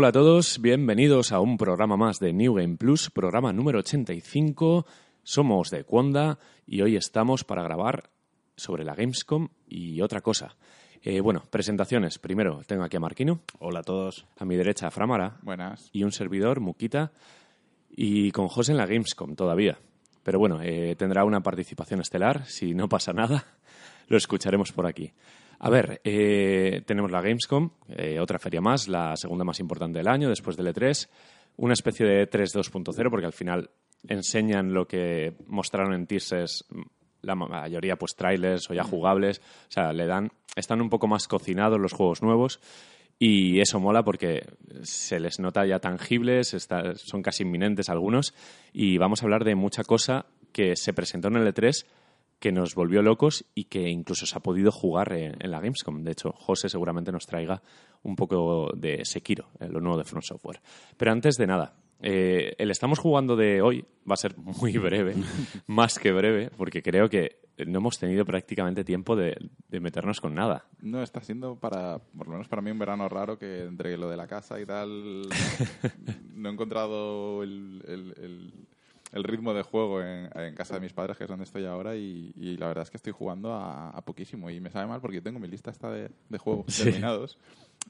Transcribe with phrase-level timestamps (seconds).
[0.00, 4.86] Hola a todos, bienvenidos a un programa más de New Game Plus, programa número 85.
[5.22, 8.08] Somos de Quonda y hoy estamos para grabar
[8.56, 10.56] sobre la Gamescom y otra cosa.
[11.02, 12.18] Eh, bueno, presentaciones.
[12.18, 13.42] Primero tengo aquí a Marquino.
[13.58, 14.24] Hola a todos.
[14.38, 15.36] A mi derecha Framara.
[15.42, 15.90] Buenas.
[15.92, 17.12] Y un servidor, Muquita.
[17.90, 19.76] Y con José en la Gamescom todavía.
[20.22, 22.46] Pero bueno, eh, tendrá una participación estelar.
[22.46, 23.44] Si no pasa nada,
[24.08, 25.12] lo escucharemos por aquí.
[25.62, 30.08] A ver, eh, tenemos la Gamescom, eh, otra feria más, la segunda más importante del
[30.08, 31.08] año, después del E3.
[31.56, 33.70] Una especie de E3 2.0, porque al final
[34.08, 36.64] enseñan lo que mostraron en teasers,
[37.20, 39.40] la mayoría pues trailers o ya jugables.
[39.68, 42.60] O sea, le dan, están un poco más cocinados los juegos nuevos.
[43.18, 44.46] Y eso mola porque
[44.80, 48.32] se les nota ya tangibles, está- son casi inminentes algunos.
[48.72, 51.84] Y vamos a hablar de mucha cosa que se presentó en el E3
[52.40, 56.02] que nos volvió locos y que incluso se ha podido jugar en, en la Gamescom.
[56.02, 57.62] De hecho, José seguramente nos traiga
[58.02, 60.60] un poco de Sekiro, eh, lo nuevo de From Software.
[60.96, 65.14] Pero antes de nada, eh, el estamos jugando de hoy va a ser muy breve,
[65.66, 69.36] más que breve, porque creo que no hemos tenido prácticamente tiempo de,
[69.68, 70.64] de meternos con nada.
[70.80, 74.08] No, está siendo para, por lo menos para mí, un verano raro que entre lo
[74.08, 75.28] de la casa y tal,
[76.34, 78.52] no he encontrado el, el- el-
[79.12, 81.96] el ritmo de juego en, en casa de mis padres, que es donde estoy ahora,
[81.96, 84.50] y, y la verdad es que estoy jugando a, a poquísimo.
[84.50, 86.84] Y me sabe mal porque yo tengo mi lista esta de, de juegos Sí.
[86.84, 87.38] terminados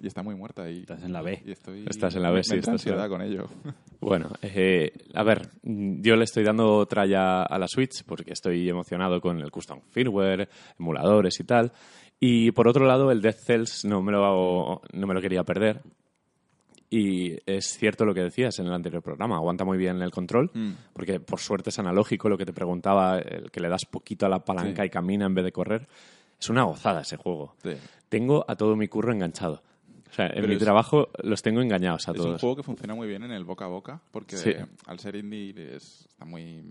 [0.00, 0.70] y está muy muerta.
[0.70, 1.42] Y, Estás en la B.
[1.44, 3.46] y estoy, Estás en la B, sí, estás en la- ansiedad con ello.
[4.02, 9.20] Bueno, eh, a ver, yo le estoy dando tralla a la Switch porque estoy emocionado
[9.20, 10.48] con el custom firmware,
[10.78, 11.70] emuladores y tal.
[12.18, 15.82] Y por otro lado, el Death Cells no me lo, no me lo quería perder.
[16.92, 20.50] Y es cierto lo que decías en el anterior programa, aguanta muy bien el control,
[20.52, 20.70] Mm.
[20.92, 24.28] porque por suerte es analógico, lo que te preguntaba, el que le das poquito a
[24.28, 24.88] la palanca Sí.
[24.88, 25.87] y camina en vez de correr.
[26.41, 27.54] Es una gozada ese juego.
[27.62, 27.70] Sí.
[28.09, 29.62] Tengo a todo mi curro enganchado.
[30.09, 32.41] O sea, en Pero mi es- trabajo los tengo engañados a Es un todos.
[32.41, 34.53] juego que funciona muy bien en el boca a boca, porque Sí.
[34.87, 36.64] al ser indie es- está muy...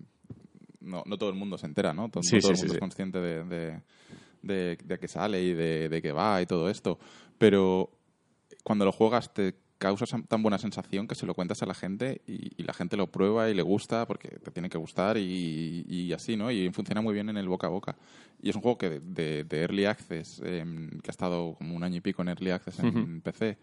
[0.81, 2.09] No, no todo el mundo se entera, ¿no?
[2.09, 3.81] Todo, todo el mundo es consciente de, de,
[4.41, 6.99] de, de que sale y de, de que va y todo esto.
[7.37, 7.89] Pero
[8.63, 12.21] cuando lo juegas te causa tan buena sensación que se lo cuentas a la gente
[12.27, 15.85] y, y la gente lo prueba y le gusta porque te tiene que gustar y,
[15.89, 16.51] y así, ¿no?
[16.51, 17.95] Y funciona muy bien en el boca a boca.
[18.41, 21.75] Y es un juego que de, de- de Early Access, em, que ha estado como
[21.75, 23.21] un año y pico en Early Access en.
[23.21, 23.57] PC,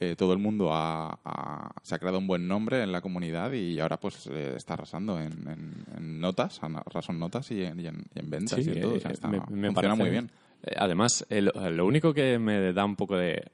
[0.00, 3.50] eh, todo el mundo ha, ha- se ha creado un buen nombre en la comunidad
[3.52, 7.80] y ahora pues eh, está arrasando en, en- en notas, arrasó en notas y en,
[7.80, 8.92] y en- y en ventas Sí, y en todo.
[8.92, 10.30] O eh, sea, está- me- me funciona muy bien.
[10.62, 13.50] Eh, Además, lo único que me da un poco de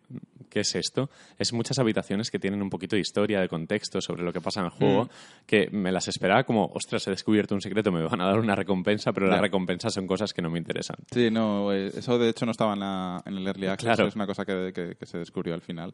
[0.55, 4.23] qué es esto es muchas habitaciones que tienen un poquito de historia, de contexto sobre
[4.23, 4.77] lo que pasa en el Mm.
[4.77, 5.09] juego,
[5.47, 8.55] que me las esperaba como, ostras, he descubierto un secreto, me van a dar una
[8.55, 10.97] recompensa, pero las recompensas son cosas que no me interesan.
[11.11, 14.07] Sí, no, eh, eso de hecho no estaba en, la- en el Early Access, Claro.
[14.09, 15.93] es una cosa que, que- que se descubrió al final.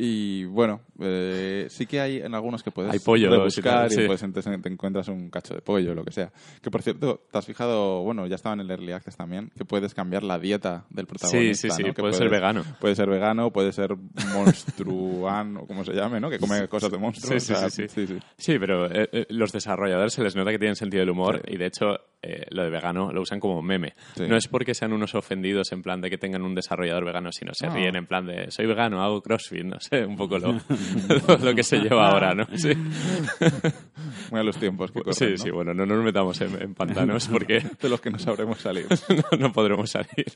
[0.00, 3.94] Y bueno, eh, sí que hay en algunos que puedes Hay pollos y rebuscar y,
[3.96, 4.02] sí.
[4.06, 6.30] pues entonces te encuentras un cacho de pollo o lo que sea.
[6.62, 9.64] Que por cierto, te has fijado, bueno, ya estaba en el Early Access también, que
[9.64, 11.68] puedes cambiar la dieta del protagonista.
[11.68, 12.64] Sí, sí, sí, puede ser vegano.
[12.80, 13.96] Puede ser vegano, puede ser
[14.32, 16.30] monstruano, o como se llame, ¿no?
[16.30, 17.42] Que come cosas de monstruos.
[17.42, 18.06] Sí, sí, o sea, sí, sí.
[18.36, 21.56] Sí, pero eh, eh, los desarrolladores se les nota que tienen sentido del humor y
[21.56, 23.94] de hecho eh, lo de vegano lo usan como meme.
[24.18, 27.52] No es porque sean unos ofendidos en plan de que tengan un desarrollador vegano, sino
[27.54, 27.74] se No.
[27.74, 30.52] ríen en plan de soy vegano, hago crossfit, no sé, un poco lo,
[31.42, 32.46] lo que se lleva ahora, ¿no?
[32.56, 32.70] Sí,
[34.30, 35.36] Muy a los tiempos que corren, sí, ¿no?
[35.38, 38.86] sí, bueno, no nos metamos en, en pantanos porque De los que no sabremos salir.
[39.32, 40.26] no, no podremos salir.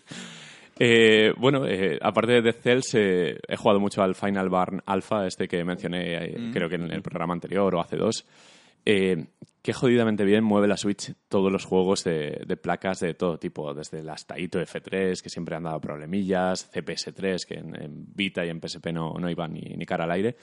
[0.78, 5.26] Eh, bueno, eh, aparte de Death Cells, eh, he jugado mucho al Final Barn Alpha,
[5.26, 8.26] este que mencioné eh, creo que en el programa anterior o hace dos.
[8.84, 13.72] Qué jodidamente bien mueve la Switch todos los juegos de, de placas de todo tipo,
[13.72, 18.48] desde las Taito F3, que siempre han dado problemillas, CPS3, que en, en Vita y
[18.48, 20.34] en PSP no, no iban ni, ni cara al aire.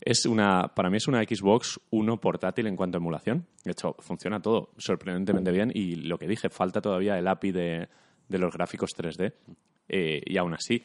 [0.00, 3.46] Es una, para mí es una Xbox 1 portátil en cuanto a emulación.
[3.62, 7.88] De hecho, funciona todo sorprendentemente bien y lo que dije, falta todavía el API de,
[8.26, 9.34] de los gráficos 3D.
[9.92, 10.82] Eh, y aún así,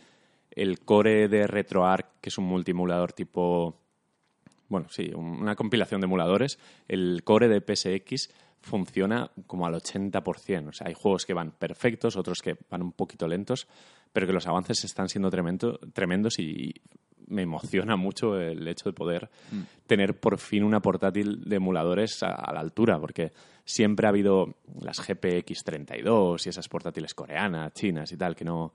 [0.51, 3.79] el core de RetroArch, que es un multiemulador tipo
[4.69, 6.59] bueno, sí, un- una compilación de emuladores,
[6.89, 10.67] el core de PSX funciona como al 80%.
[10.69, 13.65] O sea, hay juegos que van perfectos, otros que van un poquito lentos,
[14.11, 16.73] pero que los avances están siendo tremendo- tremendos y
[17.27, 19.29] me emociona mucho el hecho de poder
[19.85, 23.31] tener por fin una portátil de emuladores a, a la altura, porque
[23.63, 28.73] siempre ha habido las GPX 32 y esas portátiles coreanas, chinas y tal, que no,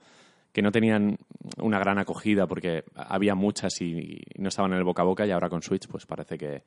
[0.53, 1.19] que no tenían
[1.59, 5.31] una gran acogida porque había muchas y, no estaban en el boca a boca y
[5.31, 6.63] ahora con Switch pues parece que,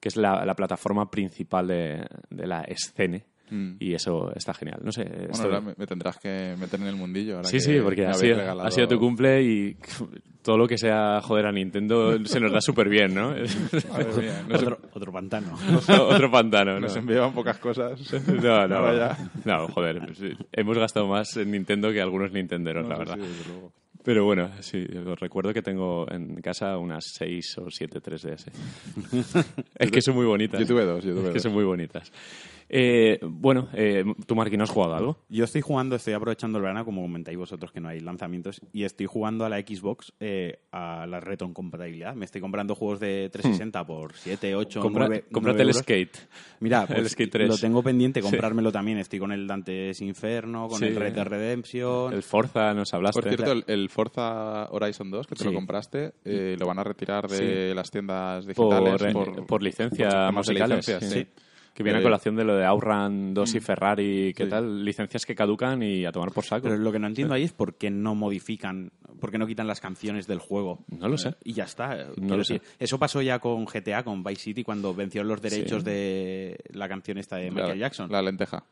[0.00, 3.76] que es la, la plataforma principal de, de la escena Mm.
[3.80, 4.80] y eso está genial.
[4.82, 7.36] No sé, Bueno, ahora me, me tendrás que meter en el mundillo.
[7.36, 9.76] Ahora Sí, que sí, porque ha sido, regalado- ha sido tu cumple y
[10.42, 13.30] todo lo que sea joder a Nintendo se nos da súper bien, ¿no?
[13.90, 15.58] Madre mía, nos, Otro, otro pantano.
[16.08, 16.80] Otro pantano, ¿no?
[16.80, 18.00] nos enviaban pocas cosas.
[18.26, 18.76] No, no.
[18.76, 19.30] Ahora ya.
[19.44, 20.00] No, joder.
[20.52, 23.14] Hemos gastado más en Nintendo que algunos Nintenderos, la No, verdad.
[23.16, 23.72] sí, desde luego.
[24.02, 28.50] Pero bueno, sí, os recuerdo que tengo en casa unas 6 o 7 3DS.
[29.74, 30.58] es que son muy bonitas.
[30.58, 31.42] Yo tuve dos, yo tuve Es que dos.
[31.42, 32.10] son muy bonitas.
[32.72, 35.16] Eh, bueno, eh, ¿tú, Marquín, no has jugado algo?
[35.28, 38.84] Yo estoy jugando, estoy aprovechando el verano, como comentáis vosotros que no hay lanzamientos, y
[38.84, 42.14] estoy jugando a la Xbox eh, a la retrocompatibilidad.
[42.14, 46.16] Me estoy comprando juegos de 360 por 7, 8, Compra- 9, cómprate el Skate.
[46.60, 47.48] Mira, el pues, Skate 3.
[47.48, 48.28] lo tengo pendiente, Sí.
[48.30, 48.98] comprármelo también.
[48.98, 50.84] Estoy con el Dantes Inferno, con Sí.
[50.86, 52.12] el Red Dead Redemption.
[52.12, 53.20] El Forza, nos hablaste.
[53.20, 55.48] Por cierto, el, el Forza Horizon 2, que te Sí.
[55.48, 60.08] lo compraste, eh, lo van a retirar de las tiendas digitales eh, por, por licencia
[60.26, 60.86] por musicales.
[60.86, 61.26] licencias, sí.
[61.74, 64.50] Que viene a Eh, colación de lo de Outrun 2 y Ferrari, ¿qué Sí.
[64.50, 64.84] tal?
[64.84, 66.64] Licencias que caducan y a tomar por saco.
[66.64, 68.90] Pero lo que no entiendo ahí es por qué no modifican,
[69.20, 70.84] por qué no quitan las canciones del juego.
[70.88, 71.34] No lo sé.
[71.44, 72.06] Y ya está.
[72.16, 72.60] No lo sé.
[72.78, 75.90] Eso pasó ya con GTA, con Vice City, cuando venció los derechos Sí.
[75.90, 78.10] de la canción esta de la, Michael Jackson.
[78.10, 78.64] la lenteja.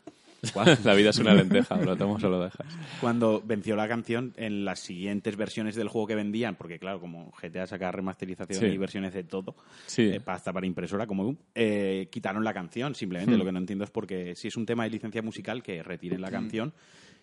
[0.85, 2.67] La vida es una lenteja, lo tomas o lo dejas.
[3.01, 7.33] Cuando venció la canción en las siguientes versiones del juego que vendían, porque claro, como
[7.43, 8.67] GTA saca remasterización Sí.
[8.67, 9.57] y versiones de todo,
[9.87, 10.03] Sí.
[10.03, 12.95] eh, hasta para impresora como Doom, eh, quitaron la canción.
[12.95, 13.39] Simplemente Hmm.
[13.39, 16.21] lo que no entiendo es porque si es un tema de licencia musical, que retiren
[16.21, 16.73] la canción.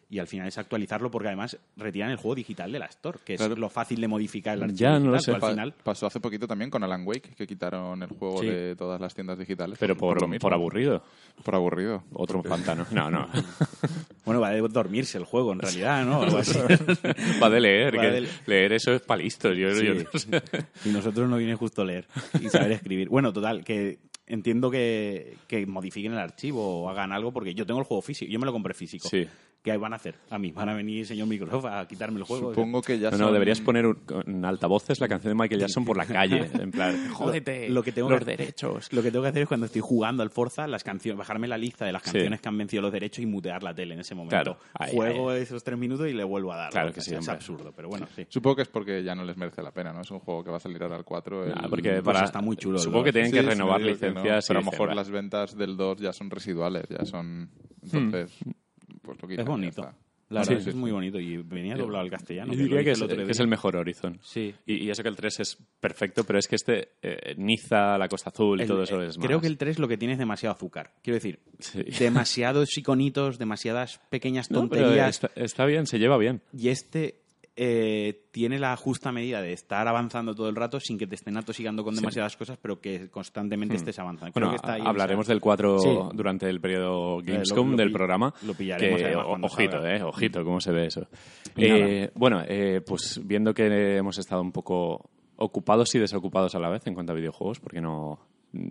[0.07, 3.33] Y al final es actualizarlo porque además retiran el juego digital de la Store, que
[3.33, 3.55] es Claro.
[3.55, 4.77] lo fácil de modificar el archivo.
[4.77, 5.33] Ya, no lo sé.
[5.33, 8.45] Pa- Al final, Pasó hace poquito también con Alan Wake, que quitaron el juego Sí.
[8.47, 9.77] de todas las tiendas digitales.
[9.79, 10.41] Pero por, lo mismo.
[10.41, 11.03] por aburrido.
[11.43, 12.03] Por aburrido.
[12.13, 12.85] Otro pantano.
[12.91, 13.27] No, no.
[14.25, 16.21] bueno, va a dormirse el juego en realidad, ¿no?
[17.41, 17.97] Va de leer.
[17.97, 19.57] Va que de- Leer eso es para listos.
[19.57, 19.85] Yo, Sí.
[19.85, 20.29] yo no sé.
[20.85, 22.05] Y nosotros no viene justo leer
[22.39, 23.09] y saber escribir.
[23.09, 23.97] Bueno, total, que
[24.27, 28.31] entiendo que, que modifiquen el archivo o hagan algo, porque yo tengo el juego físico,
[28.31, 29.07] yo me lo compré físico.
[29.09, 29.27] Sí.
[29.65, 30.13] ¿Qué van a hacer?
[30.29, 32.49] A mí van a venir señor Microsoft a quitarme el juego.
[32.53, 33.97] Supongo que ya No, deberías poner un-
[34.27, 36.47] en altavoces la canción de Michael Jackson por la calle.
[36.53, 38.93] En plan, jódete, lo que tengo los que- derechos.
[38.93, 41.57] Lo que tengo que hacer es cuando estoy jugando al Forza, las canciones, bajarme la
[41.57, 42.11] lista de las Sí.
[42.11, 44.35] canciones que han vencido los derechos y mutear la tele en ese momento.
[44.35, 46.69] Claro, ahí, Juego esos tres minutos y le vuelvo a dar.
[46.71, 47.33] Claro que sí, Es hombre.
[47.33, 48.25] absurdo, pero bueno, sí.
[48.29, 50.01] Supongo que es porque ya no les merece la pena, ¿no?
[50.01, 51.43] Es un juego que va a salir ahora al 4.
[51.45, 53.87] el- Ah, porque pues para, está muy chulo, Supongo que tienen Sí, que renovar no,
[53.87, 54.45] licencias.
[54.47, 57.49] pero a lo mejor las ventas del 2 ya son residuales, ya son...
[57.81, 58.31] Entonces,
[59.05, 59.81] pues lo quitan Es ya bonito.
[59.83, 59.97] está.
[60.27, 62.51] La Sí, verdad sí, es que es muy bonito y venía doblado al castellano.
[62.51, 63.31] Yo diría que es, el otro que día.
[63.31, 64.19] es el mejor Horizon.
[64.23, 64.55] Sí.
[64.65, 68.07] Y, y eso que el 3 es perfecto, pero es que este, eh, Niza, la
[68.09, 69.41] Costa Azul y El- todo eso es Creo más.
[69.41, 70.93] que el 3 lo que tiene es demasiado azúcar.
[71.03, 71.83] Quiero decir, Sí.
[71.99, 75.09] demasiados iconitos, demasiadas pequeñas No, pero tonterías.
[75.23, 76.41] está, está bien, se lleva bien.
[76.57, 77.21] Y este
[77.57, 81.37] eh, tiene la justa medida de estar avanzando todo el rato sin que te estén
[81.37, 84.33] atosigando con demasiadas cosas, pero que constantemente estés avanzando.
[84.33, 84.51] Creo Hmm.
[84.51, 85.89] Bueno, que está ahí hablaremos del 4 Sí.
[86.13, 88.33] durante el periodo Gamescom lo del programa.
[88.45, 89.95] lo pillaremos que, ojito, salga.
[89.97, 91.07] eh, ojito, cómo se ve eso.
[91.55, 96.69] Eh, bueno, eh, pues viendo que hemos estado un poco ocupados y desocupados a la
[96.69, 98.19] vez en cuanto a videojuegos, porque no
[98.51, 98.67] mm,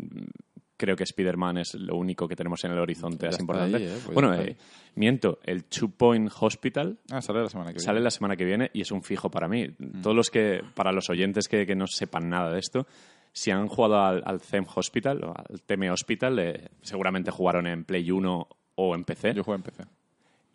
[0.77, 3.77] creo que Spider-Man es lo único que tenemos en el horizonte así importante.
[3.77, 4.57] ahí, eh, pues bueno, eh,
[4.97, 7.85] miento, el Two Point Hospital Ah, sale la semana que viene.
[7.85, 9.69] Sale la semana que viene y es un fijo para mí.
[10.03, 12.87] Todos los que, para los oyentes que, que no sepan nada de esto,
[13.33, 14.41] si han jugado al, al
[14.75, 19.35] Hospital o al Teme Hospital, eh, seguramente jugaron en Play 1 o en PC.
[19.35, 19.85] Yo juego en PC.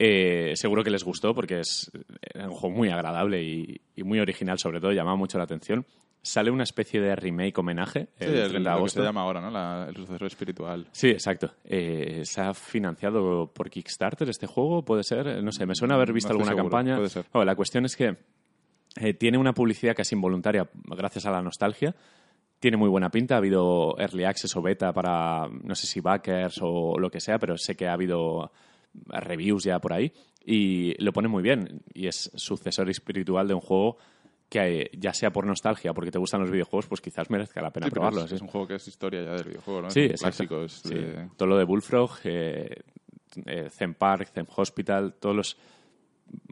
[0.01, 1.91] Eh, seguro que les gustó porque es
[2.35, 5.85] un juego muy agradable y, y muy original, sobre todo, llamaba mucho la atención.
[6.21, 8.99] Sale una especie de remake homenaje Sí, el el, 30 de lo que agosto.
[8.99, 9.49] se llama ahora, ¿no?
[9.49, 10.87] La- el sucesor espiritual.
[10.91, 11.53] Sí, exacto.
[11.63, 14.83] Eh, ¿Se ha financiado por Kickstarter este juego?
[14.83, 15.27] ¿Puede ser?
[15.27, 16.95] Eh, No sé, me suena haber visto No alguna seguro, campaña.
[16.97, 17.25] puede ser.
[17.31, 18.17] Bueno, la cuestión es que
[18.99, 21.95] eh, tiene una publicidad casi involuntaria gracias a la nostalgia.
[22.59, 23.35] Tiene muy buena pinta.
[23.35, 27.39] Ha habido early access o beta para, no sé si backers o lo que sea,
[27.39, 28.51] pero sé que ha habido
[29.07, 30.11] reviews ya por ahí.
[30.43, 31.81] Y lo pone muy bien.
[31.93, 33.97] Y es sucesor espiritual de un juego
[34.49, 37.69] que eh, ya sea por nostalgia, porque te gustan los videojuegos, pues quizás merezca la
[37.71, 38.21] pena Sí, probarlo.
[38.23, 38.35] es, sí.
[38.35, 39.89] es un juego que es historia ya del videojuego, ¿no?
[39.91, 40.95] Sí, es Sí.
[41.37, 42.81] Todo lo de Bullfrog, eh,
[43.45, 45.57] eh, Zen Park, Zen Hospital, todos los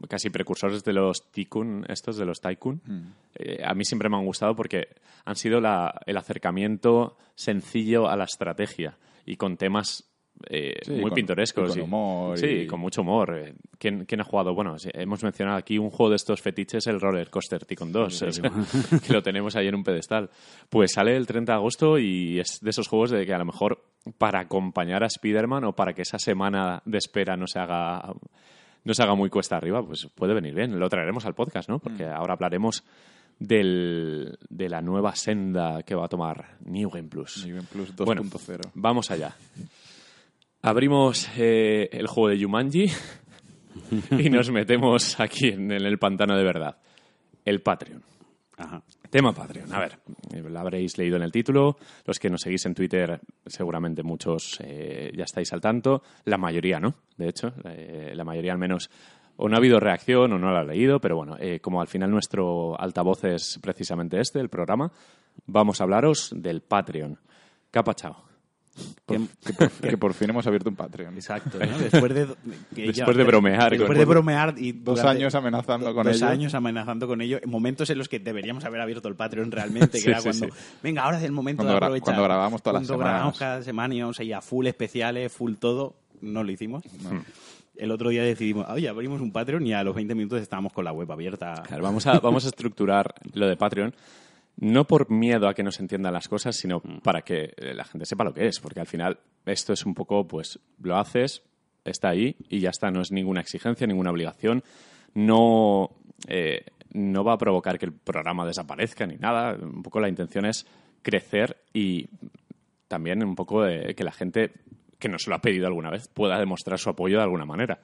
[0.08, 3.00] casi precursores de los Tycoon, estos de los Tycoon, Mm.
[3.36, 4.88] eh, a mí siempre me han gustado porque
[5.24, 10.04] han sido la- el acercamiento sencillo a la estrategia y con temas
[10.48, 11.70] eh, Sí, muy con- pintorescos.
[11.76, 13.36] y con humor Sí, con mucho humor.
[13.36, 14.54] Eh, ¿Quién, quién ha jugado?
[14.54, 18.32] Bueno, hemos mencionado aquí un juego de estos fetiches, el Roller Coaster Tycoon 2, o
[18.32, 18.50] sea,
[19.06, 20.30] que lo tenemos ahí en un pedestal.
[20.68, 23.44] Pues sale el 30 de agosto y es de esos juegos de que a lo
[23.44, 23.82] mejor
[24.16, 28.12] para acompañar a Spider-Man o para que esa semana de espera no se haga
[28.84, 30.78] no se haga muy cuesta arriba, pues puede venir bien.
[30.78, 31.78] Lo traeremos al podcast, ¿no?
[31.78, 32.84] Porque ahora hablaremos
[33.38, 37.44] del, de la nueva senda que va a tomar New Game Plus.
[37.46, 38.70] New Game Plus Bueno, 2.0.
[38.74, 39.34] vamos allá.
[40.68, 42.90] Abrimos eh, el juego de Jumanji
[44.10, 46.76] y nos metemos aquí en, en el pantano de verdad.
[47.42, 48.02] El Patreon.
[48.58, 48.82] Ajá.
[49.08, 49.72] Tema Patreon.
[49.72, 49.98] A ver,
[50.34, 51.78] eh, lo habréis leído en el título.
[52.04, 56.02] Los que nos seguís en Twitter, seguramente muchos eh, ya estáis al tanto.
[56.26, 56.96] La mayoría, ¿no?
[57.16, 58.90] De hecho, eh, la mayoría al menos
[59.38, 61.88] o no ha habido reacción o no lo ha leído, pero bueno, eh, como al
[61.88, 64.92] final nuestro altavoz es precisamente este, el programa,
[65.46, 67.18] vamos a hablaros del Patreon.
[67.70, 68.27] ¿Qué ha pachado?
[69.06, 71.14] Que- Que por, que por fin hemos abierto un Patreon.
[71.14, 71.78] Exacto, ¿no?
[71.90, 72.26] Después de,
[72.74, 76.26] que Después de bromear Después con- de bromear y Dos años amenazando con dos ello.
[76.28, 79.98] años amenazando con ello, en momentos en los que deberíamos haber abierto el Patreon realmente,
[79.98, 80.52] que Sí, era sí, cuando, sí.
[80.82, 82.04] venga, ahora es el momento Cuando de aprovechar.
[82.04, 83.54] cuando grabamos todas las Cuando grabamos semanas.
[83.56, 86.84] cada semana íbamos ahí a full especiales, full todo, no lo hicimos.
[87.76, 90.84] El otro día decidimos, oye, abrimos un Patreon y a los 20 minutos estábamos con
[90.84, 91.62] la web abierta.
[91.66, 93.94] Claro, vamos a, vamos a estructurar lo de Patreon
[94.60, 97.84] no por miedo a que no se entiendan las cosas, sino para que eh, la
[97.84, 101.42] gente sepa lo que es, porque al final esto es un poco, pues, lo haces,
[101.84, 104.64] está ahí y ya está, no es ninguna exigencia, ninguna obligación,
[105.14, 105.90] no,
[106.26, 110.44] eh, no va a provocar que el programa desaparezca ni nada, un poco la intención
[110.44, 110.66] es
[111.02, 112.08] crecer y
[112.88, 114.52] también un poco de que la gente
[114.98, 117.80] que nos lo ha pedido alguna vez pueda demostrar su apoyo de alguna manera.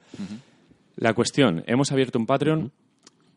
[0.97, 2.73] La cuestión, hemos abierto un Patreon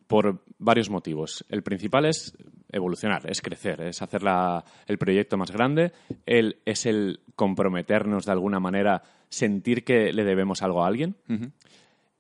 [0.09, 1.45] por varios motivos.
[1.49, 2.37] El principal es
[2.73, 5.93] evolucionar, es crecer, es hacer la- el proyecto más grande,
[6.27, 11.15] el, es el comprometernos de alguna manera, sentir que le debemos algo a alguien.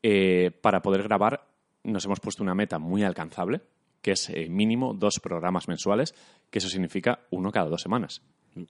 [0.02, 1.44] Eh, para poder grabar
[1.82, 3.62] nos hemos puesto una meta muy alcanzable,
[4.02, 6.14] que es eh, mínimo dos programas mensuales,
[6.50, 8.20] que eso significa uno cada dos semanas.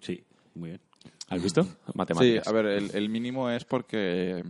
[0.00, 0.22] Sí,
[0.54, 0.80] muy bien.
[1.28, 1.64] ¿Has visto?
[1.64, 2.46] Sí, Matemáticas.
[2.48, 4.42] a ver, el, el mínimo es porque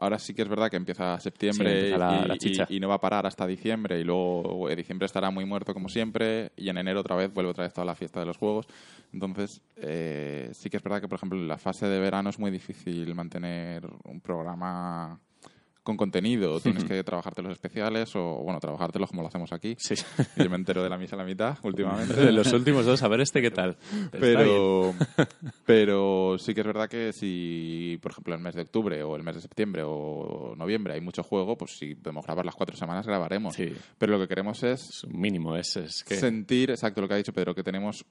[0.00, 2.66] ahora sí que es verdad que empieza septiembre Sí, empieza la- y, la chicha.
[2.68, 5.72] y- y no va a parar hasta diciembre y luego eh, diciembre estará muy muerto
[5.74, 8.36] como siempre y en enero otra vez vuelve otra vez toda la fiesta de los
[8.36, 8.66] juegos.
[9.12, 12.38] Entonces, eh, sí que es verdad que, por ejemplo, en la fase de verano es
[12.38, 15.20] muy difícil mantener un programa
[15.96, 16.60] con contenido.
[16.62, 19.76] Tienes que trabajarte los especiales o, bueno, trabajártelos como lo hacemos aquí.
[19.78, 19.94] Sí.
[20.36, 22.14] Yo me entero de la misa a la mitad últimamente.
[22.14, 23.76] De los últimos dos, a ver este qué tal.
[24.12, 24.94] Pero,
[25.66, 29.22] pero sí que es verdad que si, por ejemplo, el mes de octubre o el
[29.22, 33.06] mes de septiembre o noviembre hay mucho juego, pues si podemos grabar las cuatro semanas,
[33.06, 33.54] grabaremos.
[33.54, 33.72] Sí.
[33.98, 36.16] Pero lo que queremos es mínimo, es, es que...
[36.16, 38.04] sentir, exacto lo que ha dicho Pedro, que tenemos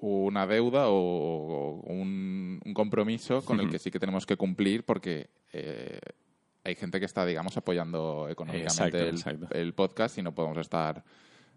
[0.00, 5.28] una deuda o un, un compromiso con el que sí que tenemos que cumplir porque
[5.52, 5.98] eh,
[6.64, 9.46] hay gente que está, digamos, apoyando económicamente Exacto, el, exacto.
[9.54, 11.02] el podcast y no podemos estar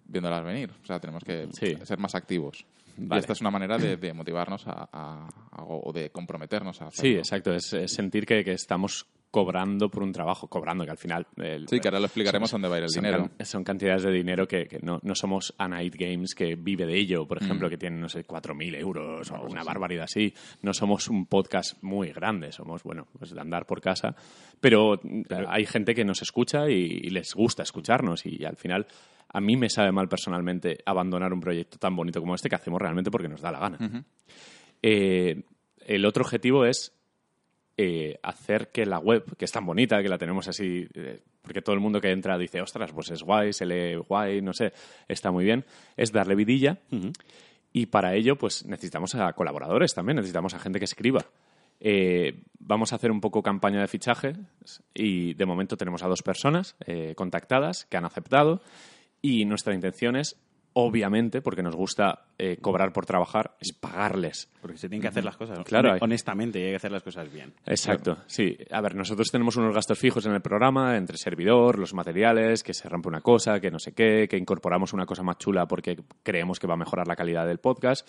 [0.05, 0.71] viéndolas venir.
[0.81, 1.75] O sea, tenemos que Sí.
[1.83, 2.65] ser más activos.
[2.95, 3.19] Vale.
[3.19, 6.91] Y esta es una manera de, de motivarnos a, a- a- o de comprometernos a
[6.91, 10.97] Sí, exacto, es, es sentir que, que estamos cobrando por un trabajo, cobrando, que al
[10.99, 11.25] final...
[11.37, 13.29] el- Sí, que ahora lo explicaremos son- dónde va a ir el son dinero.
[13.35, 16.85] can- son cantidades de dinero que, que no, no somos a Night Games que vive
[16.85, 17.27] de ello, Mm.
[17.27, 20.31] por ejemplo, que tienen, no sé, 4.000 euros o una barbaridad así.
[20.61, 24.15] No somos un podcast muy grande, somos, bueno, pues de andar por casa.
[24.59, 24.99] Pero,
[25.47, 28.85] hay gente que nos escucha y, y les gusta escucharnos y, al final
[29.29, 32.79] a mí me sabe mal personalmente abandonar un proyecto tan bonito como este que hacemos
[32.79, 34.05] realmente porque nos da la gana.
[34.83, 35.41] Eh,
[35.87, 36.93] el otro objetivo es
[37.77, 41.61] eh, hacer que la web, que es tan bonita, que la tenemos así, eh, porque
[41.61, 44.73] todo el mundo que entra dice, ostras, pues es guay, se lee guay, no sé,
[45.07, 45.65] está muy bien,
[45.97, 46.79] es darle vidilla.
[47.71, 51.25] Y para ello, pues necesitamos a colaboradores también, necesitamos a gente que escriba.
[51.85, 54.35] Eh, vamos a hacer un poco campaña de fichaje
[54.93, 58.61] y de momento tenemos a dos personas eh, contactadas que han aceptado
[59.21, 60.37] y nuestra intención es,
[60.73, 64.49] obviamente, porque nos gusta eh, cobrar por trabajar, es pagarles.
[64.61, 65.59] Porque se tienen que hacer las cosas.
[65.65, 67.53] Claro, honestamente, hay que hacer las cosas bien.
[67.65, 68.57] Exacto, sí.
[68.71, 72.73] A ver, nosotros tenemos unos gastos fijos en el programa, entre servidor, los materiales, que
[72.73, 75.97] se rompe una cosa, que no sé qué, que incorporamos una cosa más chula porque
[76.23, 78.07] creemos que va a mejorar la calidad del podcast.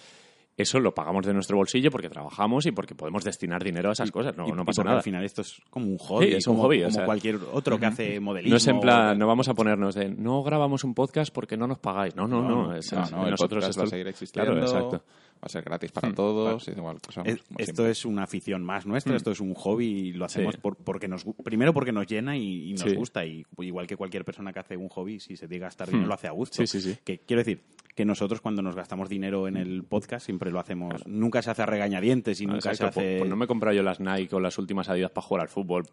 [0.57, 4.11] Eso lo pagamos de nuestro bolsillo porque trabajamos y porque podemos destinar dinero a esas
[4.13, 4.37] cosas.
[4.37, 4.99] No, Y- no pasa nada.
[4.99, 6.27] Al final esto es como un hobby.
[6.29, 7.05] Sí, es un como, hobby, o Como sea.
[7.07, 8.51] cualquier otro que hace modelismo.
[8.53, 11.67] No es en plan, no vamos a ponernos de no grabamos un podcast porque no
[11.67, 12.15] nos pagáis.
[12.15, 12.49] No, no, no.
[12.49, 15.03] No, No, es- no, el nosotros esto- va a seguir existiendo, Claro, exacto.
[15.45, 18.23] Va a ser gratis para todos, y igual, pues, vamos, Es- como esto es una
[18.23, 20.61] afición más nuestra, esto es un hobby y lo hacemos Sí.
[20.63, 22.95] por- porque nos primero porque nos llena y, y nos Sí.
[22.97, 25.89] gusta y igual que cualquier persona que hace un hobby si se tiene que gastar
[25.89, 26.57] dinero lo hace a gusto.
[26.57, 26.99] Sí, sí, sí.
[27.05, 27.61] Que quiero decir
[27.95, 31.63] que nosotros cuando nos gastamos dinero en el podcast siempre lo hacemos, nunca se hace
[31.63, 33.83] a regañadientes y No, nunca exacto, se hace pues- pues no me he comprado yo
[33.83, 35.85] las Nike o las últimas Adidas para jugar al fútbol.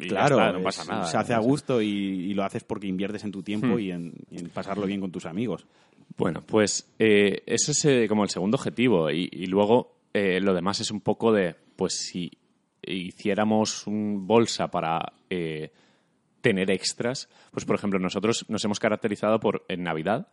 [0.00, 1.04] y Claro, está, no pasa nada.
[1.04, 3.80] se hace a gusto y, y lo haces porque inviertes en tu tiempo Hmm.
[3.80, 5.66] y, en, y en pasarlo bien con tus amigos.
[6.16, 10.54] Bueno, pues eh, ese es eh, como el segundo objetivo y, y luego eh, lo
[10.54, 12.30] demás es un poco de, pues si
[12.82, 15.72] hiciéramos un bolsa para eh,
[16.40, 20.28] tener extras, pues por ejemplo nosotros nos hemos caracterizado por en Navidad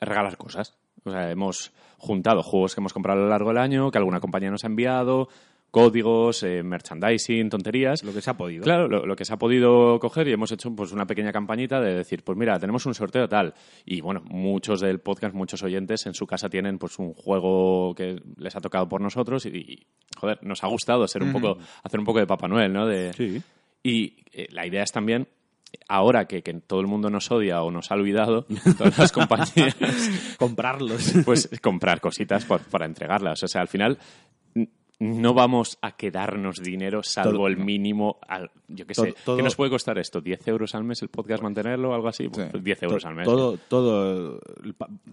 [0.00, 0.78] regalar cosas.
[1.04, 4.20] O sea, hemos juntado juegos que hemos comprado a lo largo del año, que alguna
[4.20, 5.28] compañía nos ha enviado,
[5.70, 8.02] códigos, eh, merchandising, tonterías.
[8.02, 8.64] Lo que se ha podido.
[8.64, 11.80] Claro, lo, lo que se ha podido coger y hemos hecho pues una pequeña campañita
[11.80, 13.54] de decir, pues mira, tenemos un sorteo tal.
[13.84, 18.20] Y bueno, muchos del podcast, muchos oyentes en su casa tienen pues un juego que
[18.38, 22.00] les ha tocado por nosotros y, y, joder, nos ha gustado ser un poco, hacer
[22.00, 22.86] un poco de Papá Noel, ¿no?
[22.86, 23.42] De, Sí.
[23.82, 25.28] y eh, la idea es también,
[25.88, 28.46] ahora que, que todo el mundo nos odia o nos ha olvidado,
[28.78, 29.76] todas las compañías,
[30.38, 31.12] Comprarlos.
[31.24, 33.42] pues comprar cositas para entregarlas.
[33.42, 33.98] O sea, al final
[35.00, 39.56] no vamos a quedarnos dinero salvo el mínimo, al- yo qué sé, todo- ¿qué nos
[39.56, 40.22] puede costar esto?
[40.22, 42.28] ¿10 euros al mes el podcast mantenerlo o algo así?
[42.28, 42.58] Pues Sí.
[42.60, 43.24] 10 euros al mes.
[43.24, 44.40] Todo, todo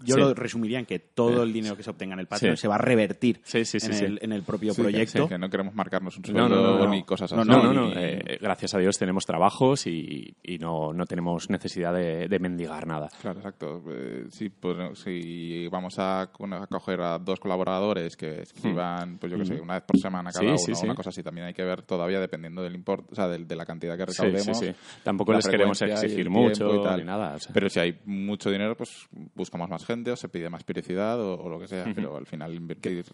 [0.03, 0.19] yo Sí.
[0.19, 2.61] lo resumiría en que todo el dinero que se obtenga en el Patreon Sí.
[2.61, 4.05] se va a revertir Sí, sí, sí, en, sí.
[4.05, 5.23] El, en el propio Sí, que- proyecto.
[5.23, 6.91] sí, que no queremos marcarnos un No, sueldo no, no, no.
[6.91, 7.49] ni cosas así.
[7.49, 7.91] No, no, no.
[7.95, 12.85] Eh, gracias a Dios tenemos trabajos y, y no, no tenemos necesidad de, de mendigar
[12.87, 13.09] nada.
[13.21, 13.83] Claro, exacto.
[13.89, 16.27] Eh, sí, pues, si vamos a, a
[16.67, 20.41] coger a dos colaboradores que escriban, pues yo que sé, una vez por semana cada
[20.41, 20.85] Sí, uno, sí, sí.
[20.85, 23.55] una cosa así, también hay que ver todavía dependiendo del importe, o sea, del- de,
[23.55, 24.57] la cantidad que recaudemos.
[24.59, 24.71] sí, sí.
[25.03, 26.99] Tampoco les queremos exigir mucho y tal.
[26.99, 27.35] ni nada.
[27.35, 27.53] o sea.
[27.53, 31.35] Pero si hay mucho dinero, pues buscamos más gente o se pide más periodicidad o,
[31.39, 31.85] o lo que sea.
[31.95, 33.05] Pero al final invertir...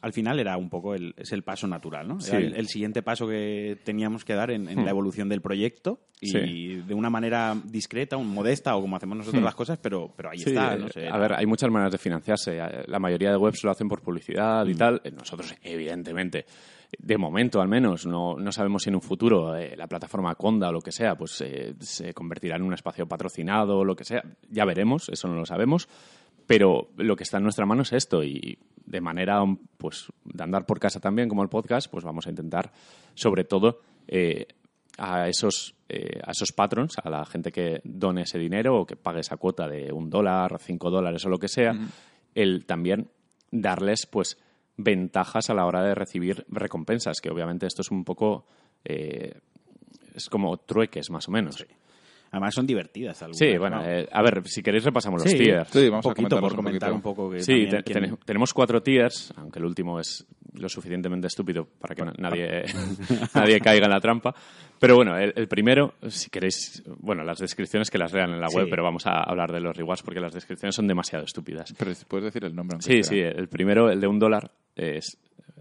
[0.00, 2.20] Al final era un poco el, es el paso natural, ¿no?
[2.20, 2.30] Sí.
[2.30, 5.98] Era el, el siguiente paso que teníamos que dar en, en la evolución del proyecto
[6.20, 6.74] y Sí.
[6.86, 10.38] de una manera discreta, un- modesta o como hacemos nosotros las cosas, pero, pero ahí
[10.38, 10.74] Sí, está.
[10.74, 12.60] eh, no sé, a ver, hay muchas maneras de financiarse.
[12.86, 15.00] La mayoría de webs lo hacen por publicidad y tal.
[15.02, 16.46] Eh, Nosotros, evidentemente,
[16.98, 20.68] de momento al menos, no, no sabemos si en un futuro eh, la plataforma Conda
[20.68, 24.04] o lo que sea, pues eh, se convertirá en un espacio patrocinado o lo que
[24.04, 24.22] sea.
[24.48, 25.88] Ya veremos, eso no lo sabemos.
[26.46, 29.44] Pero lo que está en nuestra mano es esto y de manera
[29.76, 32.72] pues de andar por casa también como el podcast, pues vamos a intentar
[33.14, 34.46] sobre todo eh,
[34.96, 38.96] a esos eh, a esos patrons, a la gente que done ese dinero o que
[38.96, 41.74] pague esa cuota de un dólar, cinco dólares o lo que sea,
[42.34, 43.10] el también
[43.50, 44.38] darles pues
[44.78, 48.46] ventajas a la hora de recibir recompensas, que obviamente esto es un poco
[48.84, 49.34] eh,
[50.14, 51.66] es como trueques más o menos.
[52.30, 53.38] Además son divertidas algunas.
[53.38, 53.88] Sí, bueno, ¿no?
[53.88, 55.68] eh, a ver, si queréis repasamos los tiers.
[55.70, 56.94] Sí, vamos a poquito por un comentar poquito.
[56.94, 57.82] un poco que Sí, te-
[58.24, 62.64] tenemos cuatro tiers, aunque el último es lo suficientemente estúpido para que na- nadie,
[63.34, 64.34] nadie caiga en la trampa.
[64.78, 68.48] Pero bueno, el, el primero, si queréis, bueno, las descripciones que las lean en la
[68.48, 68.70] web, Sí.
[68.70, 71.74] pero vamos a hablar de los rewards porque las descripciones son demasiado estúpidas.
[71.76, 72.78] Pero puedes decir el nombre.
[72.80, 75.18] Sí, sí, el primero, el de un dólar, es.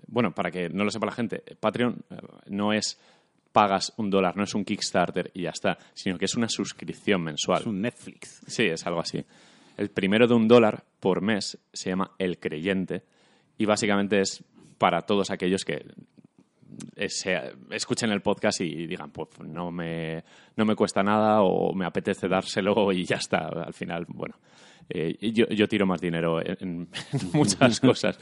[0.07, 2.15] Bueno, para que no lo sepa la gente, Patreon eh,
[2.49, 2.99] no es
[3.51, 7.23] pagas un dólar, no es un Kickstarter y ya está, sino que es una suscripción
[7.23, 7.61] mensual.
[7.61, 8.41] es un Netflix.
[8.45, 9.25] Sí, es algo así.
[9.77, 13.03] El primero de un dólar por mes se llama El Creyente
[13.57, 14.43] y básicamente es
[14.77, 15.83] para todos aquellos que
[17.07, 20.23] se- escuchen el podcast y digan, pues no me,
[20.55, 23.47] no me cuesta nada o me apetece dárselo y ya está.
[23.47, 24.35] Al final, bueno,
[24.89, 26.89] eh, yo, yo tiro más dinero en, en
[27.33, 28.17] muchas cosas,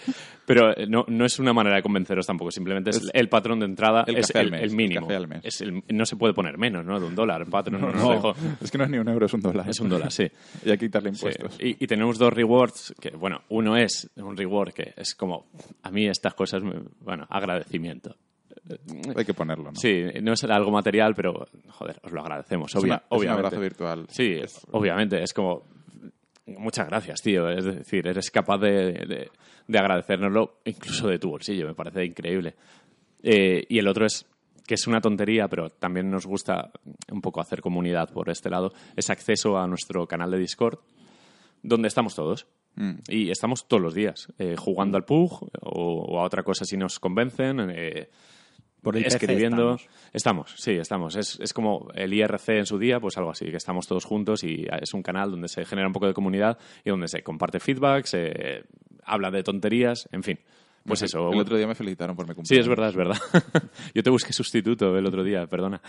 [0.47, 3.59] pero eh, no, no es una manera de convenceros tampoco, simplemente es, Es el patrón
[3.59, 5.07] de entrada, el es el, mes, el el mínimo.
[5.43, 6.99] Es el- no se puede poner menos, ¿no?
[6.99, 9.41] De un dólar, el patrón no, es que no es ni un euro, es un
[9.41, 9.69] dólar.
[9.69, 10.23] Es un dólar, sí.
[10.65, 11.59] Y hay que quitarle Sí, impuestos.
[11.61, 15.45] Y, y tenemos dos rewards, que bueno, uno es un reward que es como,
[15.83, 18.15] a mí estas cosas, me- bueno, agradecimiento.
[19.15, 19.75] Hay que ponerlo, ¿no?
[19.75, 23.17] Sí, no es algo material, pero joder, os lo agradecemos, Es, obvia- una- es un
[23.17, 23.39] obviamente.
[23.47, 24.05] abrazo virtual.
[24.09, 25.63] Sí, Es- obviamente, es como,
[26.47, 27.49] muchas gracias, tío.
[27.49, 29.29] Es decir, eres capaz de, de,
[29.67, 32.55] de agradecérnoslo incluso de tu bolsillo, me parece increíble.
[33.23, 34.25] Eh, y el otro es
[34.67, 36.71] que es una tontería, pero también nos gusta
[37.11, 40.79] un poco hacer comunidad por este lado, es acceso a nuestro canal de Discord,
[41.61, 42.47] donde estamos todos.
[42.77, 42.93] Mm.
[43.07, 46.75] Y estamos todos los días, eh, jugando al PUG o, o a otra cosa si
[46.77, 48.09] nos convencen, eh,
[48.85, 49.73] Por el PC escribiendo.
[49.75, 49.87] estamos.
[50.13, 51.15] Estamos, sí, estamos.
[51.17, 54.43] Es, es como el IRC en su día, pues algo así, que estamos todos juntos
[54.45, 57.59] y es un canal donde se genera un poco de comunidad y donde se comparte
[57.59, 58.63] feedback, se
[59.03, 60.39] habla de tonterías, en fin.
[60.85, 61.31] Pues Me- eso.
[61.33, 62.65] El otro día me felicitaron por mi Sí, cumpleaños.
[62.65, 63.17] es verdad, es verdad.
[63.95, 65.81] Yo te busqué sustituto el otro día, perdona.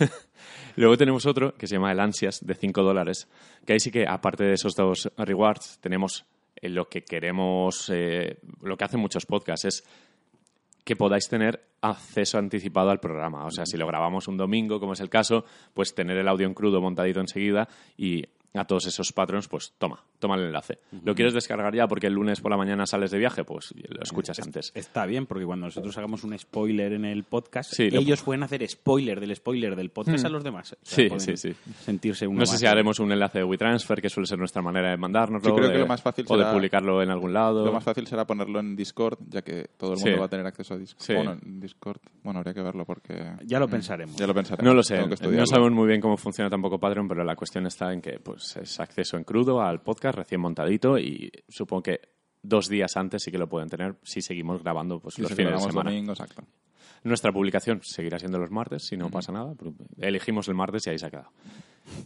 [0.76, 3.28] Luego tenemos otro que se llama el Ansias de 5 dólares,
[3.64, 6.24] que ahí sí que, aparte de esos dos rewards, tenemos
[6.56, 9.84] eh, lo que queremos, eh, lo que hacen muchos podcasts, es
[10.84, 13.44] que podáis tener acceso anticipado al programa.
[13.46, 16.46] O sea, si lo grabamos un domingo, como es el caso, pues tener el audio
[16.46, 20.78] en crudo montadito enseguida y a todos esos patrons, pues toma, toma el enlace.
[21.04, 23.42] ¿Lo quieres descargar ya porque el lunes por la mañana sales de viaje?
[23.44, 24.70] Pues lo escuchas antes.
[24.74, 28.44] Está bien, porque cuando nosotros hagamos un spoiler en el podcast, Sí, lo- ellos pueden
[28.44, 30.72] hacer spoiler del spoiler del podcast a los demás.
[30.72, 31.54] O sea, Sí, sí, sí.
[31.84, 32.60] Sentirse uno No sé más.
[32.60, 35.48] si haremos un enlace de WeTransfer, que suele ser nuestra manera de mandárnoslo.
[35.50, 37.64] Yo creo que lo más fácil O de publicarlo en algún lado.
[37.64, 40.18] Lo más fácil será ponerlo en Discord, ya que todo el mundo Sí.
[40.18, 41.02] va a tener acceso a Discord.
[41.04, 41.14] Sí.
[41.14, 43.32] Bueno, en Discord, bueno, habría que verlo porque...
[43.44, 44.14] Ya lo pensaremos.
[44.16, 44.64] Ya lo pensaremos.
[44.64, 47.92] No lo sé, no sabemos muy bien cómo funciona tampoco Patreon, pero la cuestión está
[47.92, 52.00] en que pues es acceso en crudo al podcast recién montadito y supongo que
[52.42, 55.58] dos días antes sí que lo pueden tener si seguimos grabando pues, los fines de
[55.60, 55.90] semana.
[55.90, 56.44] domingo, exacto.
[57.02, 59.52] Nuestra publicación seguirá siendo los martes, si no pasa nada.
[59.98, 61.30] Elegimos el martes y ahí se ha quedado.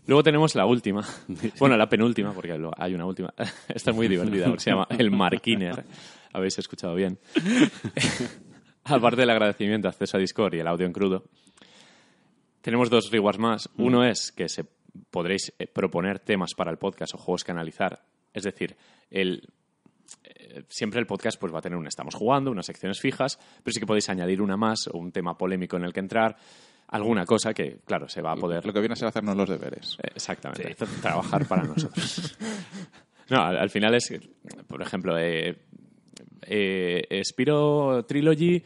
[0.06, 1.06] Luego tenemos la última,
[1.58, 3.32] bueno, la penúltima, porque hay una última.
[3.68, 5.84] Esta es muy divertida, porque se llama el Marquiner.
[6.32, 7.18] Habéis escuchado bien.
[8.84, 11.24] Aparte del agradecimiento, acceso a Discord y el audio en crudo,
[12.60, 13.70] tenemos dos rewards más.
[13.76, 14.64] Uno es que se
[15.10, 18.02] podréis eh, proponer temas para el podcast o juegos que analizar.
[18.32, 18.76] Es decir,
[19.10, 19.48] el,
[20.24, 23.72] eh, siempre el podcast pues va a tener un estamos jugando, unas secciones fijas, pero
[23.72, 26.36] sí que podéis añadir una más o un tema polémico en el que entrar,
[26.88, 29.48] alguna cosa que, claro, se va a poder Lo que viene a ser hacernos los
[29.48, 29.96] deberes.
[30.02, 32.36] eh, Exactamente, trabajar para nosotros.
[33.30, 34.10] No, al, al final es,
[34.66, 35.54] por ejemplo, eh,
[36.46, 38.62] eh, Spiro Trilogy,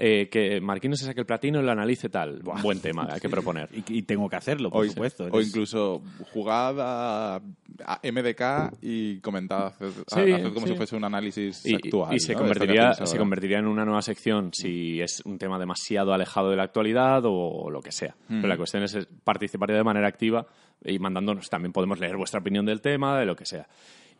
[0.00, 2.38] eh, que Marquino se saque el platino y lo analice tal.
[2.40, 3.68] Buah, buen tema, hay que proponer.
[3.72, 5.26] Y, y tengo que hacerlo, por O, supuesto.
[5.30, 6.00] o incluso
[6.32, 7.36] jugad a,
[7.84, 10.72] a MDK y comentad, haced, Sí, haced como sí.
[10.72, 12.14] si fuese un análisis Y, actual.
[12.14, 16.50] y se, convertiría, se convertiría en una nueva sección si es un tema demasiado alejado
[16.50, 18.14] de la actualidad o lo que sea.
[18.28, 20.46] Pero la cuestión es participar de manera activa
[20.84, 21.50] y mandándonos.
[21.50, 23.66] También podemos leer vuestra opinión del tema, de lo que sea.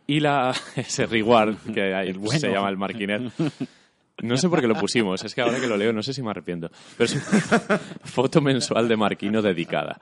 [0.09, 2.41] Y la, ese reward que hay, El bueno.
[2.41, 3.31] se llama el Marquiner.
[4.23, 6.23] No sé por qué lo pusimos, es que ahora que lo leo no sé si
[6.23, 6.71] me arrepiento.
[6.97, 9.99] Pero es una foto mensual de Marquino dedicada.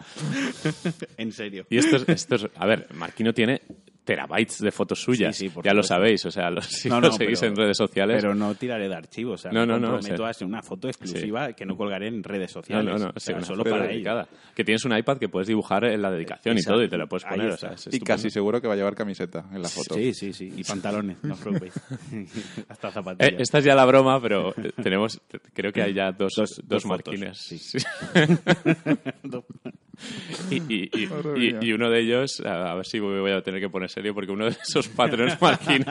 [1.16, 1.66] En serio.
[1.70, 3.62] Y esto es, esto es- a ver, Marquino tiene
[4.06, 5.36] terabytes de fotos suyas.
[5.36, 7.50] Sí, sí, por ya lo sabéis, o sea, lo- si No, lo no, seguís pero-
[7.52, 8.22] en redes sociales.
[8.22, 9.40] Pero no tiraré de archivos.
[9.40, 12.22] O sea, No, no, no, comprometo a hacer una foto exclusiva que no colgaré en
[12.22, 12.86] redes No, sociales.
[13.00, 14.26] no, no, O sí, sea, una solo para dedicada.
[14.54, 17.06] Que tienes un iPad que puedes dibujar en la dedicación y todo y te lo
[17.08, 17.50] puedes poner.
[17.50, 17.76] o está.
[17.76, 19.94] sea, es Y casi seguro que va a llevar camiseta en la foto.
[19.96, 20.52] Sí, sí, sí.
[20.56, 21.74] Y pantalones, no os preocupéis.
[22.68, 23.40] Hasta Eh, zapatillas.
[23.40, 25.20] esta es ya la broma, pero eh, tenemos,
[25.52, 27.38] creo que hay ya dos, Dos- dos, dos fotos, marquines.
[27.38, 27.58] sí.
[27.58, 27.78] Sí.
[30.50, 31.58] Y- y- Madre y- mía.
[31.62, 34.32] y uno de ellos, a ver si me voy a tener que poner serio, porque
[34.32, 35.86] uno de esos patrones marquines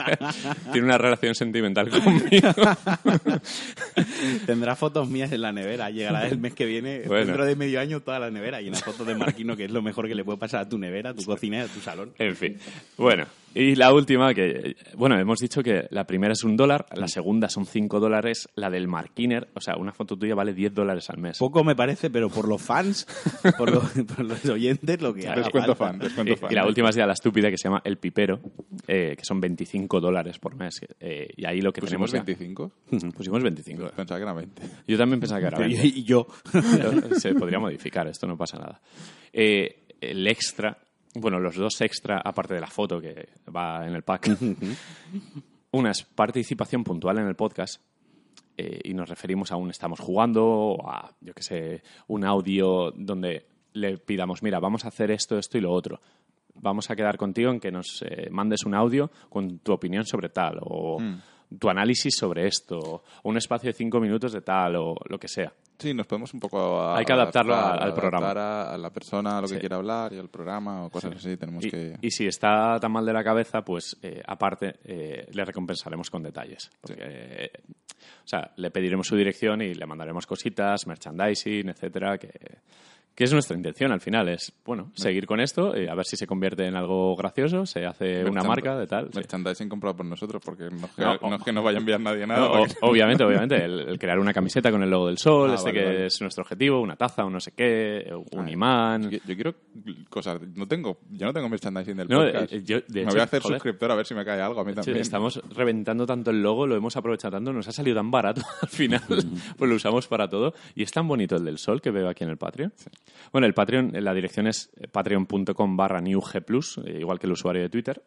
[0.72, 2.48] tiene una relación sentimental conmigo.
[4.46, 5.90] Tendrá fotos mías en la nevera.
[5.90, 7.26] Llegará el mes que viene, Bueno.
[7.26, 8.60] dentro de medio año, toda la nevera.
[8.60, 10.78] Y una foto de Marquino, que es lo mejor que le puede pasar a tu
[10.78, 12.12] nevera, a tu cocina y a tu salón.
[12.18, 12.56] En fin.
[12.96, 13.26] Bueno,
[13.58, 17.48] y la última, que, bueno, hemos dicho que la primera es un dólar, la segunda
[17.48, 21.18] son cinco dólares, la del Marquiner, o sea, una foto tuya vale 10 dólares al
[21.18, 21.38] mes.
[21.38, 23.06] Poco me parece, pero por los fans,
[23.58, 25.92] por, los- por los oyentes, lo que haga Descuento falta.
[25.92, 26.52] fan, descuento Y, fan.
[26.52, 28.40] y la última es ya la estúpida que se llama El Pipero,
[28.86, 30.80] eh, que son 25 dólares por mes.
[31.00, 32.72] eh, y ahí lo que ¿Pusimos tenemos ya- 25?
[33.16, 33.90] Pusimos 25.
[33.96, 34.62] Pensaba que era 20.
[34.86, 35.86] Yo también pensaba que era 20.
[35.86, 36.26] Y, y yo.
[36.52, 38.80] Pero se podría modificar, esto no pasa nada.
[39.32, 40.76] Eh, el extra,
[41.20, 44.30] bueno, los dos extra, aparte de la foto que va en el pack,
[45.72, 47.80] una es participación puntual en el podcast.
[48.56, 52.90] eh, y nos referimos a un estamos jugando o a, yo que sé, un audio
[52.92, 56.00] donde le pidamos, mira, vamos a hacer esto, esto y lo otro.
[56.54, 60.30] Vamos a quedar contigo en que nos eh, mandes un audio con tu opinión sobre
[60.30, 60.98] tal o
[61.58, 65.28] tu análisis sobre esto o un espacio de cinco minutos de tal o lo que
[65.28, 65.52] sea.
[65.78, 68.26] Sí, nos podemos un poco a- Hay que adaptarlo adaptar, al programa.
[68.26, 71.14] adaptar a, a la persona, a lo que quiera hablar y al programa o cosas
[71.16, 71.36] así.
[71.36, 71.96] Tenemos Y, que...
[72.00, 76.22] y si está tan mal de la cabeza, pues eh, aparte eh, le recompensaremos con
[76.22, 76.70] detalles.
[76.80, 77.50] Porque, eh,
[78.24, 82.30] o sea, le pediremos su dirección y le mandaremos cositas, merchandising, etcétera, que,
[83.16, 84.28] que es nuestra intención al final.
[84.28, 87.84] Es, bueno, seguir con esto, y a ver si se convierte en algo gracioso, se
[87.86, 89.06] hace una marca de tal.
[89.10, 89.16] sí.
[89.16, 91.98] Merchandising comprado por nosotros, porque no, es que- No, es que nos vaya a enviar
[91.98, 92.40] nadie nada.
[92.40, 93.56] No, o- porque- obviamente, obviamente.
[93.64, 96.06] El, el crear una camiseta con el logo del sol, Ah, este vale, que vale.
[96.06, 99.10] es nuestro objetivo, una taza, un no sé qué, un Ah, imán.
[99.10, 99.54] Yo, yo quiero
[100.10, 100.38] cosas.
[100.54, 102.52] No tengo, yo no tengo merchandising del podcast.
[102.52, 104.40] eh, yo, de me hecho, voy a hacer joder, suscriptor a ver si me cae
[104.42, 104.98] algo a mí Sí, también.
[104.98, 108.68] estamos reventando tanto el logo, lo hemos aprovechado tanto, nos ha salido tan barato al
[108.68, 110.52] final, pues lo usamos para todo.
[110.74, 112.74] Y es tan bonito el del sol que veo aquí en el Patreon.
[113.32, 116.30] Bueno, el Patreon, la dirección es patreon.com barra newg+,
[116.84, 118.02] eh, igual que el usuario de Twitter.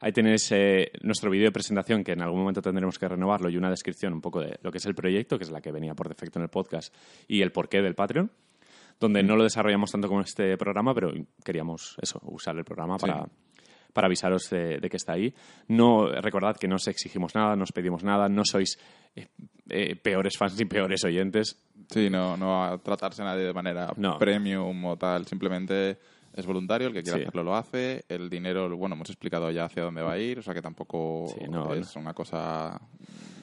[0.00, 3.56] Ahí tenéis eh, nuestro vídeo de presentación, que en algún momento tendremos que renovarlo, y
[3.56, 5.94] una descripción un poco de lo que es el proyecto, que es la que venía
[5.94, 6.94] por defecto en el podcast,
[7.28, 8.30] y el porqué del Patreon,
[9.00, 11.12] donde no lo desarrollamos tanto como este programa, pero
[11.44, 13.06] queríamos eso, usar el programa Sí.
[13.06, 13.26] para,
[13.94, 15.32] para avisaros de, de que está ahí.
[15.68, 18.76] No, recordad que no os exigimos nada, no os pedimos nada, no sois
[19.16, 19.28] eh,
[19.70, 21.56] eh, peores fans ni peores oyentes.
[21.88, 24.18] Sí, no, no va a tratarse a nadie de manera No.
[24.18, 25.24] premium o tal.
[25.26, 25.96] Simplemente
[26.34, 27.22] es voluntario, el que quiera Sí.
[27.24, 28.04] hacerlo lo hace.
[28.08, 31.26] El dinero, bueno, hemos explicado ya hacia dónde va a ir, o sea que tampoco
[31.28, 32.80] Sí, no, es una cosa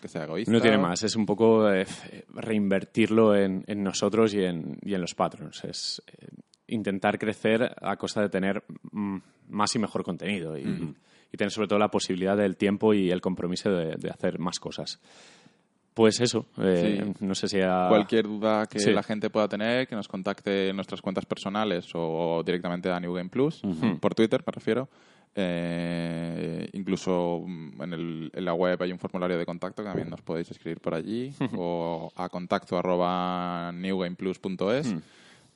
[0.02, 0.52] que sea egoísta.
[0.52, 1.86] No tiene más, es un poco eh,
[2.52, 5.64] reinvertirlo en, en nosotros y en, y en los patrons.
[5.64, 6.28] Es eh,
[6.68, 9.18] intentar crecer a costa de tener mm,
[9.52, 10.96] más y mejor contenido y,
[11.32, 14.60] y tener sobre todo la posibilidad del tiempo y el compromiso de, de hacer más
[14.60, 15.00] cosas.
[15.94, 17.88] Pues eso, eh, no sé si a...
[17.90, 18.92] Cualquier duda que Sí.
[18.94, 23.14] la gente pueda tener, que nos contacte en nuestras cuentas personales o directamente a New
[23.14, 23.62] Game Plus,
[24.00, 24.88] por Twitter me refiero.
[25.36, 30.10] Eh, incluso mm, en, el- en la web hay un formulario de contacto que también
[30.10, 34.96] nos podéis escribir por allí o a contacto arroba newgameplus.es.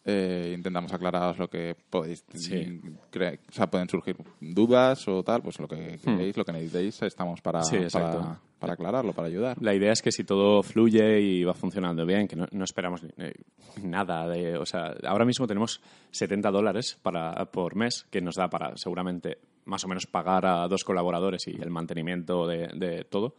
[0.07, 2.79] Eh, intentamos aclararos lo que podéis Sí.
[3.11, 7.41] o sea pueden surgir dudas o tal pues lo que queréis lo que necesitéis estamos
[7.41, 11.43] para, Sí, para, para aclararlo para ayudar La idea es que si todo fluye y
[11.43, 13.33] va funcionando bien, que no, no esperamos ni- eh,
[13.83, 14.57] nada de...
[14.57, 19.39] O sea, ahora mismo tenemos 70 dólares para, por mes, que nos da para seguramente
[19.65, 23.35] más o menos pagar a dos colaboradores y el mantenimiento de, de todo.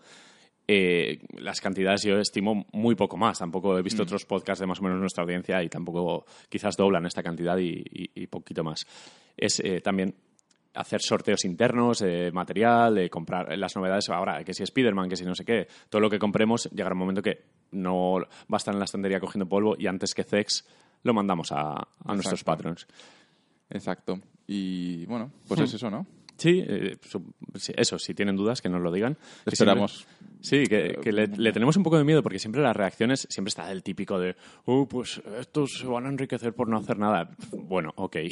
[0.69, 3.39] Eh, las cantidades yo estimo muy poco más.
[3.39, 7.07] Tampoco he visto otros podcasts de más o menos nuestra audiencia y tampoco quizás doblan
[7.07, 8.85] esta cantidad y, y- y poquito más.
[9.37, 10.15] Es eh, también
[10.75, 15.35] hacer sorteos internos de material, comprar las novedades ahora, que si Spider-Man, que si no
[15.35, 18.81] sé qué, todo lo que compremos llegará un momento que no va a estar en
[18.81, 20.67] la estantería cogiendo polvo y antes que Zex
[21.03, 22.87] lo mandamos a, a nuestros patrons.
[23.71, 26.07] exacto y bueno pues es eso no
[26.39, 26.97] Sí, eh,
[27.55, 29.15] sí, eso, si tienen dudas, que nos lo digan.
[29.45, 30.07] Que esperamos
[30.41, 33.27] siempre- sí, que, que le, le tenemos un poco de miedo porque siempre las reacciones,
[33.31, 36.99] siempre está el típico de, oh, pues estos se van a enriquecer por no hacer
[36.99, 37.31] nada.
[37.53, 38.17] Bueno, ok.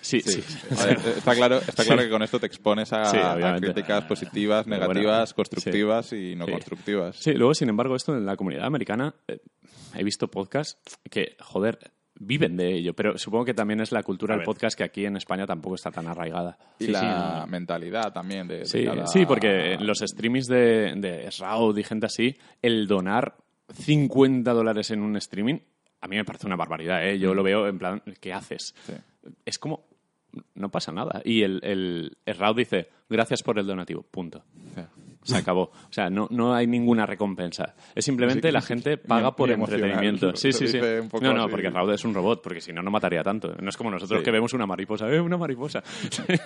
[0.00, 0.42] Sí, sí.
[0.84, 4.66] Ver, está claro, está claro que con esto te expones a, Sí, a críticas positivas,
[4.66, 7.16] Pero negativas, bueno, constructivas y no constructivas.
[7.16, 9.38] Sí, luego, sin embargo, esto en la comunidad americana, eh,
[9.94, 10.78] he visto podcasts
[11.10, 11.78] que, joder,
[12.16, 15.16] viven de ello, pero supongo que también es la cultura del podcast que aquí en
[15.16, 16.56] España tampoco está tan arraigada.
[16.78, 20.46] Y Sí, la sí, mentalidad también de, de Sí, cada- sí, porque en los streamings
[20.46, 21.30] de, de
[21.78, 23.36] y gente así, el donar
[23.72, 25.58] 50 dólares en un streaming,
[26.00, 27.18] a mí me parece una barbaridad, ¿eh?
[27.18, 28.74] Yo lo veo en plan, ¿qué haces?
[28.86, 28.92] Sí.
[29.44, 29.86] Es como,
[30.54, 31.22] no pasa nada.
[31.24, 32.16] Y el, el,
[32.54, 34.44] dice, gracias por el donativo, punto.
[35.24, 35.62] Se acabó.
[35.88, 37.74] O sea, no, no hay ninguna recompensa.
[37.94, 40.36] Es simplemente Sí, la gente paga por entretenimiento.
[40.36, 40.78] Sí, Se sí, sí.
[41.20, 41.50] No, no, así.
[41.50, 43.54] porque Raúl es un robot, porque si no, no mataría tanto.
[43.60, 44.24] No es como nosotros Sí.
[44.24, 45.08] que vemos una mariposa.
[45.10, 45.82] ¡Eh, una mariposa!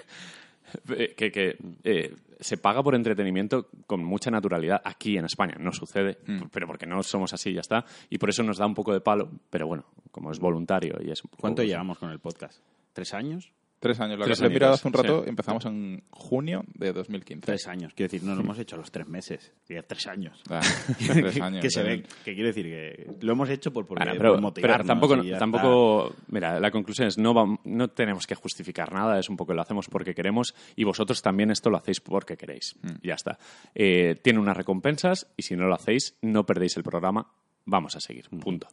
[0.91, 5.55] Eh, que que eh, se paga por entretenimiento con mucha naturalidad aquí en España.
[5.59, 6.43] No sucede, Mm.
[6.53, 7.87] pero porque no somos así, ya está.
[8.11, 9.31] Y por eso nos da un poco de palo.
[9.49, 11.25] Pero bueno, como es voluntario y es...
[11.25, 12.61] un poco- ¿Cuánto llevamos con el podcast?
[12.93, 13.51] ¿Tres años?
[13.81, 14.19] Tres años.
[14.19, 15.29] Lo Tres que he mirado hace un rato, sí.
[15.31, 17.47] empezamos en junio de 2015.
[17.47, 17.93] Tres años.
[17.95, 19.53] Quiero decir, no lo hemos hecho a los tres meses.
[19.67, 20.43] Tres años.
[20.51, 20.61] Ah,
[20.99, 21.63] tres que, años.
[21.63, 21.85] que se eh.
[21.85, 22.03] ve.
[22.25, 25.17] Que quiero decir que lo hemos hecho por, por, Bueno, por pero, pero motivarnos tampoco,
[25.23, 29.29] y ya tampoco mira, la conclusión es no, vam- no tenemos que justificar nada, es
[29.29, 32.75] un poco lo hacemos porque queremos y vosotros también esto lo hacéis porque queréis.
[33.03, 33.39] Ya está.
[33.75, 37.31] Eh, tiene unas recompensas y si no lo hacéis, no perdéis el programa,
[37.65, 38.29] vamos a seguir.
[38.41, 38.67] Punto.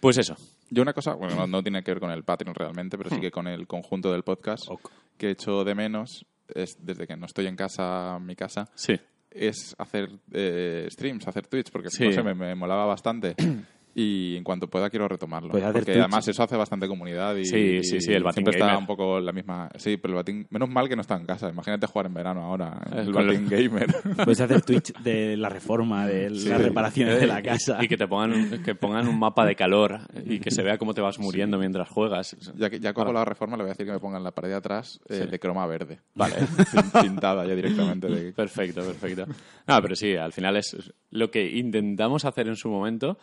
[0.00, 0.36] Pues eso.
[0.70, 3.14] Yo una cosa, bueno, no, no tiene que ver con el Patreon realmente, pero Hmm.
[3.14, 4.90] sí que con el conjunto del podcast Ok.
[5.16, 8.94] que echo de menos, es desde que no estoy en casa, mi casa, Sí.
[9.30, 12.04] es hacer eh, streams, hacer Twitch, porque Sí.
[12.06, 13.34] no sé, me, me molaba bastante.
[14.00, 15.50] Y en cuanto pueda quiero retomarlo.
[15.50, 16.02] Puedes hacer porque Twitch.
[16.04, 18.80] además eso hace bastante comunidad y, Sí, sí, sí, el y Batín siempre está Gamer.
[18.80, 19.68] un poco la misma...
[19.76, 20.46] Sí, pero el Batín...
[20.50, 21.48] Menos mal que no está en casa.
[21.50, 22.80] Imagínate jugar en verano ahora.
[22.94, 23.86] El con Batín Gamer.
[24.24, 26.48] Puedes hacer Twitch de la reforma, de Sí.
[26.48, 27.78] las reparaciones de la casa.
[27.82, 30.78] Y que te pongan un, que pongan un mapa de calor y que se vea
[30.78, 32.36] cómo te vas muriendo mientras juegas.
[32.56, 34.50] ya que ya cojo la reforma, le voy a decir que me pongan la pared
[34.50, 35.26] de atrás eh, Sí.
[35.30, 35.98] de croma verde.
[36.14, 36.36] Vale.
[36.72, 38.06] Pin- Pintada ya directamente.
[38.08, 38.32] De...
[38.32, 39.26] Perfecto, perfecto.
[39.66, 40.76] No, pero sí, al final es
[41.10, 43.18] lo que intentamos hacer en su momento,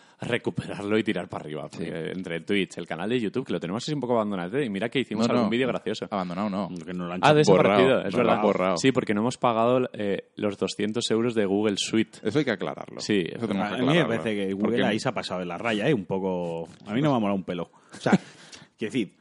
[0.65, 1.67] recuperarlo y tirar para arriba.
[1.69, 4.69] Porque Entre Twitch, el canal de YouTube, que lo tenemos así un poco abandonado, y
[4.69, 5.39] mira que hicimos No, no.
[5.39, 6.07] algún vídeo gracioso.
[6.09, 6.69] Abandonado no.
[6.85, 8.41] Que no lo han Ah, hecho desaparecido, borrado, es verdad.
[8.41, 8.77] borrado.
[8.77, 12.19] Sí, porque no hemos pagado eh, los 200 euros de Google Suite.
[12.23, 12.99] Eso hay que aclararlo.
[12.99, 13.23] Sí.
[13.27, 15.45] Eso tenemos que A mí me parece que Google Porque- ahí se ha pasado de
[15.45, 15.93] la raya, ¿eh?
[15.93, 16.67] Un poco...
[16.85, 17.63] A mí no me ha molado un pelo.
[17.93, 18.11] O sea,
[18.77, 19.13] quiero decir,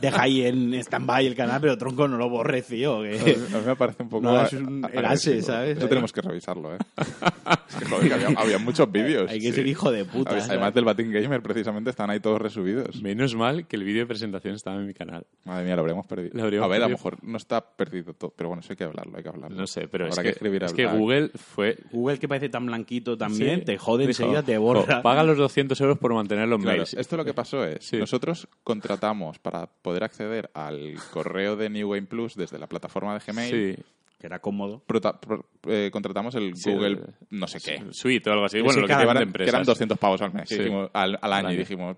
[0.00, 3.02] deja ahí en stand-by el canal, pero tronco no lo borres, tío.
[3.02, 4.22] que- A mí me parece un poco...
[4.22, 5.42] No, es un erase.
[5.42, 5.78] ¿sabes?
[5.78, 6.78] Eso tenemos que revisarlo, ¿eh?
[6.96, 9.30] es que, joder, que había, había muchos vídeos.
[9.30, 9.52] Hay que sí.
[9.54, 10.30] ser hijo de puta.
[10.30, 10.74] Además ¿sabes?
[10.74, 13.00] del Batin Gamer, precisamente, están ahí todos resubidos.
[13.02, 15.26] Menos mal que el vídeo de presentación estaba en mi canal.
[15.44, 16.30] Madre mía, lo habríamos perdido.
[16.34, 18.76] Lo habríamos a ver, a lo mejor no está perdido todo, pero bueno, eso hay
[18.76, 19.56] que hablarlo, hay que hablarlo.
[19.56, 20.86] No sé, pero Habrá es que, escribir es que.
[20.86, 21.76] Google fue...
[21.92, 23.64] Google que parece tan blanquito también, Sí.
[23.66, 24.96] te jode Dijo, enseguida, te borra.
[24.96, 26.94] "Jo, Paga los 200 euros por mantener los Claro, mails.
[26.94, 27.96] esto lo que pasó es, Sí.
[27.98, 33.20] nosotros contratamos para poder acceder al correo de New Game Plus desde la plataforma de
[33.26, 33.82] Gmail, Sí.
[34.18, 34.82] Que era cómodo.
[34.86, 37.82] prota- pro- eh, contratamos el Sí, Google el- no sé qué.
[37.90, 38.56] Suite o algo así.
[38.56, 39.54] Sí, Bueno, lo que que, eran, de que empresas.
[39.54, 40.56] eran 200 pavos al mes, Sí.
[40.56, 41.54] dijimos, al, al año, año.
[41.54, 41.96] y dijimos,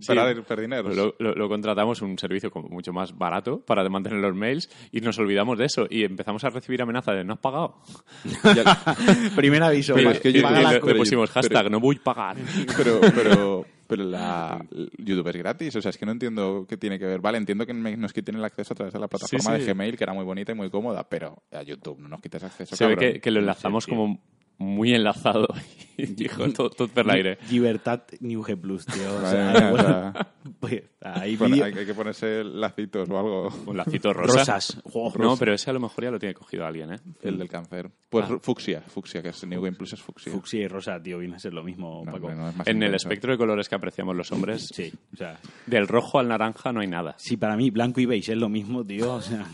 [0.00, 0.06] Sí.
[0.14, 0.88] para per dinero.
[0.88, 5.02] Lo, lo- lo contratamos un servicio como mucho más barato para mantener los mails y
[5.02, 7.82] nos olvidamos de eso y empezamos a recibir amenazas de no has pagado.
[9.36, 9.94] Primer aviso.
[9.94, 10.42] Pero es que yo- y
[10.86, 12.36] le, pusimos pero- hashtag no voy a pagar.
[12.76, 14.64] pero, pero, pero la
[14.98, 17.20] YouTube es gratis, o sea, es que no entiendo qué tiene que ver.
[17.20, 19.64] Vale, entiendo que nos quiten el acceso a través de la plataforma sí.
[19.64, 22.44] de Gmail, que era muy bonita y muy cómoda, pero a YouTube no nos quites
[22.44, 22.76] acceso.
[22.76, 23.90] Se ve que, que lo enlazamos sí.
[23.90, 24.20] como
[24.58, 25.46] muy enlazado
[25.96, 27.38] dijo tot, tot per l'aire.
[27.50, 29.16] Llibertat New G Plus, tío.
[29.16, 30.28] O Madre sea, mía, o bueno, sea,
[30.60, 33.48] pues, ahí hay, hay que ponerse lacitos o algo.
[33.66, 34.38] Un lacito rosa.
[34.38, 34.80] rosas.
[34.84, 36.98] Jo, No, pero ese a lo mejor ya lo tiene cogido alguien, ¿eh?
[37.22, 37.90] El del cáncer.
[38.08, 38.38] Pues Ah.
[38.40, 40.30] fucsia, fucsia, que es New Game Plus es fucsia.
[40.32, 42.26] Fucsia y rosa, tío, viene a ser lo mismo, No, Paco.
[42.28, 43.08] hombre, no, es más En el intenso.
[43.08, 46.80] espectro de colores que apreciamos los hombres, Sí, o sea, del rojo al naranja no
[46.80, 47.14] hay nada.
[47.18, 49.46] si para mí blanco y beige es lo mismo, tío, o sea,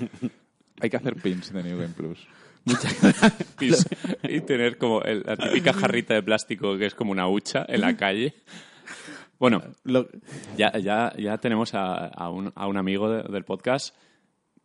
[0.81, 2.27] Hay que hacer pins de New Game Plus.
[3.61, 3.71] Y,
[4.37, 7.81] y tener como el- la típica jarrita de plástico que es como una hucha en
[7.81, 8.35] la calle.
[9.39, 10.09] Bueno, lo-
[10.57, 13.95] ya, ya, ya tenemos a, a un, a un amigo de- del podcast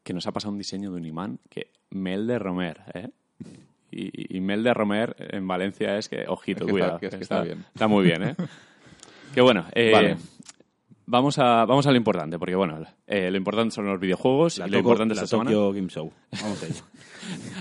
[0.04, 3.10] que nos ha pasado un diseño de un imán que Mel de Romer, ¿eh?
[3.92, 6.96] Y, y Mel de Romer en Valencia es que, ojito, Es que cuidado.
[6.96, 7.66] está- que es que está, está bien.
[7.74, 8.36] está muy bien, ¿eh?
[9.34, 10.18] que bueno, eh, Vale.
[11.08, 14.68] vamos, a, vamos a lo importante, porque bueno, eh, lo importante son los videojuegos la,
[14.68, 15.50] y lo importante la esta semana.
[15.50, 16.12] Tokyo Game Show.
[16.42, 16.76] Vamos a ello.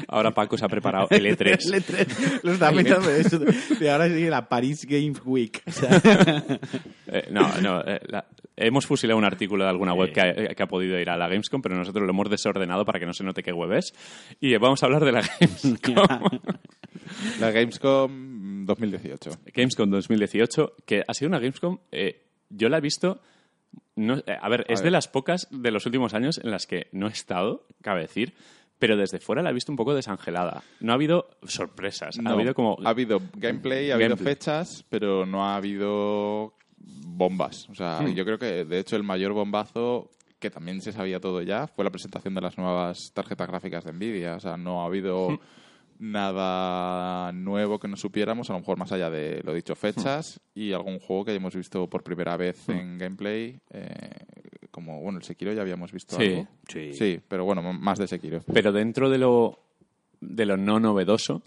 [0.08, 1.66] Ahora Paco se ha preparado el E E3.
[1.74, 2.40] El E3.
[2.42, 3.38] Lo estaba pensando de eso.
[3.38, 5.62] De ahora sigue la Paris Games Week.
[5.66, 5.90] O sea,
[7.10, 7.80] Eh, no, no.
[7.86, 8.26] eh, la-
[8.56, 11.28] hemos fusilado un artículo de alguna web que ha, que ha podido ir a la
[11.28, 13.92] Gamescom, pero nosotros lo hemos desordenado para que no se note qué web es.
[14.40, 16.40] Y vamos a hablar de la Gamescom.
[17.40, 19.30] La Gamescom 2018.
[19.54, 23.20] Gamescom 2018, que ha sido una Gamescom, eh, yo la he visto...
[23.96, 24.84] No, eh, a ver, es ver.
[24.86, 28.32] de las pocas de los últimos años en las que no he estado, cabe decir,
[28.78, 30.62] pero desde fuera la he visto un poco desangelada.
[30.80, 32.76] No ha habido sorpresas, No, ha habido como...
[32.84, 37.68] ha habido gameplay, ha habido fechas, pero no ha habido bombas.
[37.70, 38.14] O sea, Hmm.
[38.14, 41.84] yo creo que de hecho el mayor bombazo, que también se sabía todo ya, fue
[41.84, 44.36] la presentación de las nuevas tarjetas gráficas de Nvidia.
[44.36, 45.38] O sea, no ha habido Hmm.
[45.98, 50.60] nada nuevo que no supiéramos, a lo mejor más allá de lo dicho, fechas Hmm.
[50.60, 53.58] y algún juego que hayamos visto por primera vez en gameplay.
[53.70, 54.10] eh,
[54.70, 56.24] como, bueno, el Sekiro ya habíamos visto Sí.
[56.24, 56.48] algo.
[56.68, 56.92] Sí.
[56.92, 58.40] Sí, pero bueno, más de Sekiro.
[58.52, 59.58] Pero dentro de lo,
[60.20, 61.42] de lo no novedoso,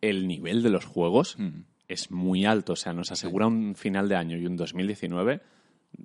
[0.00, 1.62] el nivel de los juegos Mm.
[1.88, 2.72] es muy alto.
[2.74, 5.40] O sea, nos asegura un final de año y un 2019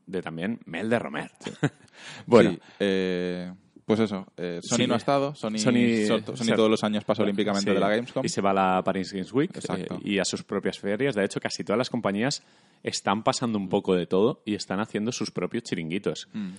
[0.07, 1.31] de también Mel de Romer.
[2.25, 3.53] bueno, Sí, eh,
[3.85, 4.87] pues eso, eh, Sony Sí.
[4.87, 8.25] no ha estado, Sony, Sony- todos los años pasa olímpicamente sí, de la Gamescom.
[8.25, 11.13] Y se va a la Paris Games Week eh, y a sus propias ferias.
[11.15, 12.43] De hecho, casi todas las compañías
[12.83, 16.27] están pasando un poco de todo y están haciendo sus propios chiringuitos.
[16.33, 16.49] Mm.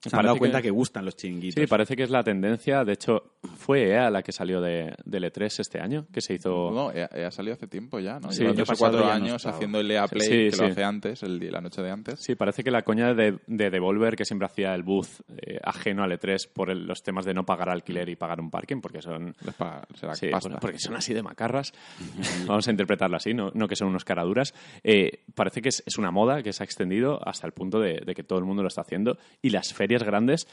[0.00, 0.70] Se han dado cuenta que- que...
[0.70, 1.60] gustan los chiringuitos.
[1.60, 2.84] Sí, parece que es la tendencia.
[2.84, 6.70] De hecho, fue EA la que salió de, del E3 este año, que se hizo...
[6.70, 8.30] No, EA, EA salió hace tiempo ya, ¿no?
[8.32, 10.60] Sí, tres o cuatro no años haciendo el EA Play, Sí, que sí.
[10.60, 12.20] lo hace antes, el día, la noche de antes.
[12.20, 16.02] Sí, parece que la coña de, de Devolver, que siempre hacía el booth eh, ajeno
[16.04, 19.02] al E3 por el- los temas de no pagar alquiler y pagar un parking, porque
[19.02, 19.34] son...
[19.58, 20.28] Paga- Sí,
[20.60, 21.72] porque son así de macarras.
[22.46, 24.54] Vamos a interpretarlo así, no, no que son unos caraduras.
[24.82, 28.00] Eh, parece que es, es una moda que se ha extendido hasta el punto de,
[28.06, 29.18] de que todo el mundo lo está haciendo.
[29.42, 30.46] Y las ferias grandes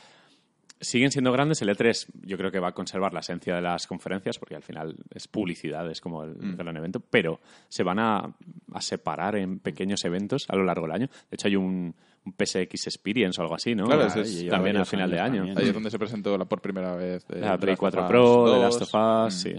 [0.80, 1.62] siguen siendo grandes.
[1.62, 4.64] El E3 yo creo que va a conservar la esencia de las conferencias, porque al
[4.64, 6.56] final es publicidad, es como el Mm.
[6.58, 8.34] gran evento, pero se van a,
[8.74, 11.08] a separar en pequeños eventos a lo largo del año.
[11.30, 11.94] De hecho, hay un,
[12.26, 13.86] un PSX Experience o algo así, ¿no?
[13.86, 15.38] Claro, Ah, ese es- también a final de año.
[15.38, 15.58] también.
[15.58, 18.02] Ahí es donde se presentó la, por primera vez eh, La Play Last of 4
[18.04, 18.62] Us Pro, 2.
[18.62, 19.38] Last of Us, Mm.
[19.40, 19.56] sí.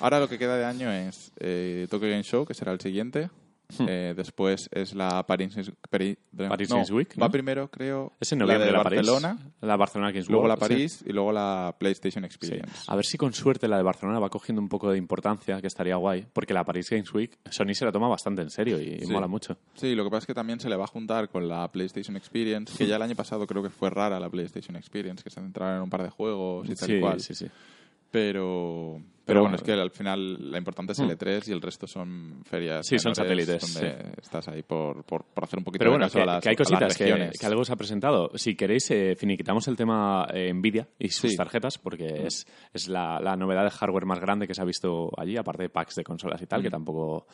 [0.00, 3.30] Ahora lo que queda de año es eh, Tokyo Game Show, que será el siguiente.
[3.88, 6.48] Eh, después es la Paris, Hmm.
[6.48, 7.30] Paris no, Games Week, Va ¿no?
[7.32, 8.96] primero, creo, Es en noviembre la de la, París.
[8.98, 10.74] Barcelona, La Barcelona Games luego la World, sí.
[10.74, 12.26] París y luego la PlayStation Sí.
[12.26, 12.84] Experience.
[12.86, 15.66] A ver si con suerte la de Barcelona va cogiendo un poco de importancia, que
[15.66, 19.00] estaría guay, porque la Paris Games Week Sony se la toma bastante en serio y,
[19.00, 19.12] Sí.
[19.12, 19.56] mola mucho.
[19.74, 22.16] Sí, lo que pasa es que también se le va a juntar con la PlayStation
[22.16, 25.40] Experience, que ya el año pasado creo que fue rara la PlayStation Experience, que se
[25.40, 27.20] centraron en un par de juegos y tal Sí, y cual.
[27.20, 27.46] sí, sí.
[28.14, 31.60] Pero, pero, Pero bueno, es que al final la importante es el E3 y el
[31.60, 32.86] resto son ferias.
[32.86, 36.06] Sí, son satélites, Donde estás ahí por, por, por hacer un poquito Pero de bueno,
[36.06, 38.30] caso que, a las, que hay cositas, que, que algo se ha presentado.
[38.36, 41.36] Si queréis, eh, finiquitamos el tema eh, Nvidia y sus Sí.
[41.36, 45.10] tarjetas, porque es, es la, la novedad de hardware más grande que se ha visto
[45.18, 47.26] allí, aparte de packs de consolas y tal, que tampoco...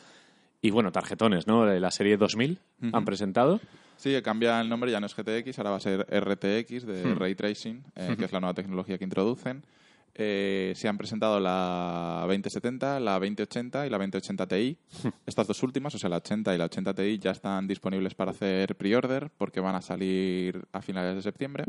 [0.63, 1.65] Y bueno, tarjetones, ¿no?
[1.65, 2.59] De La serie 2000
[2.93, 3.59] han presentado.
[3.97, 7.17] Sí, cambia el nombre, ya no es GTX, ahora va a ser RTX de Hmm.
[7.19, 9.63] Ray Tracing, eh, que es la nueva tecnología que introducen.
[10.13, 14.77] Eh, se han presentado la 2070, la 2080 y la 2080 Ti.
[15.25, 18.31] Estas dos últimas, o sea, la 80 y la 80 Ti, ya están disponibles para
[18.31, 21.63] hacer pre-order porque van a salir a finales de septiembre.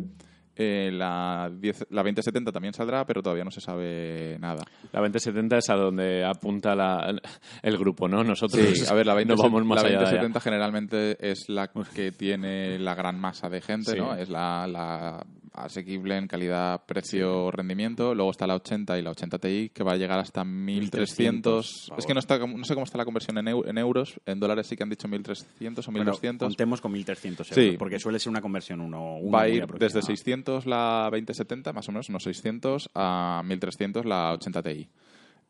[0.54, 4.62] Eh, la, 10 la 2070 también saldrá, pero todavía no se sabe nada.
[4.92, 7.14] La 2070 es a donde apunta la-
[7.62, 8.22] el grupo, ¿no?
[8.22, 10.10] Nosotros Sí, a ver, la 20, no vamos más la allá de allá.
[10.20, 13.98] 2070 generalmente es la que tiene la gran masa de gente, Sí.
[13.98, 14.14] ¿no?
[14.14, 15.24] Es la, la
[15.54, 18.14] asequible en calidad, precio, rendimiento.
[18.14, 21.86] Luego está la 80 y la 80 Ti, que va a llegar hasta 1300.
[21.88, 24.20] por Es que no, está, no sé cómo está la conversión en, eu- en euros.
[24.26, 26.48] En dólares sí que han dicho 1300 o Bueno, 1200.
[26.48, 27.76] contemos con 1.300 euros, Sí.
[27.78, 31.88] porque suele ser una conversión uno, uno Va a ir desde 600 la 2070, más
[31.88, 34.88] o menos, unos 600, a 1300 la 80 Ti.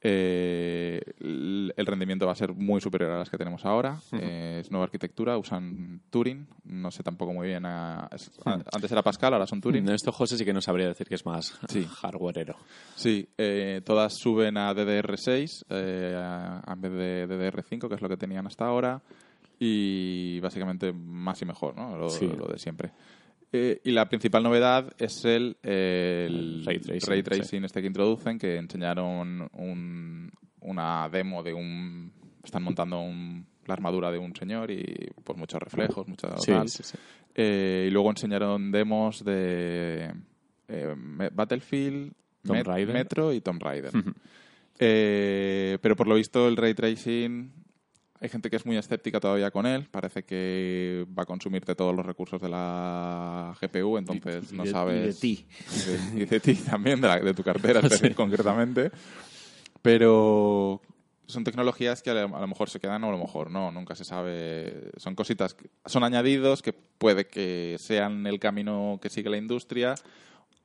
[0.05, 3.99] Eh, el el rendimiento va a ser muy superior a las que tenemos ahora.
[4.13, 6.47] Eh, es nueva arquitectura, usan Turing.
[6.65, 7.65] No sé tampoco muy bien.
[7.67, 9.89] a- es- a- antes era Pascal, ahora son Turing.
[9.91, 11.85] Esto José sí que no sabría decir que es más Sí.
[11.85, 12.57] hardwareero.
[12.97, 18.17] Sí, eh, todas suben a DDR6 eh, en vez de DDR5, que es lo que
[18.17, 19.01] tenían hasta ahora.
[19.59, 21.97] Y básicamente más y mejor, ¿no?
[21.97, 22.27] Lo, Sí.
[22.27, 22.91] lo de siempre.
[23.53, 28.57] Eh, y la principal novedad es el, el Ray tracing, tracing este que introducen, que
[28.57, 30.31] enseñaron un-
[30.61, 32.11] una demo de un...
[32.43, 34.83] Están montando un- la armadura de un señor y
[35.23, 36.99] pues muchos reflejos, mucha Sí, sí, sí.
[37.35, 40.13] Eh, y luego enseñaron demos de
[40.69, 40.95] eh,
[41.33, 42.13] Battlefield,
[42.55, 42.65] Met-.
[42.95, 43.93] Metro y Tomb Raider.
[44.79, 47.53] Eh, pero por lo visto el ray tracing
[48.23, 49.89] hay gente que es muy escéptica todavía con él.
[49.91, 54.69] Parece que va a consumirte todos los recursos de la GPU, entonces Y no de-
[54.69, 55.03] y sabes.
[55.07, 55.47] de ti.
[56.15, 57.81] Y de, ti también, de, la- de tu cartera
[58.17, 58.93] concretamente.
[59.83, 60.81] Pero
[61.27, 64.05] son tecnologías que a lo, mejor se quedan o a lo mejor no, nunca se
[64.05, 64.91] sabe.
[64.97, 65.57] Son cositas,
[65.87, 69.95] son añadidos que puede que sean el camino que sigue la industria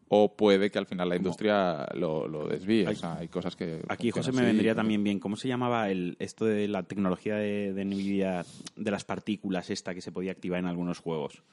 [0.09, 2.87] o puede que al final la industria lo, lo desvíe.
[2.87, 3.81] O sea, hay cosas que...
[3.89, 5.19] Aquí, José, me vendría también bien.
[5.19, 8.45] ¿Cómo se llamaba el, esto de la tecnología de, de NVIDIA
[8.75, 11.43] de las partículas esta que se podía activar en algunos juegos?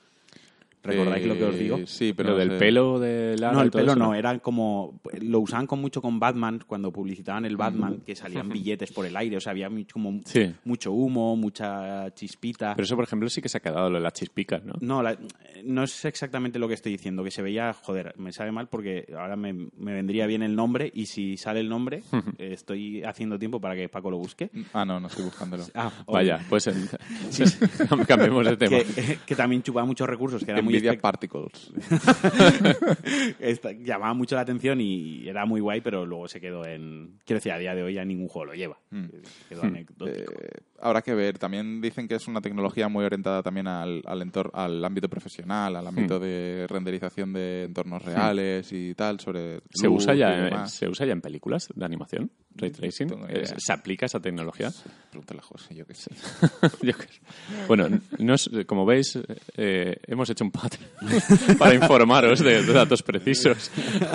[0.85, 1.78] ¿Recordáis lo que os digo?
[1.78, 2.59] Eh, Sí, pero Lo no del sé.
[2.59, 5.01] pelo de Lara no, el pelo eso, no, era como.
[5.20, 9.16] Lo usaban con mucho con Batman, cuando publicitaban el Batman, que salían billetes por el
[9.16, 10.53] aire, o sea, había como Sí.
[10.64, 12.74] mucho humo, mucha chispita.
[12.76, 14.74] Pero eso, por ejemplo, sí que se ha quedado lo de las chispicas, ¿no?
[14.80, 15.18] No, la-
[15.64, 19.07] no es exactamente lo que estoy diciendo, que se veía, joder, me sabe mal porque
[19.18, 22.03] ahora me, me vendría bien el nombre y si sale el nombre,
[22.39, 24.51] eh, estoy haciendo tiempo para que Paco lo busque.
[24.74, 25.64] Ah, no, no estoy buscándolo.
[25.74, 26.68] Ah, Vaya, pues
[28.07, 28.78] cambiemos de tema.
[28.78, 31.72] que, que también chupaba muchos recursos, que era muy Nvidia espect- Particles.
[33.38, 37.18] Esta- llamaba mucho la atención y era muy guay, pero luego se quedó en...
[37.24, 38.78] Quiero decir, a día de hoy ya ningún juego lo lleva.
[39.48, 40.32] Quedó anecdótico.
[40.34, 40.48] Eh,
[40.80, 41.38] habrá que ver.
[41.38, 45.76] También dicen que es una tecnología muy orientada también al, al, entor- al ámbito profesional,
[45.76, 50.48] al ámbito de renderización de entornos reales y tal, sobre ¿Se luz usa, y ya,
[50.48, 50.68] en-.
[50.68, 52.30] ¿Se usa ya en películas de animación?
[52.57, 53.09] ¿Ray tracing?
[53.28, 53.46] idea.
[53.59, 54.72] ¿Se aplica esa tecnología?
[55.11, 56.11] Pregúntale a José, yo qué sé.
[57.68, 57.88] Bueno,
[58.18, 59.18] no es- como veis,
[59.57, 60.88] eh, hemos hecho un Patreon
[61.59, 63.70] para informaros de, de datos precisos.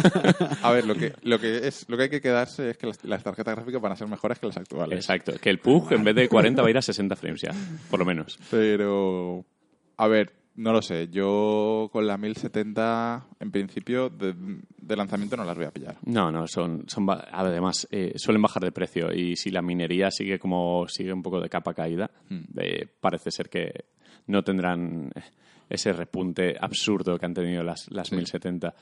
[0.62, 3.04] A ver, lo que, lo que es lo que hay que quedarse es que las,
[3.04, 5.00] las tarjetas gráficas van a ser mejores que las actuales.
[5.00, 5.34] Exacto.
[5.40, 7.54] Que el PUG en vez de 40 va a ir a 60 frames ya,
[7.90, 8.38] por lo menos.
[8.52, 9.46] Pero,
[9.98, 11.08] a ver, no lo sé.
[11.10, 14.34] Yo con la 1070, en principio, de,
[14.82, 15.98] de lanzamiento no las voy a pillar.
[16.06, 20.38] No, no, son, son además eh, suelen bajar de precio y si la minería sigue
[20.40, 22.10] como sigue un poco de capa caída,
[22.58, 23.86] eh, parece ser que
[24.28, 25.12] no tendrán
[25.70, 28.74] ese repunte absurdo que han tenido las, las 1070.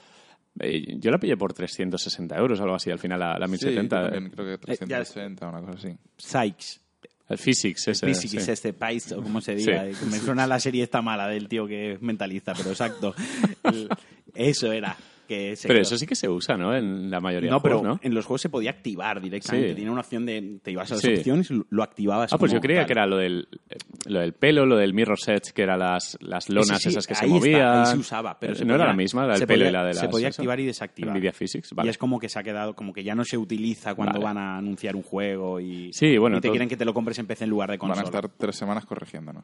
[0.60, 3.96] Eh, yo la pillé por 360 euros, algo así, al final la, la Sí, 1070.
[4.02, 5.98] yo también creo que Eh, ya- 360, una cosa así.
[6.18, 6.82] Sykes.
[7.30, 8.06] El Physics, ese.
[8.06, 8.52] Physics, sí.
[8.52, 9.86] este país, o como se diga.
[9.94, 10.06] Sí.
[10.10, 13.14] Me suena la serie esta mala del tío que es mentalista, pero exacto.
[13.64, 13.90] El-
[14.36, 14.96] eso era.
[15.28, 15.82] Que se Pero quedó.
[15.84, 16.74] eso sí que se usa, ¿no?
[16.76, 18.08] En la mayoría No, de pero juegos, ¿no?
[18.08, 19.70] en los juegos se podía activar directamente.
[19.70, 19.76] Sí.
[19.76, 20.60] Tenía una opción de.
[20.64, 21.14] Te ibas a las Sí.
[21.16, 22.32] opciones y lo activabas.
[22.32, 22.86] Ah, pues como yo creía tal.
[22.88, 23.76] que era lo del, eh,
[24.06, 27.14] lo del pelo, lo del mirror set, que eran las, las lonas Sí, esas que
[27.16, 27.80] se ahí está, movían.
[27.80, 29.70] ahí se usaba, pero se no era podía- la misma, la del se pelo podía-
[29.70, 30.00] y la de las...
[30.00, 31.14] Se podía activar y desactivar.
[31.14, 31.88] Nvidia Physics, vale.
[31.88, 34.26] Y es como que se ha quedado, como que ya no se utiliza cuando Vale.
[34.26, 36.94] van a anunciar un juego y, Sí, bueno, y te todo- quieren que te lo
[36.94, 38.06] compres en PC en lugar de Van a consola.
[38.20, 39.44] estar tres semanas corrigiéndonos.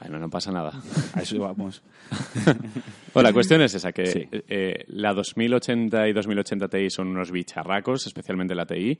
[0.00, 0.72] Bueno, no pasa nada.
[1.14, 1.82] A eso vamos.
[3.14, 4.26] Bueno, la cuestión es esa, que Sí.
[4.48, 8.98] eh, la 2080 y 2080 Ti son unos bicharracos, especialmente la TI.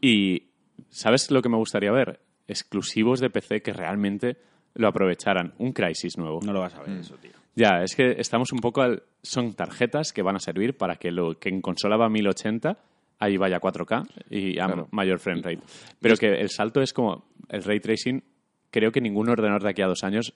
[0.00, 0.42] Y,
[0.88, 2.20] ¿sabes lo que me gustaría ver?
[2.48, 4.36] Exclusivos de PC que realmente
[4.74, 5.54] lo aprovecharan.
[5.58, 6.40] Un Crisis nuevo.
[6.44, 6.86] No lo vas a Mm.
[6.86, 7.32] ver eso, tío.
[7.56, 9.02] Ya, es que estamos un poco al...
[9.22, 12.78] Son tarjetas que van a servir para que lo que en consola va a 1080,
[13.18, 14.88] ahí vaya a 4K y a Claro.
[14.92, 15.60] mayor frame rate.
[16.00, 17.24] Pero que el salto es como...
[17.48, 18.22] El ray tracing,
[18.70, 20.32] creo que ningún ordenador de aquí a dos años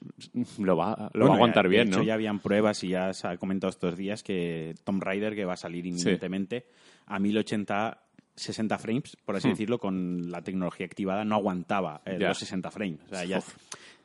[0.58, 2.04] lo va, lo va a aguantar ya- bien, de hecho, ¿no?
[2.04, 5.54] ya habían pruebas y ya se ha comentado estos días que Tomb Raider, que va
[5.54, 6.66] a salir inminentemente
[7.06, 8.00] a 1080
[8.36, 12.22] 60 frames, por así decirlo, con la tecnología activada, no aguantaba eh, Hmm.
[12.22, 12.98] Los 60 frames.
[13.06, 13.40] O sea, ya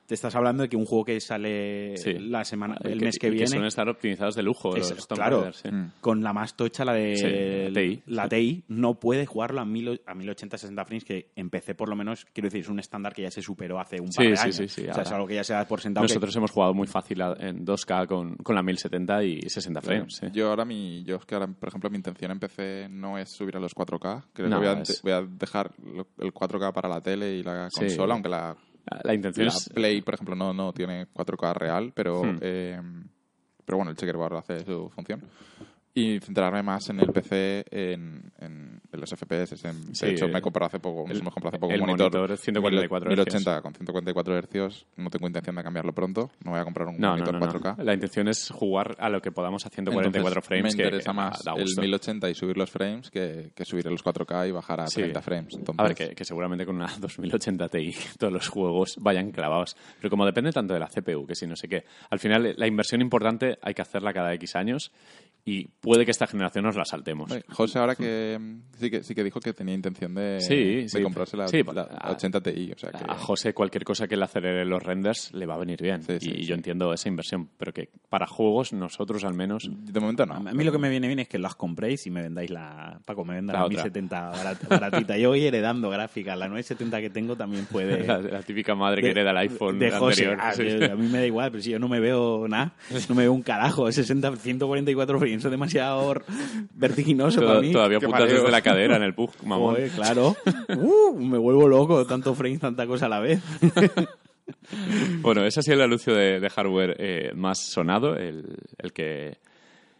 [0.09, 2.13] te estás hablando de que un juego que sale Sí.
[2.17, 4.75] la semana, el mes que y viene, suelen estar optimizados de lujo.
[4.75, 5.35] Es- los Tomb claro.
[5.43, 5.69] Raider, sí.
[6.01, 8.29] con la más tocha, la de Sí, la TI, la sí.
[8.29, 12.25] TI, no puede jugarlo a, mil, a 1080 60 frames, que empecé por lo menos,
[12.33, 14.41] quiero decir, es un estándar que ya se superó hace un par Sí, de sí,
[14.43, 14.55] años.
[14.55, 16.07] sí, sí, o sea, ahora- es algo que ya se da por sentado.
[16.07, 19.79] que- Nosotros hemos jugado muy fácil a- en 2K con, con la 1070 y 60
[19.79, 20.15] frames.
[20.15, 20.25] sí.
[20.33, 23.29] Yo ahora mi, yo es que ahora, por ejemplo, mi intención en PC no es
[23.29, 24.25] subir a los 4K.
[24.33, 25.71] Creo No, que voy a, es- voy a dejar
[26.17, 27.81] el 4K para la tele y la Sí.
[27.81, 28.57] consola, aunque la,
[29.03, 29.69] La intención la es...
[29.69, 32.37] Play, por ejemplo, no, no tiene 4K real, pero Hmm.
[32.41, 32.81] eh,
[33.65, 35.21] pero bueno, el checkerboard hace su función.
[35.93, 39.65] Y centrarme más en el PC, en, en, los FPS.
[39.65, 41.81] En, Sí, de hecho, me he comprado hace poco, el- me comprado hace poco el
[41.81, 44.85] un monitor, monitor 144 1080 con 144 Hz.
[44.97, 46.29] No tengo intención de cambiarlo pronto.
[46.43, 47.51] No voy a comprar un No, monitor no, no.
[47.51, 47.83] 4K.
[47.83, 50.75] La intención es jugar a lo que podamos a 144 Entonces, frames.
[50.75, 51.81] Me que interesa más da el gusto.
[51.81, 55.01] 1080 y subir los frames que, que subir a los 4K y bajar a Sí.
[55.01, 55.53] 30 frames.
[55.57, 59.75] Entonces, A ver, que, que seguramente con una 2080 Ti todos los juegos vayan clavados.
[59.97, 62.67] Pero como depende tanto de la CPU, que si no sé qué, al final la
[62.67, 64.91] inversión importante hay que hacerla cada X años
[65.45, 67.31] y puede que esta generación nos la saltemos.
[67.31, 68.39] Oye, José ahora que
[68.77, 71.01] sí que sí que dijo que tenía intención de, Sí, de sí.
[71.01, 72.71] comprarse la, Sí, la a- 80 Ti.
[72.75, 75.57] O sea que, A José cualquier cosa que le acelere los renders le va a
[75.57, 76.03] venir bien.
[76.03, 76.45] Sí, sí, y sí.
[76.45, 79.69] yo entiendo esa inversión, pero que para juegos nosotros al menos...
[79.71, 80.35] de momento no.
[80.35, 82.99] A mí lo que me viene bien es que las compréis y me vendáis la...
[83.05, 83.83] Paco, me venda La la, otra.
[83.83, 85.17] 1070 barat- baratita.
[85.17, 86.37] Yo voy heredando gráficas.
[86.37, 87.99] La 970 que tengo también puede...
[88.09, 90.27] La, la típica madre que hereda el iPhone de José.
[90.27, 90.89] anterior.
[90.89, 92.73] Ah, a mí me da igual, pero si yo no me veo nada,
[93.09, 93.91] no me veo un carajo.
[93.91, 96.13] 60, 144 es demasiado
[96.73, 97.71] vertiginoso para mí.
[97.71, 98.37] Todavía apuntas mareo.
[98.37, 99.75] desde la cadera en el pug, mamón.
[99.75, 100.35] Joder, claro.
[100.75, 103.41] Uh, me vuelvo loco, tanto frames, tanta cosa a la vez.
[105.21, 109.37] Bueno, ese ha sido el anuncio de, de hardware eh, más sonado, el, el que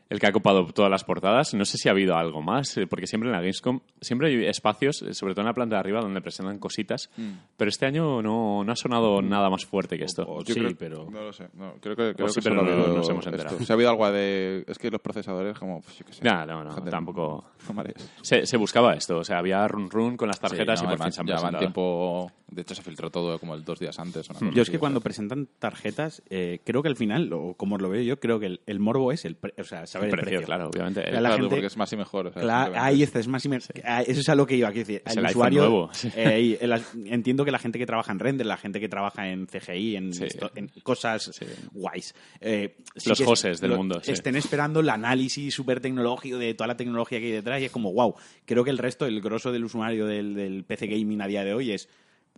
[0.10, 1.54] el que ha copado todas las portadas.
[1.54, 4.46] No sé si ha habido algo más, eh, porque siempre en la Gamescom siempre hay
[4.48, 7.32] espacios, eh, sobre todo en la planta de arriba, donde presentan cositas, Mm.
[7.58, 10.24] pero este año no, no ha sonado nada más fuerte que esto.
[10.28, 11.48] O- Yo sí, creo- pero- No lo sé.
[11.54, 13.30] No, creo que, creo sí, que pero no- habido nos hemos esto.
[13.36, 13.60] enterado.
[13.60, 14.64] Si ha habido algo de...
[14.68, 15.82] Es que los procesadores como...
[15.82, 16.24] pues, yo qué sé.
[16.24, 17.46] No, no, no, tampoco.
[17.68, 18.12] no marees.
[18.22, 20.98] Se, se buscaba esto, o sea, había run run con las tarjetas Sí, no, y
[20.98, 21.60] por fin además, se han ya van presentado.
[21.60, 22.32] tiempo...
[22.50, 24.28] De hecho, se filtró todo como el dos días antes.
[24.28, 27.54] una cosa Yo es que o cuando presentan tarjetas, eh, creo que al final, o
[27.54, 30.14] como lo veo yo, creo que el, el morbo es el, pre- o sea, saber
[30.14, 31.04] El el, precio, claro, obviamente.
[31.12, 32.28] Ya la gente- porque es más y mejor.
[32.28, 33.50] o sea, Claro, ahí está, es más y
[33.84, 35.04] ah, Eso es a lo que iba, quiero decir.
[35.06, 35.60] El el usuario.
[35.62, 39.30] nuevo, eh, el- entiendo que la gente que trabaja en render, la gente que trabaja
[39.30, 40.26] en CGI, en, Sí.
[40.26, 41.32] esto- en cosas
[41.72, 42.14] guays.
[42.42, 44.02] eh, Los Joses del lo- mundo.
[44.06, 47.72] Estén esperando el análisis súper tecnológico de toda la tecnología que hay detrás y es
[47.72, 48.16] como, wow.
[48.46, 51.54] Creo que el resto, el grosso del usuario del, del PC gaming a día de
[51.54, 51.90] hoy es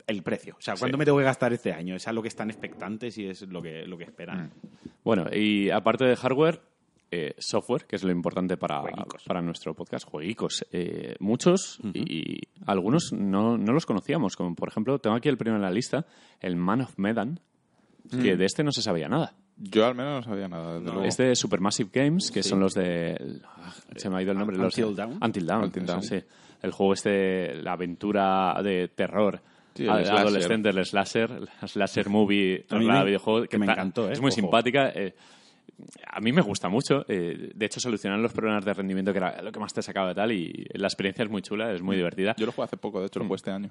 [0.08, 0.56] el precio.
[0.58, 1.00] O sea, ¿cuánto Sí.
[1.00, 1.96] me tengo que gastar este año?
[1.96, 4.52] Es a lo que están expectantes y es lo que, lo que esperan.
[5.04, 6.62] Bueno, y aparte de hardware,
[7.12, 8.82] eh, software, que es lo importante para,
[9.28, 10.66] para nuestro podcast, jueguicos.
[10.72, 15.58] Eh, muchos y algunos no, no los conocíamos, como por ejemplo, tengo aquí el primero
[15.58, 16.06] en la lista,
[16.40, 17.40] el Man of Medan,
[18.10, 19.36] que de este no se sabía nada.
[19.58, 20.80] Yo al menos no sabía nada.
[20.80, 21.04] desde luego.
[21.04, 23.42] Es de Supermassive Games, que son los de...
[23.46, 24.58] ah, Se me ha ido el nombre.
[24.58, 25.14] los de- Until Dawn.
[25.22, 26.02] Until Until Dawn.
[26.04, 26.20] sí.
[26.64, 29.42] El juego este, la aventura de terror
[29.76, 30.18] Sí, el slasher.
[30.18, 33.46] adolescente, el slasher, movie, A mí trasladada me- a videojuego.
[33.48, 34.14] que me ta- encantó, ¿eh?
[34.14, 34.36] Es muy Ojo.
[34.42, 34.90] simpática.
[34.90, 35.14] eh,
[36.08, 37.06] a mí me gusta mucho.
[37.08, 40.10] eh, de hecho, solucionan los problemas de rendimiento, que era lo que más te sacaba
[40.10, 42.36] de tal, y la experiencia es muy chula, es muy divertida.
[42.38, 43.70] Yo lo jugué hace poco, de hecho, lo jugué este año.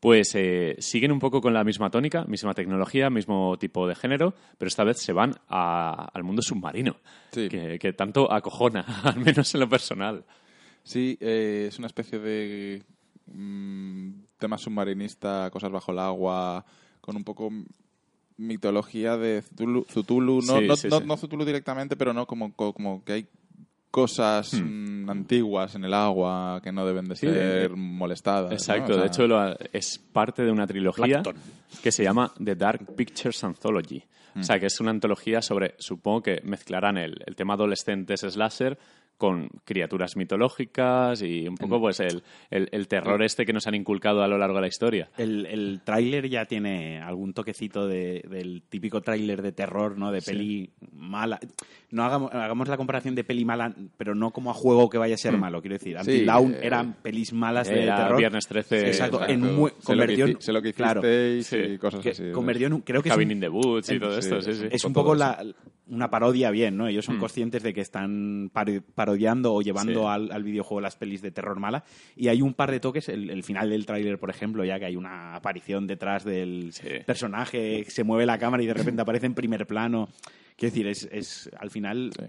[0.00, 4.32] Pues eh, siguen un poco con la misma tónica, misma tecnología, mismo tipo de género,
[4.56, 6.96] pero esta vez se van a- al mundo submarino,
[7.32, 7.48] Sí.
[7.48, 10.24] que, que tanto acojona, al menos en lo personal.
[10.84, 12.82] Sí, eh, es una especie de
[13.26, 16.64] mm, tema submarinista, cosas bajo el agua,
[17.00, 17.50] con un poco
[18.38, 20.40] mitología de Cthulhu, Cthulhu.
[20.46, 21.04] no, Sí, no, sí, no, sí.
[21.06, 23.26] no Cthulhu directamente, pero no como, co- como que hay
[23.90, 25.04] cosas Hmm.
[25.06, 28.50] mm, antiguas en el agua que no deben de Sí, ser molestadas.
[28.50, 28.54] ¿no?
[28.56, 31.36] Exacto, O sea, de hecho lo- es parte de una trilogía Plankton.
[31.82, 34.02] que se llama The Dark Pictures Anthology.
[34.36, 38.78] O sea, que es una antología sobre, supongo que mezclarán el, el tema adolescentes slasher
[39.18, 43.74] con criaturas mitológicas y un poco pues el, el, el terror este que nos han
[43.74, 45.10] inculcado a lo largo de la historia.
[45.18, 50.12] El, el tráiler ya tiene algún toquecito de- del típico tráiler de terror, ¿no?
[50.12, 51.40] De peli mala.
[51.90, 55.14] No hagamos, hagamos la comparación de peli mala, pero no como a juego que vaya
[55.16, 55.60] a ser malo.
[55.60, 58.18] Quiero decir, Until Sí, Dawn eh, eran pelis malas de terror.
[58.18, 59.32] Viernes 13, Exacto, exacto.
[59.32, 61.56] en mu- Sé lo que convirtió sé lo que claro, Sí.
[61.56, 62.30] y cosas que así.
[62.32, 64.40] convirtió en un- creo que es Cabin un- in the Woods y en- todo esto,
[64.42, 64.66] sí, sí.
[64.70, 65.42] es un poco la,
[65.88, 66.86] una parodia bien, ¿no?
[66.86, 67.20] Ellos son Mm.
[67.20, 70.06] conscientes de que están paro- parodiando o llevando Sí.
[70.06, 71.82] al, al videojuego las pelis de terror mala.
[72.14, 74.84] Y hay un par de toques, el, el final del tráiler, por ejemplo, ya que
[74.86, 76.88] hay una aparición detrás del Sí.
[77.06, 80.08] personaje, se mueve la cámara y de repente aparece en primer plano.
[80.56, 82.10] Quiero decir, es, es al final...
[82.18, 82.24] Sí.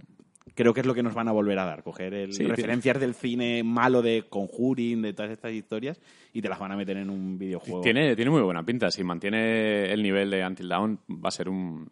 [0.56, 2.56] Creo que es lo que nos van a volver a dar, coger el, Sí, tiene-
[2.56, 6.02] referencias del cine malo de Conjuring, de todas estas historias,
[6.34, 7.80] y te las van a meter en un videojuego.
[7.82, 8.90] Tiene, tiene muy buena pinta.
[8.92, 11.88] Si mantiene el nivel de Until Dawn, va a ser un,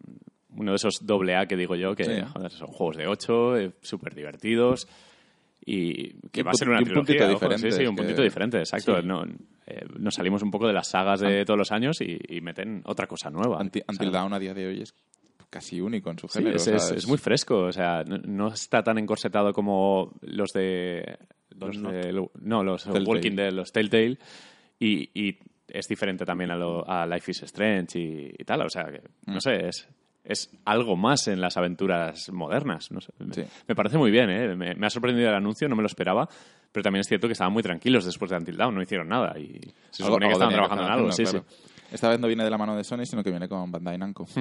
[0.56, 2.12] uno de esos doble A que digo yo, que Sí.
[2.32, 4.88] joder, son juegos de 8, súper divertidos.
[5.66, 7.26] Y que Y va a un ser una pu- y un puntito trilogía.
[7.36, 9.00] ojo, diferente, sí, sí, un que- puntito diferente, exacto.
[9.00, 9.06] Sí.
[9.06, 9.24] No,
[9.66, 12.80] eh, nos salimos un poco de las sagas de todos los años y, y meten
[12.86, 13.58] otra cosa nueva.
[13.70, 14.94] Sea, Until Dawn a día de hoy es
[15.50, 16.56] casi único en su género.
[16.56, 21.18] es, muy fresco, o sea, no, no está tan encorsetado como los de...
[21.58, 23.04] Los de- no, los Telltale.
[23.06, 24.16] Walking Dead, los Telltale,
[24.78, 28.70] y, y es diferente también a, lo- a Life is Strange y, y tal, o
[28.70, 29.34] sea, que, Mm.
[29.34, 29.88] no sé, es,
[30.28, 32.92] es algo más en las aventuras modernas.
[32.92, 33.12] No sé.
[33.18, 33.42] Me- Sí.
[33.66, 34.54] Me parece muy bien, ¿eh?
[34.54, 36.28] Me, me ha sorprendido el anuncio, no me lo esperaba.
[36.70, 39.36] Pero también es cierto que estaban muy tranquilos después de Until Dawn, no hicieron nada.
[39.38, 39.58] Y
[39.90, 41.24] se suponía que estaban trabajando en algo, sí.
[41.90, 44.26] Esta vez no viene de la mano de Sony, sino que viene con Bandai Namco.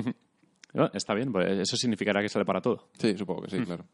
[0.73, 2.89] No, está bien, pues eso significará que sale para todo.
[2.99, 3.85] Sí, supongo que sí, claro.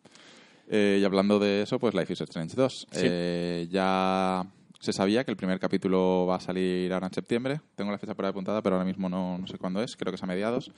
[0.68, 2.88] Eh, y hablando de eso, pues Life is Strange 2.
[2.92, 3.00] Sí.
[3.04, 4.44] Eh, ya
[4.80, 7.62] se sabía que el primer capítulo va a salir ahora en septiembre.
[7.76, 9.96] Tengo la fecha por ahí apuntada, pero ahora mismo no, no sé cuándo es.
[9.96, 10.72] Creo que es a mediados.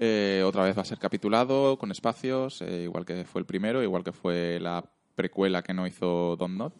[0.00, 3.82] Eh, otra vez va a ser capitulado, con espacios, eh, igual que fue el primero,
[3.82, 4.84] igual que fue la
[5.16, 6.72] precuela que no hizo Don Not.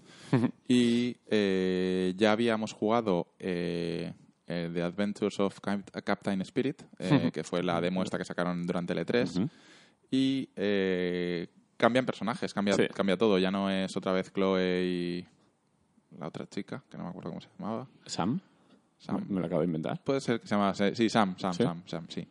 [0.68, 4.12] y eh, ya habíamos jugado eh,
[4.46, 6.82] The Adventures of Cap- Captain Spirit,
[7.32, 9.48] que fue la demo esta que sacaron durante el E3 Ujú.
[10.12, 10.48] y
[11.76, 12.86] cambian personajes, cambia, Sí.
[12.94, 13.38] cambia todo.
[13.38, 15.26] Ya no es otra vez Chloe y
[16.18, 17.88] la otra chica, que no me acuerdo cómo se llamaba.
[18.06, 18.40] ¿Sam?
[18.98, 19.26] Sam.
[19.28, 20.02] Me lo acabo de inventar.
[20.02, 20.72] Puede ser que se llama...
[20.74, 21.62] Sí, Sam, Sam, ¿Sí?
[21.64, 22.26] Sam, Sam, sí.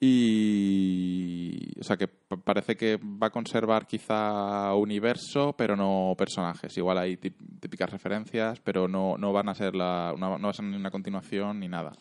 [0.00, 1.78] Y...
[1.80, 6.76] O sea, que pa- parece que va a conservar quizá universo, pero no personajes.
[6.76, 10.54] Igual hay típicas referencias, pero no, no van a ser la, una- no va a
[10.54, 11.92] ser ni una continuación ni nada.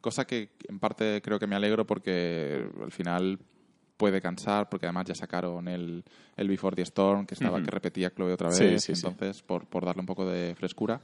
[0.00, 3.38] Cosa que en parte creo que me alegro porque al final
[3.96, 6.04] puede cansar, porque además ya sacaron el,
[6.36, 9.06] el Before the Storm, que estaba que repetía Chloe otra vez, sí, sí.
[9.06, 11.00] entonces por, por darle un poco de frescura.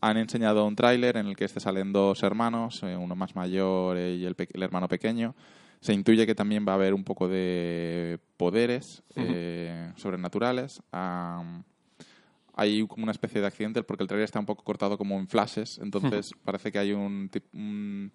[0.00, 3.96] Han enseñado un tráiler en el que este salen dos hermanos, eh, uno más mayor
[3.96, 5.34] y el, el hermano pequeño.
[5.80, 10.82] Se intuye que también va a haber un poco de poderes eh, sobrenaturales.
[10.90, 11.64] Am,
[12.54, 15.28] hay como una especie de accidente porque el tráiler está un poco cortado como en
[15.28, 18.12] flashes, entonces parece que hay un, un,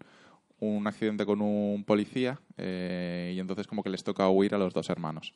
[0.60, 4.74] un accidente con un policía eh, y entonces como que les toca huir a los
[4.74, 5.34] dos hermanos.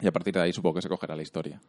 [0.00, 1.60] Y a partir de ahí supongo que se cogerá la historia.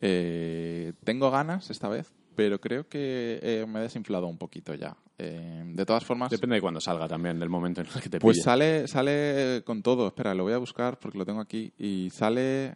[0.00, 4.96] Eh, tengo ganas esta vez, pero creo que eh, me he desinflado un poquito ya.
[5.18, 8.18] Eh, de todas formas, Depende de cuándo salga también, del momento en el que te
[8.18, 8.44] pues pille.
[8.44, 10.08] sale, sale con todo.
[10.08, 11.72] Espera, lo voy a buscar porque lo tengo aquí.
[11.78, 12.74] Y sale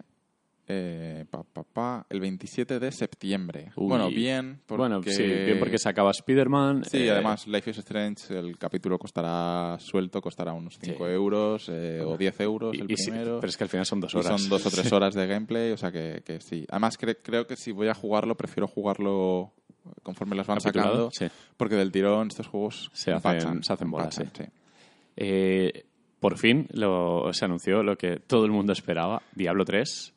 [0.69, 3.71] eh, pa, pa, pa, el 27 de septiembre.
[3.77, 3.89] Uy.
[3.89, 4.61] Bueno, bien.
[4.67, 4.79] Porque...
[4.81, 6.85] Bueno, sí, bien porque se acaba Spider-Man.
[6.85, 12.03] Sí, eh, además, Life is Strange, el capítulo costará suelto, costará unos 5 euros eh,
[12.05, 13.39] o 10 euros y- el y sí, primero.
[13.41, 14.41] pero es que al final son dos Y horas.
[14.41, 16.67] son dos o tres horas de gameplay, o sea que, que sí.
[16.69, 19.53] Además, cre- creo que si voy a jugarlo, prefiero jugarlo
[20.03, 21.35] conforme las van Capitulado, sacando.
[21.57, 24.53] Porque del tirón estos juegos Se hacen- empachan, se hacen bolas, empachan.
[25.17, 25.85] Eh,
[26.19, 30.13] por fin lo, se anunció lo que todo el mundo esperaba, Diablo 3.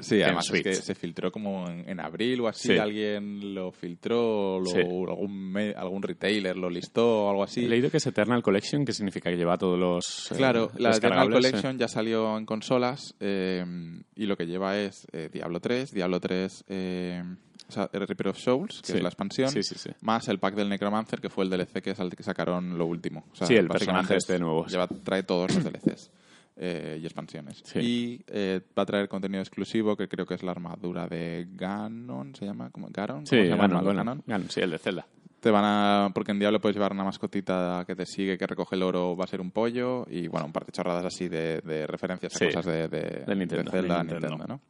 [0.00, 0.22] Sí.
[0.22, 2.78] Además es que se filtró como en, en abril o así, Sí.
[2.78, 4.78] alguien lo filtró, lo- Sí.
[4.80, 7.64] algún, algún retailer lo listó o algo así.
[7.64, 10.96] He leído que es Eternal Collection, que significa que lleva todos los eh, Claro, la
[10.96, 13.64] Eternal Collection ya salió en consolas eh,
[14.16, 17.22] y lo que lleva es eh, Diablo 3, Diablo 3, eh,
[17.68, 18.96] o sea, Reaper of Souls, que Sí.
[18.98, 19.90] es la expansión, Sí, sí, sí.
[20.02, 23.24] más el pack del Necromancer, que fue el DLC que, sacaron lo último.
[23.32, 24.66] O sea, Sí, el personaje es- este nuevo.
[24.66, 26.10] Lleva, trae todos los DLCs.
[26.56, 27.62] Eh, y expansiones.
[27.64, 27.78] Sí.
[27.80, 32.34] Y eh, va a traer contenido exclusivo que creo que es la armadura de Ganon,
[32.34, 32.70] ¿se llama?
[32.70, 32.88] ¿Cómo?
[32.90, 33.26] ¿Ganon?
[33.26, 33.62] Sí, ¿Cómo se llama?
[33.68, 33.96] Ganon, ¿Ganon?
[33.96, 35.06] Ganon, Ganon, sí, el de Zelda.
[35.40, 36.10] Te van a.
[36.14, 39.24] Porque en Diablo puedes llevar una mascotita que te sigue, que recoge el oro, va
[39.24, 40.06] a ser un pollo.
[40.08, 43.24] Y bueno, un par de chorradas así de, de referencias a Sí, cosas de, de,
[43.26, 43.70] de Nintendo.
[43.70, 44.28] de Zelda Nintendo.
[44.30, 44.60] Nintendo, ¿no?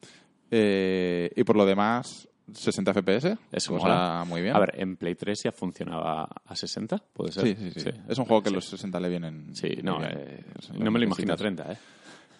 [0.51, 3.36] Eh, y por lo demás, 60 FPS.
[3.53, 4.24] Cosa mola.
[4.26, 4.55] muy bien.
[4.55, 7.45] A ver, en Play 3 ya funcionaba a 60, ¿puede ser?
[7.47, 8.55] Sí, sí, sí, Es un juego que Sí.
[8.55, 9.55] los 60 le vienen.
[9.55, 10.45] Sí, no, eh,
[10.78, 11.38] no me lo imagino a requisitos.
[11.38, 11.76] 30, ¿eh?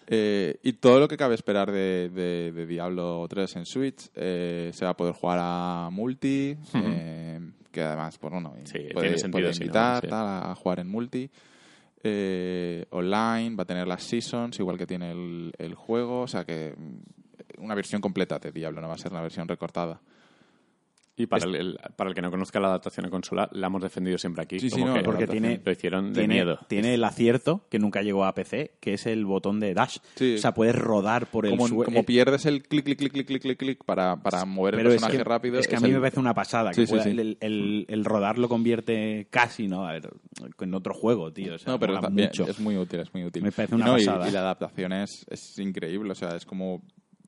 [0.07, 4.69] Eh, y todo lo que cabe esperar de, de- de Diablo 3 en Switch eh,
[4.71, 7.39] se va a poder jugar a multi, eh,
[7.71, 10.07] que además, pues bueno, Sí, puede, tiene sentido puede si no, invitar sí.
[10.07, 11.27] tal, a jugar en multi.
[12.07, 16.45] Eh, online, va a tener las seasons, igual que tiene el, el juego, o sea
[16.45, 16.75] que
[17.57, 20.01] una versión completa de Diablo, no va a ser una versión recortada.
[21.17, 23.81] Y para, el, el- para el que no conozca la adaptación a consola, la hemos
[23.81, 24.59] defendido siempre aquí.
[24.59, 26.59] Sí, sí, como no, que porque tiene- lo hicieron de tiene, miedo.
[26.67, 29.99] tiene el acierto que nunca llegó a PC, que es el botón de dash.
[30.15, 30.35] Sí.
[30.35, 31.85] O sea, puedes rodar por el Como, suelo.
[31.85, 34.91] como pierdes el clic, clic, clic, clic, clic, clic, clic para, para mover el es
[34.95, 35.57] personaje que, rápido.
[35.57, 36.71] es que a es mí el- me parece una pasada.
[36.71, 37.11] Que Sí, sí, pueda- sí.
[37.11, 39.87] El, el- el rodar lo convierte casi, ¿no?
[39.87, 40.09] A ver,
[40.59, 41.55] en otro juego, tío.
[41.55, 42.43] O sea, No, pero también mucho.
[42.45, 43.41] es muy útil, es muy útil.
[43.41, 44.27] Me parece una no, y- pasada.
[44.27, 46.81] Y, la adaptación es, es increíble, o sea, es como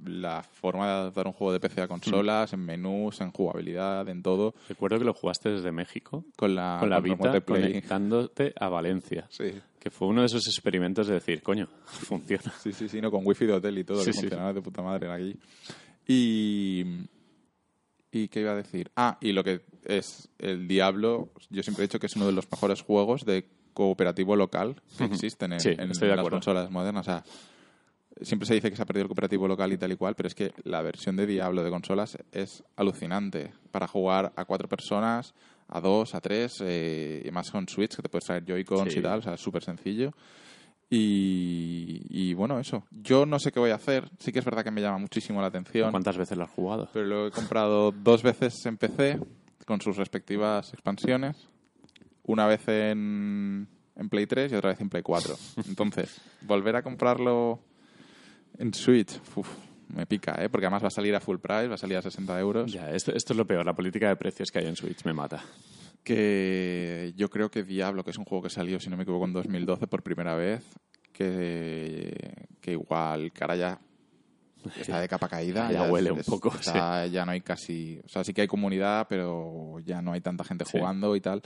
[0.06, 4.22] la forma de adaptar un juego de PC a consolas, en menús, en jugabilidad, en
[4.22, 9.26] todo, Recuerdo que lo jugaste desde México con la, con la Vita conectándote a Valencia.
[9.30, 9.54] Sí.
[9.80, 12.54] Que fue uno de esos experimentos de decir, coño, funciona.
[12.60, 14.20] Sí, sí, sí, no, con wifi de hotel y todo, Sí, que sí.
[14.22, 15.38] funcionaba de puta madre aquí.
[16.08, 16.86] Y...
[18.10, 18.90] ¿Y qué iba a decir?
[18.96, 22.32] Ah, y lo que es el Diablo, yo siempre he dicho que es uno de
[22.32, 27.02] los mejores juegos de cooperativo local que existen en, Sí, las consolas modernas.
[27.02, 27.24] O sea,
[28.22, 30.28] siempre se dice que se ha perdido el cooperativo local y tal y cual, pero
[30.28, 33.52] es que la versión de Diablo de consolas es alucinante.
[33.72, 35.34] Para jugar a cuatro personas,
[35.68, 39.00] a dos, a tres, eh, y más con Switch, que te puedes traer Joy-Cons Sí.
[39.00, 40.12] y tal, o sea, es súper sencillo.
[40.90, 42.86] Y, y bueno, eso.
[42.92, 44.10] Yo no sé qué voy a hacer.
[44.20, 45.92] Sí que es verdad que me llama muchísimo la atención.
[45.92, 46.90] ¿Cuántas veces lo has jugado?
[46.94, 49.20] Pero lo he comprado dos veces en PC
[49.66, 51.36] con sus respectivas expansiones.
[52.24, 55.36] Una vez en, en Play 3 y otra vez en Play 4.
[55.68, 57.60] Entonces, volver a comprarlo
[58.58, 59.48] en Switch, uf,
[59.90, 60.50] me pica, ¿eh?
[60.50, 62.72] Porque además va a salir a full price, va a salir a 60 euros.
[62.72, 63.66] Ya, esto, esto es lo peor.
[63.66, 65.44] La política de precios que hay en Switch me mata.
[66.04, 69.26] Que yo creo que Diablo, que es un juego que salió, si no me equivoco,
[69.26, 70.64] en 2012 por primera vez,
[71.12, 72.16] que,
[72.62, 73.80] que igual, cara ya
[74.80, 75.70] está de capa caída.
[75.72, 78.00] Ya huele un poco, está- Ya no hay casi...
[78.06, 81.42] O sea, sí que hay comunidad, pero ya no hay tanta gente jugando y tal.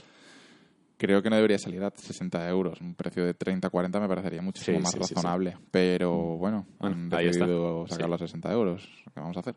[0.96, 2.80] Creo que no debería salir a 60 euros.
[2.80, 5.14] Un precio de 30, 40 me parecería muchísimo Sí, más sí, sí, sí.
[5.14, 5.56] razonable.
[5.70, 8.88] Pero bueno, Bueno, han decidido sacarlo a 60 euros.
[9.12, 9.54] ¿Qué vamos a hacer?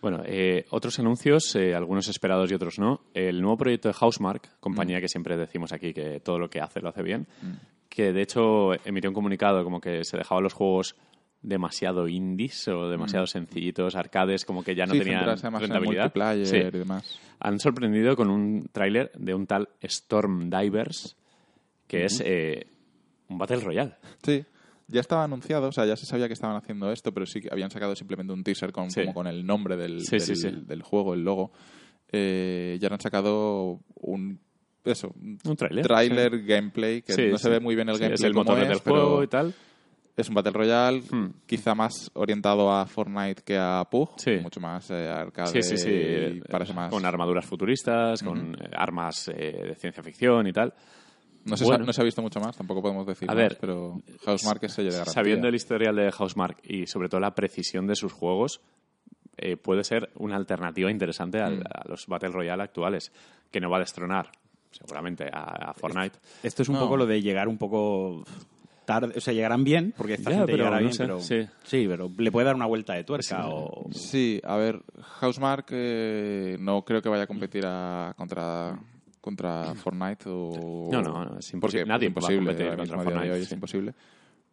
[0.00, 3.00] Bueno, eh, otros anuncios, eh, algunos esperados y otros no.
[3.14, 6.80] El nuevo proyecto de Housemark, compañía que siempre decimos aquí que todo lo que hace
[6.80, 7.26] lo hace bien,
[7.88, 10.96] que de hecho emitió un comunicado como que se dejaban los juegos
[11.46, 16.02] demasiado indies o demasiado sencillitos, arcades, como que ya no sí, tenían en rentabilidad.
[16.04, 16.56] multiplayer Sí.
[16.56, 17.20] y demás.
[17.40, 21.16] Han sorprendido con un tráiler de un tal Storm Divers,
[21.86, 22.66] que es eh,
[23.28, 23.94] un Battle Royale.
[24.24, 24.44] Sí,
[24.88, 27.48] ya estaba anunciado, o sea, ya se sabía que estaban haciendo esto, pero sí que
[27.52, 29.02] habían sacado simplemente un teaser con, Sí.
[29.02, 31.52] como con el nombre del, del, juego, el logo.
[32.12, 34.40] Eh, ya han sacado un
[34.84, 36.44] eso, un tráiler.
[36.44, 37.42] gameplay que Sí, no sí.
[37.44, 39.54] se ve muy bien el gameplay es el motor es, del pero juego y tal.
[40.16, 41.26] Es un Battle Royale, Hmm.
[41.46, 44.36] quizá más orientado a Fortnite que a PUG, Sí.
[44.42, 45.88] mucho más eh, arcade Sí, sí, sí.
[45.90, 46.90] y eh, parece más...
[46.90, 50.72] Con armaduras futuristas, con eh, armas eh, de ciencia ficción y tal.
[51.44, 51.84] no, se, bueno.
[51.84, 54.72] no se ha visto mucho más, tampoco podemos decir A más, ver, pero Housemark es
[54.72, 55.12] sello de garantía.
[55.12, 58.60] Sabiendo el historial de Housemark y sobre todo la precisión de sus juegos,
[59.36, 61.44] eh, puede ser una alternativa interesante Mm.
[61.44, 63.12] al- a los Battle Royale actuales,
[63.52, 64.30] que no va a destronar
[64.72, 66.18] seguramente a, a Fortnite.
[66.42, 66.80] Esto es un No.
[66.80, 68.24] poco lo de llegar un poco
[68.86, 69.12] tarde.
[69.16, 71.20] O sea, llegarán bien, porque esta Ya, gente pero llegará no bien, sé, pero...
[71.20, 71.86] sí.
[71.86, 73.86] pero le puede dar una vuelta de tuerca o...
[73.92, 74.80] Sí, a ver,
[75.20, 78.78] Housemark eh, no creo que vaya a competir a- contra
[79.20, 81.58] contra Fortnite o No, no, no, es imposible.
[81.60, 83.54] porque Nadie es va a imposible competir contra Fortnite, hoy es sí.
[83.54, 83.94] imposible.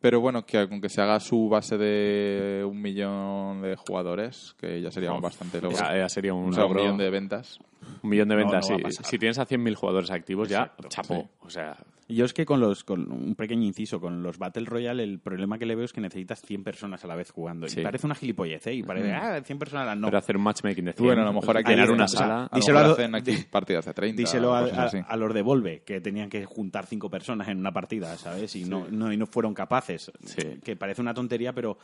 [0.02, 4.92] Pero bueno, que aunque se haga su base de un millón de jugadores, que ya
[4.92, 5.78] sería Oh, bastante logro.
[5.78, 6.82] Ya, ya sería un o sea, un logro.
[6.84, 7.60] millón de ventas.
[8.02, 8.84] Un millón de ventas, no sí.
[9.04, 11.16] Si tienes a 100.000 jugadores activos, ya, chapo.
[11.22, 11.28] sí.
[11.42, 11.78] O sea,
[12.10, 15.58] Yo es que con los con un pequeño inciso, con los Battle Royale, el problema
[15.58, 17.68] que le veo es que necesitas 100 personas a la vez jugando.
[17.68, 17.80] Sí.
[17.80, 18.74] Y parece una gilipollez, ¿eh?
[18.74, 20.08] Y parece, ah, 100 personas a la no.
[20.08, 22.08] pero hacer un matchmaking de 100, Bueno, a lo mejor aquí llenar está, una o
[22.08, 22.44] sea, sala...
[22.46, 25.42] A lo Díselo mejor a- hacen aquí di- partidas de 30 Díselo a, los de
[25.42, 28.56] Volve, que tenían que juntar cinco personas en una partida, ¿sabes?
[28.56, 30.12] Y, no, no, y no fueron capaces.
[30.26, 30.60] Sí.
[30.64, 31.78] Que parece una tontería, pero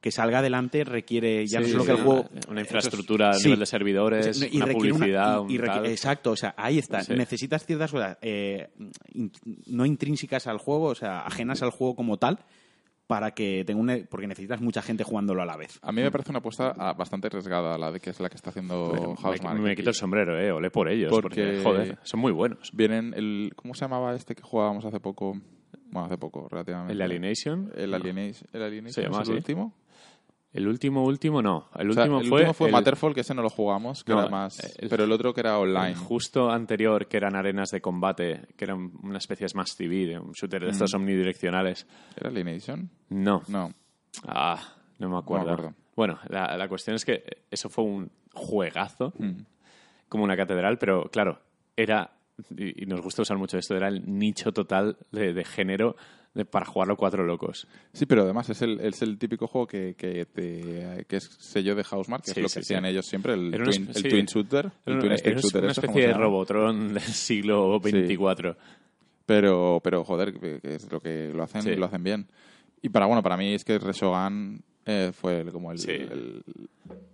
[0.00, 2.24] que salga adelante requiere ya no Sí, solo que el juego...
[2.48, 3.44] Una infraestructura a Sí.
[3.44, 5.86] nivel de servidores, Y una requiere publicidad, y- y un.
[5.86, 7.02] Exacto, o sea, ahí está.
[7.02, 7.12] Sí.
[7.14, 8.70] Necesitas ciertas cosas eh,
[9.12, 9.30] in-
[9.66, 12.38] no intrínsecas al juego, o sea, ajenas al juego como tal,
[13.06, 13.98] para que tenga una...
[14.08, 15.78] Porque necesitas mucha gente jugándolo a la vez.
[15.82, 18.36] A mí me parece una apuesta ah, bastante arriesgada la de que es la que
[18.36, 19.58] está haciendo Bueno, Housemark.
[19.58, 22.70] me, me quito el sombrero, eh, olé por ellos, porque, Porque- joder, son muy buenos.
[22.72, 23.52] Vienen el...
[23.56, 25.32] ¿Cómo se llamaba este que jugábamos hace poco?
[25.92, 26.92] Bueno, hace poco, relativamente.
[26.92, 27.72] ¿El Alienation?
[27.76, 29.38] El Alienation, el Alienation Se llama es el así.
[29.38, 29.74] último.
[30.52, 31.68] El último, último no.
[31.76, 32.38] El O sea, último el fue.
[32.38, 34.58] último fue el- Matterfall, que ese no lo jugamos, que No, era más...
[34.80, 35.90] el- pero el otro que era online.
[35.90, 40.18] el justo anterior, que eran arenas de combate, que eran una especie de Smash TV,
[40.18, 41.86] un shooter de estos omnidireccionales.
[42.16, 42.90] ¿Era Alienation?
[43.10, 43.42] No.
[43.48, 43.72] No.
[44.26, 44.60] Ah,
[44.98, 45.44] no me acuerdo.
[45.44, 45.74] No me acuerdo.
[45.94, 49.42] Bueno, la, la cuestión es que eso fue un juegazo, Mm.
[50.08, 51.40] como una catedral, pero claro,
[51.76, 52.10] era,
[52.56, 55.94] y, y nos gusta usar mucho esto, era el nicho total de, de género
[56.34, 57.66] de- para jugarlo cuatro locos.
[57.92, 61.74] Sí, pero además es el, es el típico juego que, que, te- que es sello
[61.74, 62.74] de Housemark, que Sí, es lo sí, que sí.
[62.74, 64.08] hacían ellos siempre, el, Era twin, espe- el sí.
[64.08, 64.66] twin shooter.
[64.86, 66.14] El Era twin una shooter, una eso, ¿cómo especie de?
[66.14, 68.56] Robotron del siglo XXIV.
[69.26, 71.74] Pero, pero joder, que, es lo que lo hacen, Sí.
[71.76, 72.26] lo hacen bien.
[72.82, 75.90] Y para, bueno, para mí es que Reshogun eh, fue como el, Sí.
[75.92, 76.42] el,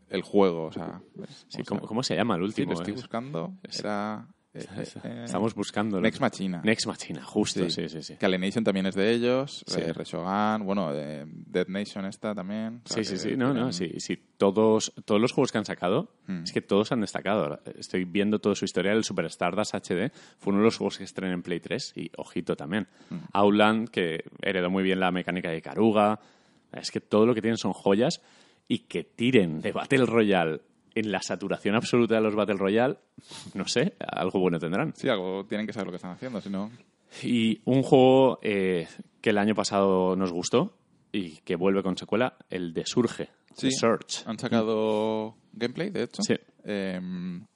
[0.08, 1.00] el juego, o sea...
[1.48, 2.72] Sí, ¿cómo, cómo se llama el sí, último?
[2.72, 3.52] lo estoy Es- buscando.
[3.78, 4.26] Era...
[4.56, 6.00] eh, eh, Estamos buscando.
[6.00, 6.60] Next Machina.
[6.64, 7.82] Next Machina, justo, Sí.
[7.82, 8.16] sí, sí, sí.
[8.16, 9.80] Que Alienation también es de ellos, Sí.
[9.80, 12.80] eh, Reshogun, bueno, eh, Dead Nation esta también.
[12.84, 14.18] Sí, sí, sí, no, no, sí, sí.
[14.36, 16.42] Todos, todos los juegos que han sacado, Hmm.
[16.44, 17.60] es que todos han destacado.
[17.78, 18.96] Estoy viendo todo su historial.
[18.98, 22.10] El Super Stardust HD fue uno de los juegos que estrené en Play 3 y,
[22.16, 22.86] ojito, también.
[23.10, 23.18] Hmm.
[23.32, 26.18] Outland, que heredó muy bien la mecánica de Caruga.
[26.72, 28.20] Es que todo lo que tienen son joyas
[28.68, 30.60] y que tiren de Battle Royale
[30.96, 32.96] en la saturación absoluta de los Battle Royale,
[33.54, 34.92] no sé, algo bueno tendrán.
[34.96, 36.70] Sí, algo tienen que saber lo que están haciendo, si no...
[37.22, 38.88] Y un juego eh,
[39.20, 40.76] que el año pasado nos gustó
[41.12, 43.68] y que vuelve con secuela, el de Surge, Sí.
[43.68, 44.26] The Search.
[44.26, 46.22] Han sacado gameplay, de hecho.
[46.22, 46.34] Sí.
[46.64, 47.46] Em,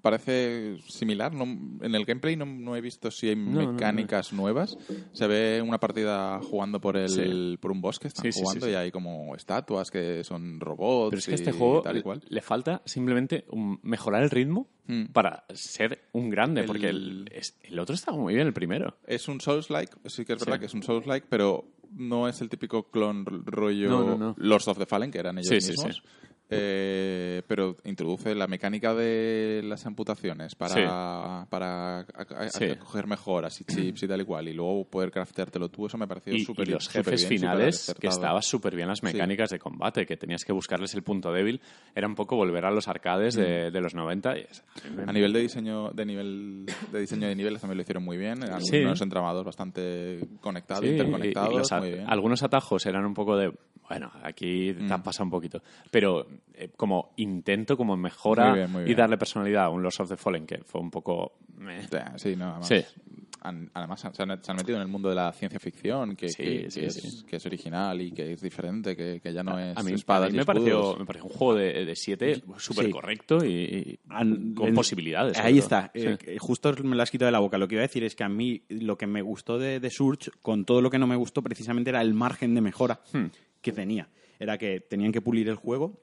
[0.00, 1.32] parece similar.
[1.34, 4.76] No, en el gameplay no, no he visto si hay No, mecánicas nuevas.
[5.12, 7.56] Se ve una partida jugando por el Sí.
[7.60, 8.72] por un bosque, están Sí, sí, sí, jugando sí.
[8.72, 12.22] y hay como estatuas que son robots Pero es que este juego tal y cual.
[12.28, 13.44] le falta simplemente
[13.82, 15.06] mejorar el ritmo Mm.
[15.12, 18.96] para ser un grande, El- porque el, es- el otro estaba muy bien, el primero.
[19.06, 22.48] Es un Souls-like, sí que es verdad que es un Souls-like, pero no es el
[22.48, 24.34] típico clon rollo.
[24.38, 26.02] Lords of the Fallen, que eran ellos mismos.
[26.50, 30.80] Eh, pero introduce la mecánica de las amputaciones para, Sí.
[31.48, 32.76] para a- a- a- Sí.
[32.78, 36.06] coger mejoras y chips y tal y cual, y luego poder crafteártelo tú, eso me
[36.06, 40.04] pareció súper y los jefes bien, finales, que estaba súper bien las mecánicas de combate,
[40.04, 41.60] que tenías que buscarles el punto débil,
[41.94, 44.36] era un poco volver a los arcades de, de los 90.
[44.38, 45.08] y Mm.
[45.08, 48.42] A nivel de diseño de nivel de diseño de niveles también lo hicieron muy bien,
[48.42, 48.78] eran Sí.
[48.78, 52.04] unos entramados bastante conectados, Sí, y- y interconectados, muy bien.
[52.08, 53.52] algunos atajos eran un poco de,
[53.88, 54.92] bueno, aquí te Mm.
[54.92, 59.16] han pasado un poquito, pero eh, como intento, como mejora Muy bien, muy y darle
[59.18, 61.32] personalidad a un Lost of the Fallen, que fue un poco...
[61.56, 61.82] meh.
[62.16, 62.84] Sí, no, además, Sí.
[63.40, 66.28] han, además se, han, se han metido en el mundo de la ciencia ficción, que,
[66.28, 67.06] Sí, que- sí, que sí.
[67.08, 69.92] es, que es original y que es diferente, que, que ya no es a mí,
[69.92, 73.44] a espadas mí y me, pareció, me pareció un juego de, de siete súper correcto
[73.44, 75.38] y, y An- con en- posibilidades.
[75.38, 75.90] Ahí está.
[75.94, 76.26] Eh, Sí.
[76.26, 77.56] que justo me lo has quitado de la boca.
[77.58, 79.90] Lo que iba a decir es que a mí lo que me gustó de, de
[79.90, 83.26] Surge, con todo lo que no me gustó, precisamente era el margen de mejora Hmm.
[83.60, 84.08] que tenía.
[84.38, 86.00] Era que tenían que pulir el juego,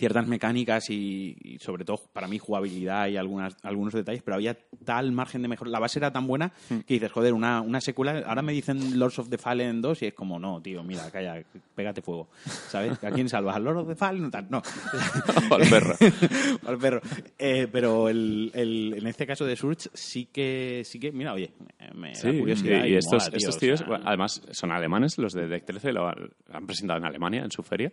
[0.00, 4.56] ciertas mecánicas y, y sobre todo para mí jugabilidad y algunas, algunos detalles, pero había
[4.84, 5.70] tal margen de mejora.
[5.70, 6.80] La base era tan buena Hmm.
[6.80, 8.22] que dices, joder, una, una secuela.
[8.26, 11.40] Ahora me dicen Lords of the Fallen 2 y es como, no, tío, mira, calla,
[11.76, 12.28] pégate fuego.
[12.44, 12.92] ¿Sabes?
[13.04, 13.54] ¿A quién salvas?
[13.56, 14.30] ¿Al Lord of the Fallen?
[14.48, 14.62] No.
[15.50, 15.94] Al perro.
[16.66, 17.00] al perro.
[17.38, 21.52] Eh, pero el, el- en este caso de Surge sí que, sí que mira, oye,
[21.94, 22.84] me, Sí, da curiosidad.
[22.86, 25.64] y, y estos, mola, tío, estos o tíos, sea, además, son alemanes, los de Deck
[25.66, 27.92] 13, lo han presentado en Alemania, en su feria,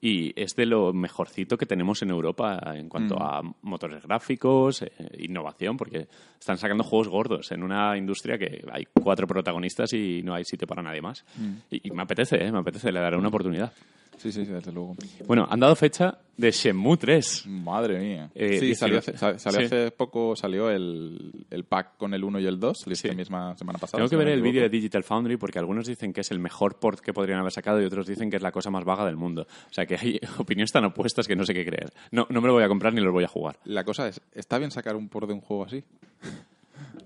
[0.00, 4.90] y es de lo mejorcito que tenemos en Europa en cuanto a motores gráficos, eh,
[5.18, 6.06] innovación, porque
[6.38, 10.66] están sacando juegos gordos en una industria que hay cuatro protagonistas y no hay sitio
[10.66, 11.24] para nadie más.
[11.70, 12.52] Y, y me apetece, ¿eh?
[12.52, 13.72] me apetece, le daré una oportunidad.
[14.18, 14.96] Sí, sí, sí, desde luego.
[15.26, 17.46] Bueno, han dado fecha de Shenmue 3.
[17.46, 18.30] Madre mía.
[18.34, 18.98] Eh, sí, salió, 19.
[18.98, 19.66] hace, sa- salió Sí.
[19.66, 23.06] hace poco, salió el, el pack con el 1 y el 2, salió Sí.
[23.08, 23.98] esta misma semana pasada.
[23.98, 26.78] Tengo que ver el vídeo de Digital Foundry porque algunos dicen que es el mejor
[26.78, 29.16] port que podrían haber sacado y otros dicen que es la cosa más vaga del
[29.16, 29.46] mundo.
[29.70, 31.92] O sea que hay opiniones tan opuestas que no sé qué creer.
[32.10, 33.58] No, no me lo voy a comprar ni lo voy a jugar.
[33.64, 35.84] La cosa es, ¿está bien sacar un port de un juego así?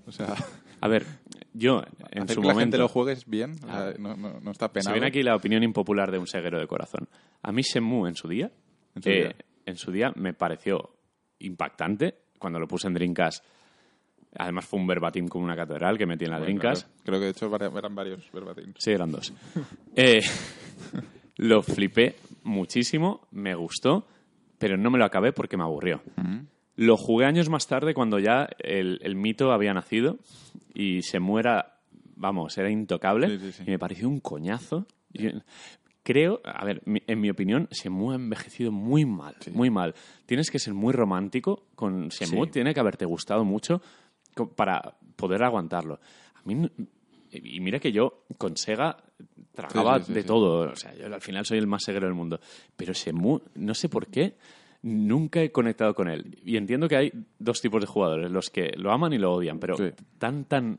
[0.09, 0.35] O sea,
[0.81, 1.05] A ver,
[1.53, 2.79] yo en hacer su que la gente momento...
[2.79, 4.93] lo juegue es bien, o sea, no, no, no está Se penado.
[4.95, 7.09] viene aquí la opinión impopular de un seguero de corazón.
[7.43, 8.51] A mí Shenmue en su día,
[8.95, 9.37] En su eh, día.
[9.67, 10.91] en su día me pareció
[11.41, 13.45] impactante cuando lo puse en Dreamcast.
[14.37, 16.83] Además fue un verbatim como una catedral que metí en la Bueno, Dreamcast.
[16.87, 17.03] claro.
[17.05, 18.75] Creo que de hecho eran varios verbatins.
[18.79, 19.33] Sí, eran dos.
[19.97, 20.21] Eh,
[21.39, 24.07] lo flipé muchísimo, me gustó,
[24.59, 26.03] pero no me lo acabé porque me aburrió.
[26.81, 30.19] Lo jugué años más tarde cuando ya el, el mito había nacido
[30.75, 31.81] y se muera,
[32.15, 33.63] vamos, era intocable Sí, sí, sí.
[33.67, 34.87] y me pareció un coñazo.
[36.05, 39.95] Creo, a ver, en mi opinión, Shenmue ha envejecido muy mal, muy mal.
[40.25, 42.25] Tienes que ser muy romántico con Sí.
[42.51, 43.83] tiene que haberte gustado mucho
[44.57, 45.99] para poder aguantarlo.
[46.35, 46.71] A mí,
[47.33, 48.97] y mira que yo con Sega
[49.53, 52.41] tragaba Sí, de todo, o sea, yo al final soy el más seguero del mundo,
[52.77, 54.37] pero Shenmue, no sé por qué,
[54.83, 56.39] nunca he conectado con él.
[56.45, 59.59] Y entiendo que hay dos tipos de jugadores, los que lo aman y lo odian,
[59.59, 59.91] pero Sí.
[60.19, 60.79] tan, tan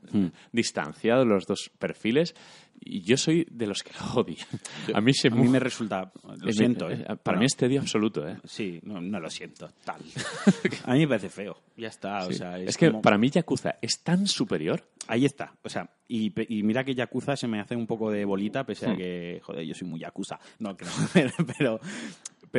[0.51, 2.35] distanciados los dos perfiles,
[2.81, 4.47] y yo soy de los que lo odian.
[4.93, 7.15] A mí A mí me resulta, lo siento, eh, ¿eh?
[7.21, 8.37] Para mí es tedio absoluto, ¿eh?
[8.45, 10.01] Sí, no, no lo siento, tal.
[10.85, 13.75] A mí me parece feo, ya está, o sea, es, Es que para mí Yakuza
[13.81, 14.81] es tan superior.
[15.07, 16.31] Ahí está, o sea, y,
[16.63, 18.91] mira que Yakuza se me hace un poco de bolita, pese Hmm.
[18.91, 20.39] a que, joder, yo soy muy Yakuza.
[20.59, 21.79] No, que no, pero, pero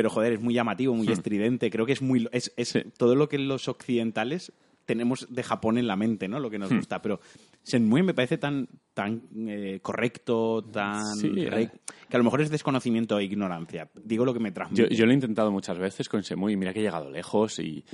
[0.09, 0.97] joder, es muy llamativo, Hmm.
[0.97, 1.69] muy estridente.
[1.69, 2.27] Creo que es muy.
[2.31, 4.51] Es, es todo lo que los occidentales
[4.85, 6.39] tenemos de Japón en la mente, ¿no?
[6.39, 6.61] Lo que Hmm.
[6.61, 7.01] nos gusta.
[7.01, 7.19] Pero
[7.63, 11.03] Shenmue me parece tan, tan eh, correcto, tan.
[11.17, 11.71] Sí, re- eh.
[12.09, 13.89] que a lo mejor es desconocimiento e ignorancia.
[14.03, 14.89] Digo lo que me transmite.
[14.89, 17.59] Yo, yo lo he intentado muchas veces con Shenmue y mira que he llegado lejos
[17.59, 17.85] y,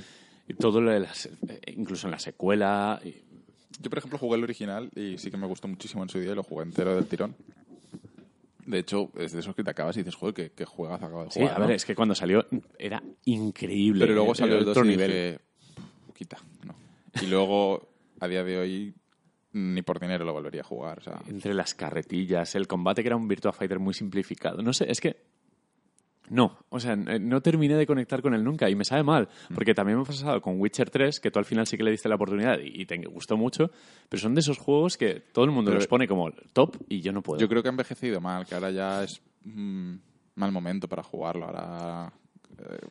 [0.48, 3.00] y todo lo de las, eh, incluso en la secuela.
[3.04, 3.14] y-
[3.80, 6.32] Yo, por ejemplo, jugué el original y sí que me gustó muchísimo en su día
[6.32, 7.36] y lo jugué entero del tirón.
[8.68, 11.24] De hecho, es de esos que te acabas y dices, joder, que, que juegas acabo
[11.24, 11.54] de Sí, jugar.
[11.56, 11.74] a ver, ¿no?
[11.74, 12.46] es que cuando salió
[12.78, 14.00] era increíble.
[14.00, 15.10] Pero luego Era salió el 2 otro y nivel.
[15.10, 15.38] dije,
[16.14, 16.74] quita, no.
[17.22, 17.88] Y luego,
[18.20, 18.94] a día de hoy,
[19.52, 20.98] ni por dinero lo volvería a jugar.
[20.98, 24.60] O sea, Entre las carretillas, el combate que era un Virtua Fighter muy simplificado.
[24.62, 25.16] No sé, es que.
[26.30, 29.28] No, o sea, n- no terminé de conectar con él nunca y me sabe mal,
[29.50, 29.54] Mm.
[29.54, 31.90] porque también me ha pasado con Witcher 3, que tú al final sí que le
[31.90, 33.70] diste la oportunidad y te gustó mucho,
[34.08, 37.00] pero son de esos juegos que todo el mundo Pero- los pone como top y
[37.00, 37.40] yo no puedo.
[37.40, 39.94] yo creo que ha envejecido mal, que ahora ya es mm,
[40.36, 41.46] mal momento para jugarlo.
[41.46, 42.12] Ahora,
[42.58, 42.86] eh,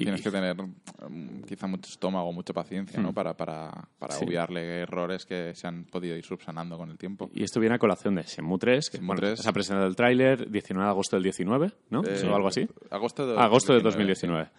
[0.00, 3.02] Y- Tienes que tener mm, quizá mucho estómago, mucha paciencia, Hmm.
[3.02, 3.12] ¿no?
[3.12, 4.24] Para, para, para Sí.
[4.24, 7.28] obviarle errores que se han podido ir subsanando con el tiempo.
[7.34, 9.40] Y esto viene a colación de Shenmue 3, que Shenmue bueno, 3.
[9.40, 12.02] se ha presentado el tráiler 19 de agosto del 19, ¿no?
[12.04, 12.66] Eh, o algo así.
[12.90, 14.44] Agosto de Agosto de 2019.
[14.44, 14.50] 2019.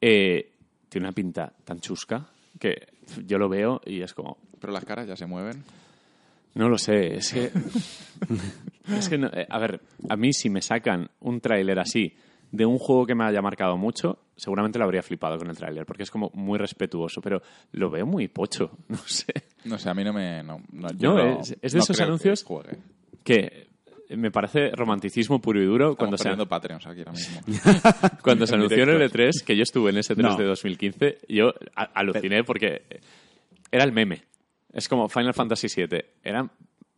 [0.00, 0.52] Eh,
[0.88, 2.24] tiene una pinta tan chusca
[2.60, 2.86] que
[3.26, 5.64] yo lo veo y es como, Pero las caras ya se mueven.
[6.54, 7.50] no lo sé, es que...
[8.96, 12.14] es que, no- eh, a ver, a mí si me sacan un tráiler así
[12.52, 15.84] de un juego que me haya marcado mucho, seguramente lo habría flipado con el tráiler,
[15.86, 17.42] porque es como muy respetuoso, pero
[17.72, 19.32] lo veo muy pocho, no sé.
[19.64, 20.42] No sé, a mí no me...
[20.42, 22.44] No, no, yo No, es- es de no esos que anuncios.
[23.24, 23.66] Que
[24.10, 27.40] me parece romanticismo puro y duro cuando Estamos se, perdiendo Patreons aquí ahora mismo.
[28.22, 29.18] cuando se anunció en el directo.
[29.18, 30.36] E3, que yo estuve en ese 3 No.
[30.36, 33.00] de 2015, yo aluciné porque
[33.72, 34.22] era el meme.
[34.72, 36.04] Es como Final Fantasy VII.
[36.22, 36.50] Eran,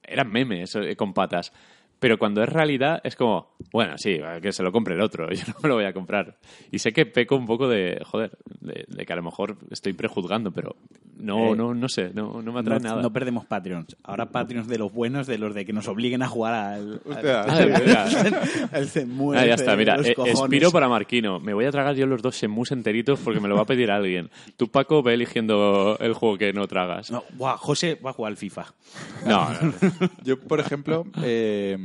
[0.02, 1.50] eran memes eh, con patas.
[1.98, 5.42] Pero cuando es realidad es como, bueno, sí, que se lo compre el otro, yo
[5.48, 6.36] no me lo voy a comprar.
[6.70, 9.92] Y sé que peco un poco de, joder, de, de que a lo mejor estoy
[9.94, 10.76] prejuzgando, pero
[11.16, 13.02] no, Eh, no, no sé, no, no me atrae No, nada.
[13.02, 13.96] no perdemos Patreons.
[14.04, 17.00] Ahora Patreons de los buenos, de los de que nos obliguen a jugar al...
[17.04, 17.42] Mira.
[18.72, 20.14] al Shenmue Ah, ya está, mira, eh.
[20.26, 21.40] Espiro para Marquino.
[21.40, 23.90] Me voy a tragar yo los dos Shenmues enteritos porque me lo va a pedir
[23.90, 24.30] alguien.
[24.56, 27.10] Tú, Paco, ve eligiendo el juego que no tragas.
[27.10, 28.66] No, buah, José va a jugar al FIFA.
[29.26, 30.10] No, no, no.
[30.22, 31.76] Yo, por ejemplo, eh,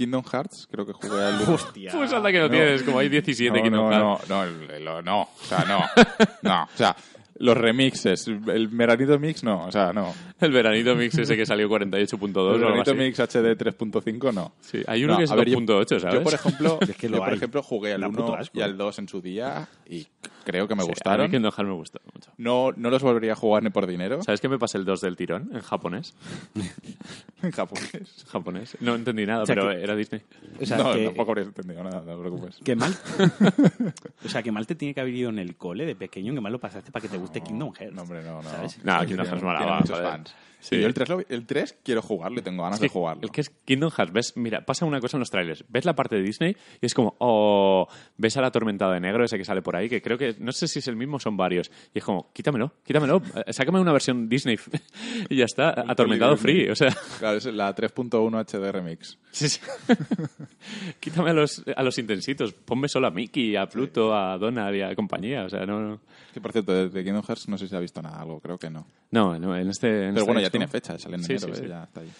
[0.00, 1.42] Kingdom Hearts, creo que jugué al...
[1.48, 1.92] Hostia.
[1.92, 2.50] Pues anda que no, No.
[2.50, 5.80] tienes, como hay 17 no, que no, no, no, no, el- no, o sea, no,
[6.42, 6.96] no, o sea,
[7.40, 10.14] los remixes, el veranito mix no, o sea, no.
[10.40, 13.00] El veranito mix ese que salió 48.2 El o algo veranito así.
[13.00, 14.52] mix HD 3.5 no.
[14.60, 16.14] Sí, hay uno No, que es a ver, yo- 2.8, ¿sabes?
[16.14, 18.58] Yo, por ejemplo, Es que lo yo, por ejemplo jugué al Da 1 puto asco.
[18.58, 20.06] y al 2 en su día y
[20.44, 21.26] creo que me Sí, A gustaron.
[21.26, 22.30] mí Kingdom Hearts me gustó mucho.
[22.38, 25.00] No, no los volvería a jugar ni por dinero ¿Sabes que me pasé el 2
[25.00, 26.14] del tirón en japonés?
[27.42, 28.24] en japonés.
[28.30, 28.76] japonés.
[28.80, 30.22] No entendí nada, O sea pero que- era Disney.
[30.60, 32.56] O sea, no, que, tampoco habría entendido nada, no te preocupes.
[32.64, 32.94] que mal...
[34.24, 36.40] o sea, que mal te tiene que haber ido en el cole de pequeño, que
[36.40, 37.94] mal lo pasaste para que te guste Kingdom Hearts.
[37.94, 38.50] No, hombre, no, no.
[38.50, 38.84] ¿Sabes?
[38.84, 39.06] No,
[39.42, 40.02] molaba, joder.
[40.02, 40.34] fans.
[40.60, 40.76] Sí.
[40.76, 42.92] Y yo el 3, lo- el 3 quiero jugarlo y tengo ganas Es que de
[42.92, 43.22] jugarlo.
[43.22, 45.64] El que es Kingdom Hearts, ves, mira, pasa una cosa en los trailers.
[45.68, 49.24] Ves la parte de Disney y es como, oh, ves a la atormentada de negro,
[49.24, 51.36] ese que sale por ahí, que creo que, no sé si es el mismo son
[51.36, 51.70] varios.
[51.94, 54.58] Y es como, quítamelo, quítamelo, eh, sácame una versión Disney
[55.30, 59.18] y ya está, atormentado free, o sea, Claro, es la 3.1 HD Remix.
[59.30, 59.60] sí, sí.
[61.00, 64.82] quítame a los, a los intensitos, ponme solo a Mickey, a Pluto, a Donald y
[64.82, 66.00] a compañía, o sea, no, no,
[66.32, 68.70] Que por cierto, de Kingdom Hearts no sé si ha visto nada, algo, creo que
[68.70, 68.86] no.
[69.10, 69.88] no, no, en este...
[69.88, 71.62] en Pero este bueno, ya Tiene fecha, sale en Sí, enero, sí, ¿eh?
[71.64, 71.68] sí.
[71.68, 72.10] ya está ahí.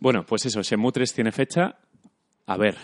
[0.00, 1.76] Bueno, pues eso, Shenmue 3 tiene fecha.
[2.46, 2.76] A ver,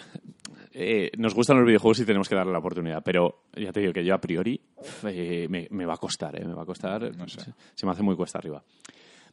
[0.73, 3.93] eh, nos gustan los videojuegos y tenemos que darle la oportunidad, pero ya te digo
[3.93, 4.61] que yo a priori
[5.05, 7.41] eh, me, me va a costar, eh, me va a costar, No sé.
[7.41, 8.63] se, se me hace muy cuesta arriba.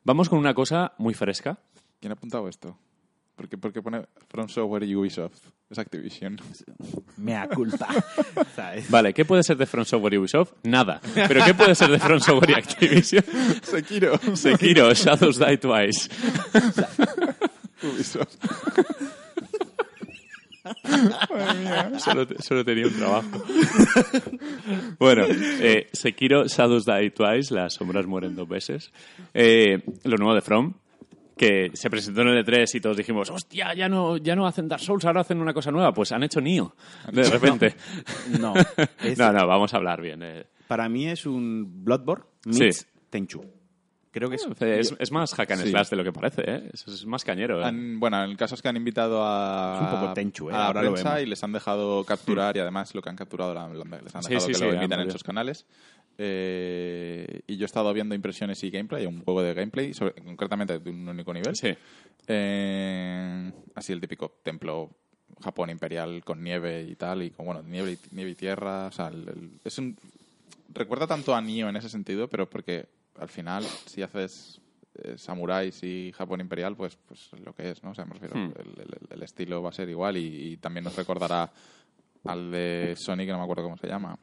[0.03, 1.57] Vamos con una cosa muy fresca.
[1.99, 2.77] ¿Quién ha apuntado esto?
[3.35, 5.35] ¿Por qué, por qué pone From Software y Ubisoft?
[5.69, 6.39] Es Activision.
[7.17, 7.87] Mea culpa.
[8.55, 8.89] ¿Sabes?
[8.89, 10.53] Vale, ¿qué puede ser de From Software y Ubisoft?
[10.63, 11.01] Nada.
[11.13, 13.23] ¿Pero qué puede ser de From Software y Activision?
[13.61, 14.17] Sekiro.
[14.35, 16.09] Sekiro, Shadows Die Twice.
[17.83, 18.37] Ubisoft.
[21.99, 23.43] Solo, solo tenía un trabajo.
[24.97, 28.91] bueno, eh, Sekiro, Shadows Die Twice, las sombras mueren dos veces.
[29.33, 30.73] Eh, lo nuevo de From,
[31.37, 34.67] que se presentó en el E3 y todos dijimos, hostia, ya no, ya no hacen
[34.67, 35.93] Dark Souls, ahora hacen una cosa nueva.
[35.93, 36.73] Pues han hecho Nioh,
[37.11, 37.75] de repente.
[38.39, 38.53] No.
[39.03, 40.21] Es- no, no, vamos a hablar bien.
[40.23, 40.45] eh.
[40.67, 42.85] Para mí es un Bloodborne meets Sí.
[43.09, 43.43] Tenchu.
[44.11, 44.47] Creo que es...
[44.61, 45.69] Es, es más hack and Sí.
[45.71, 46.69] slash de lo que parece, ¿eh?
[46.73, 47.59] Es, es más cañero.
[47.59, 47.65] ¿eh?
[47.65, 50.53] Han- bueno, el caso es que han invitado a, Es un poco Tenchu, ¿eh?
[50.53, 51.27] a Ahora lo prensa vemos.
[51.27, 54.21] y les han dejado capturar y además lo que han capturado la- la- les han
[54.21, 55.65] dejado sí, que sí, lo han emiten en sus canales.
[56.17, 60.79] Eh, y yo he estado viendo impresiones y gameplay, un juego de gameplay, sobre- concretamente
[60.79, 61.55] de un único nivel.
[61.55, 61.75] Sí.
[62.27, 64.89] Eh, así el típico templo
[65.41, 68.87] Japón imperial con nieve y tal, y con bueno, nieve y, nieve y tierra.
[68.87, 69.97] O sea, el- el- es un,
[70.73, 72.87] recuerda tanto a Nioh en ese sentido, pero porque
[73.19, 74.61] al final, si haces
[75.03, 77.91] eh, samuráis y Japón imperial, pues, pues lo que es, ¿no?
[77.91, 78.53] O sea, me refiero, Hmm.
[79.11, 81.51] el, estilo va a ser igual y, y también nos recordará
[82.23, 84.17] al de Sonic, que no me acuerdo cómo se llama.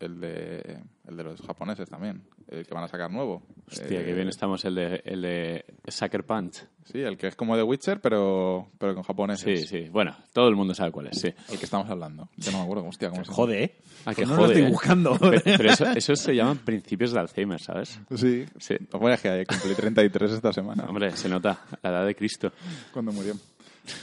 [0.00, 0.78] El de,
[1.08, 3.42] el de los japoneses también, el que van a sacar nuevo.
[3.70, 6.66] Hostia, Eh, que bien estamos el de, el de Sucker Punch.
[6.84, 9.62] Sí, el que es como de Witcher, pero, pero con japoneses.
[9.62, 9.88] Sí, sí.
[9.90, 11.28] Bueno, todo el mundo sabe cuál es, sí.
[11.50, 12.28] El que estamos hablando.
[12.36, 13.36] Yo no me acuerdo, hostia, cómo se llama.
[13.36, 13.76] Jode, ¿eh?
[14.00, 14.70] Ah, Pues que no jode, lo estoy ¿eh?
[14.70, 15.16] buscando.
[15.18, 17.98] Pero, pero eso, eso se llaman principios de Alzheimer, ¿sabes?
[18.16, 18.44] Sí.
[18.58, 18.74] Sí.
[18.90, 22.52] Bueno, es que cumplí 33 esta semana, Hombre, se nota la edad de Cristo.
[22.92, 23.34] cuando murió.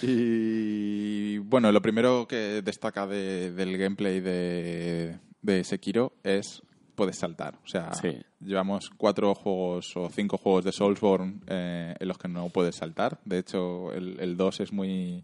[0.01, 6.61] Y bueno, lo primero que destaca de- del gameplay de, de Sekiro es
[6.95, 7.55] puedes saltar.
[7.63, 8.17] O sea, Sí.
[8.39, 13.19] llevamos cuatro juegos o cinco juegos de Soulsborne eh, en los que no puedes saltar.
[13.25, 15.23] De hecho, el, el 2 es muy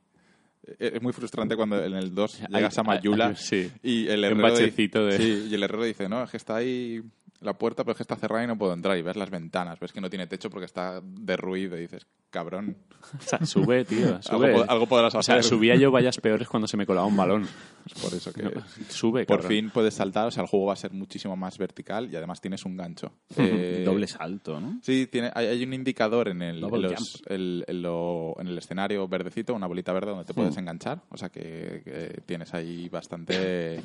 [0.65, 3.71] eh, es muy frustrante cuando en el 2 llegas a Mayula sí.
[3.83, 6.55] y el herrero, di- bachecito de- sí, y el herrero dice, no, es que está
[6.55, 7.01] ahí
[7.41, 8.97] la puerta, pero es que está cerrada y no puedo entrar.
[8.97, 12.77] Y ves las ventanas, ves que no tiene techo porque está derruido y dices, cabrón,
[13.17, 14.47] O sea, sube, tío, sube.
[14.47, 15.43] algo, po- algo podrás o sea, hacer.
[15.43, 17.47] subía yo vallas peores cuando se me colaba un balón.
[17.85, 18.43] Es por eso que...
[18.43, 18.51] No,
[18.89, 19.49] sube, Por cabrón.
[19.49, 22.41] fin puedes saltar, o sea, el juego va a ser muchísimo más vertical y además
[22.41, 23.13] tienes un gancho.
[23.37, 24.79] Eh, Doble salto, ¿no?
[24.81, 28.47] Sí, tiene, hay, hay un indicador en el, Double en los- el- en lo- en
[28.47, 31.01] el escenario verdecito, una bolita verde donde te puedes enganchar.
[31.09, 33.79] O sea que, que tienes ahí bastante...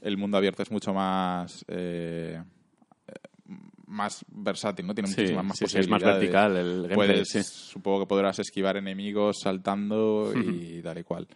[0.00, 1.64] El mundo abierto es mucho más...
[1.66, 2.40] eh,
[3.88, 4.94] más versátil, ¿no?
[4.94, 6.20] Tiene Sí, muchísimas más sí, sí, es más posibilidades.
[6.20, 7.46] vertical el gameplay, Puedes.
[7.46, 11.26] Supongo que podrás esquivar enemigos saltando y tal y cual.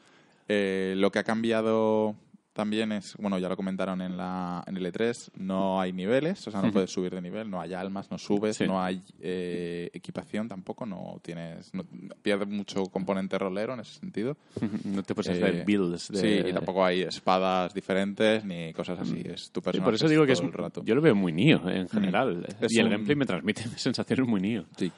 [0.48, 2.14] Eh, lo que ha cambiado
[2.52, 6.50] también es, bueno, ya lo comentaron en, la, en el E3, no hay niveles, o
[6.50, 8.66] sea, no puedes subir de nivel, no hay almas, no subes, Sí.
[8.66, 11.84] no hay eh, equipación tampoco, no tienes, no,
[12.22, 14.36] pierde mucho componente rolero en ese sentido.
[14.84, 16.08] No te puedes Eh, hacer builds.
[16.08, 16.18] De...
[16.42, 20.26] Sí, y tampoco hay espadas diferentes ni cosas así, es tu personaje por eso digo
[20.26, 20.82] que es, el rato.
[20.84, 22.46] yo lo veo muy Nio en general.
[22.68, 24.66] Y el un- gameplay me transmite sensaciones muy Nio.
[24.76, 24.92] Sí.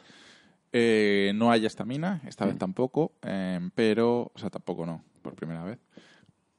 [0.73, 2.49] Eh, no hay estamina, esta Mm.
[2.49, 5.79] vez tampoco, eh, pero, o sea, tampoco no, por primera vez.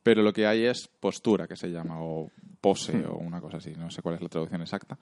[0.05, 2.29] Pero lo que hay es postura, que se llama, o
[2.61, 3.05] pose, Mm.
[3.09, 4.99] o una cosa así, no sé cuál es la traducción exacta,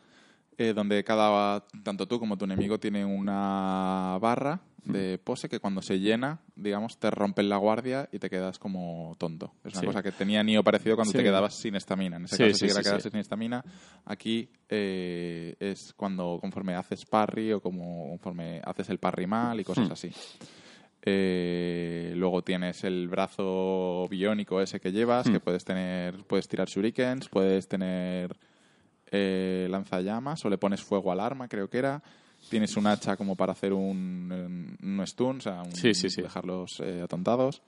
[0.57, 4.91] eh, donde cada, tanto tú como tu enemigo tiene una barra Mm.
[4.93, 9.13] de pose que cuando se llena, digamos, te rompen la guardia y te quedas como
[9.17, 9.51] tonto.
[9.65, 9.85] Es una Sí.
[9.87, 11.17] cosa que tenía Nio parecido cuando Sí.
[11.17, 12.15] te quedabas sin estamina.
[12.15, 13.09] En ese Sí, caso, si quedarse sí.
[13.09, 13.61] sin estamina,
[14.05, 19.65] aquí eh, es cuando conforme haces parry o como conforme haces el parry mal y
[19.65, 19.91] cosas Hmm.
[19.93, 20.11] así.
[21.05, 25.33] Eh, luego tienes el brazo biónico ese que llevas, Hmm.
[25.33, 28.35] que puedes tener, puedes tirar shurikens, puedes tener
[29.15, 32.01] eh, lanzallamas o le pones fuego al arma, creo que era.
[32.49, 36.21] Tienes un hacha como para hacer un, un stun, o sea, un- Sí, sí, sí.
[36.23, 37.61] dejarlos eh, atontados.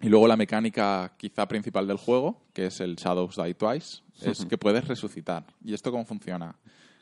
[0.00, 4.44] Y luego la mecánica quizá principal del juego, que es el Shadows Die Twice, es
[4.44, 5.44] que puedes resucitar.
[5.64, 6.54] ¿Y esto cómo funciona?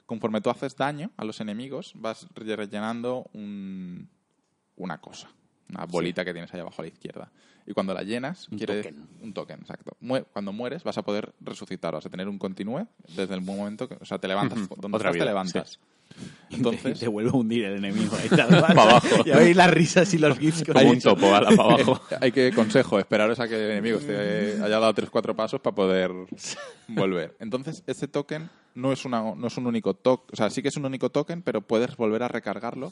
[0.07, 4.09] Conforme tú haces daño a los enemigos, vas re- rellenando un-
[4.77, 5.29] una cosa,
[5.69, 7.31] una bolita que tienes ahí abajo a la izquierda.
[7.67, 9.07] Y cuando la llenas, Un quiere token.
[9.23, 9.97] un token, exacto.
[10.03, 12.87] Mue- cuando mueres vas a poder resucitar, vas a tener un continúe
[13.17, 15.81] desde el momento que, o sea, te levantas, donde Otra estás, vida, te levantas.
[16.51, 18.75] Y Entonces, te vuelve a hundir el enemigo ahí tal cual.
[18.75, 19.09] Pa' abajo.
[19.25, 22.01] Y oís las risas y los gifs que Como un topo, para abajo.
[22.21, 25.75] Hay que, consejo, esperaros a que el enemigo esté, haya dado tres cuatro pasos para
[25.75, 26.11] poder
[26.89, 27.35] volver.
[27.41, 30.69] Entonces, ese token no es, una, no es un único token, o sea, sí que
[30.69, 32.91] es un único token, pero puedes volver a recargarlo.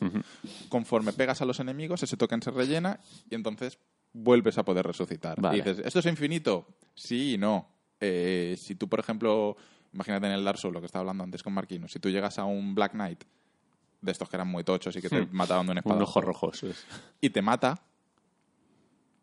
[0.70, 3.01] Conforme pegas a los enemigos, ese token se rellena
[3.31, 3.79] y entonces
[4.13, 5.41] vuelves a poder resucitar.
[5.41, 5.59] Vale.
[5.59, 6.67] Y dices, ¿esto es infinito?
[6.95, 7.69] Sí y no.
[8.01, 9.57] Eh, si tú, por ejemplo,
[9.93, 12.39] imagínate en el Dark Souls, lo que estaba hablando antes con Marquino, si tú llegas
[12.39, 13.25] a un Black Knight,
[14.01, 16.21] de estos que eran muy tochos y que te mataban de un Un espada ojo
[16.21, 16.51] rojo.
[16.53, 16.85] eso es.
[17.21, 17.83] y te mata,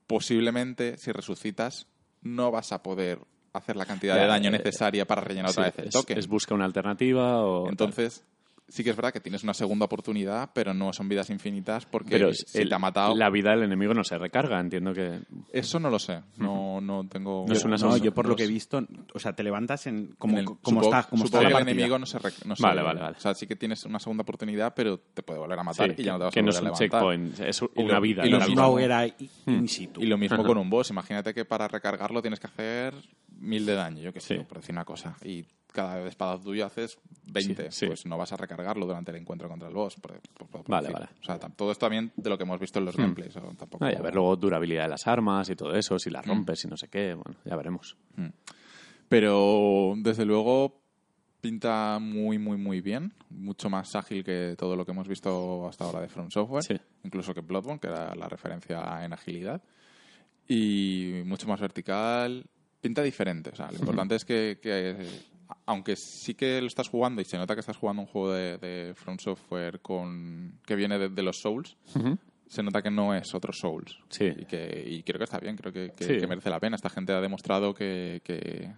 [0.07, 1.87] posiblemente si resucitas
[2.21, 3.19] no vas a poder
[3.53, 6.17] hacer la cantidad Ya, de daño eh, necesaria para rellenar otra vez el es, token.
[6.17, 7.67] es busca una alternativa o...
[7.69, 8.23] Entonces,
[8.69, 12.11] sí que es verdad que tienes una segunda oportunidad, pero no son vidas infinitas porque
[12.11, 13.15] Pero si el- te ha matado...
[13.15, 15.19] la vida del enemigo no se recarga, entiendo que...
[15.51, 17.45] Eso no lo sé, no, no tengo...
[17.47, 18.81] No es una No, yo por lo no que he visto,
[19.13, 21.61] o sea, te levantas en como, En el- como supongo- está, como está supongo la
[21.61, 23.17] el enemigo no se, re- no se- Vale, vale, vale.
[23.17, 26.01] O sea, sí que tienes una segunda oportunidad, pero te puede volver a matar Sí,
[26.01, 26.89] y ya no te vas que a no volver es a un levantar.
[26.89, 28.25] checkpoint, es Y una lo- vida.
[28.25, 29.13] y lo mismo- hoguera in
[29.47, 30.01] in situ.
[30.01, 30.89] Y lo mismo con un boss.
[30.91, 32.93] Imagínate que para recargarlo tienes que hacer
[33.39, 34.43] mil de daño, yo que sé, Sí.
[34.47, 35.15] por decir una cosa.
[35.23, 37.71] Y cada espada tuya haces 20.
[37.71, 37.85] Sí, sí.
[37.87, 39.95] Pues no vas a recargarlo durante el encuentro contra el boss.
[39.95, 41.05] por- por- por Vale, vale.
[41.21, 43.35] O sea, todo esto también de lo que hemos visto en los gameplays.
[43.37, 43.85] o tampoco...
[43.85, 46.63] Ah, y a ver luego durabilidad de las armas y todo eso, si las rompes
[46.65, 47.95] y no sé qué, bueno, ya veremos.
[49.07, 50.81] Pero desde luego
[51.41, 53.13] pinta muy, muy, muy bien.
[53.29, 56.63] Mucho más ágil que todo lo que hemos visto hasta ahora de From Software.
[56.63, 56.75] Sí.
[57.03, 59.61] Incluso que Bloodborne, que era la referencia en agilidad.
[60.47, 62.45] Y mucho más vertical.
[62.81, 63.49] Pinta diferente.
[63.51, 64.95] O sea, lo importante es que, que,
[65.65, 68.57] aunque sí que lo estás jugando y se nota que estás jugando un juego de,
[68.57, 71.77] de From Software con, que viene de, de los Souls,
[72.47, 73.99] se nota que no es otro Souls.
[74.09, 74.25] Sí.
[74.37, 76.17] Y, que, y creo que está bien, creo que, que- Sí.
[76.17, 76.75] que merece la pena.
[76.75, 78.73] Esta gente ha demostrado que, que,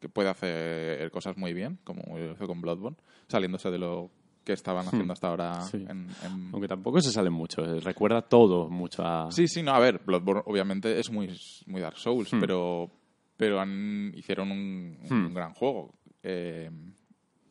[0.00, 2.96] que puede hacer cosas muy bien, como lo hizo con Bloodborne,
[3.28, 4.10] saliéndose de lo
[4.44, 5.58] que estaban haciendo hasta ahora.
[5.58, 5.62] Hmm.
[5.70, 5.76] Sí.
[5.88, 9.30] En, en- Aunque tampoco se sale mucho, eh, recuerda todo mucho a...
[9.30, 11.28] Sí, sí, no, a ver, Bloodborne obviamente es muy,
[11.66, 12.40] muy Dark Souls, Hmm.
[12.40, 12.90] pero,
[13.36, 15.34] pero han, hicieron un, un Hmm.
[15.34, 15.92] gran juego.
[16.22, 16.70] Eh,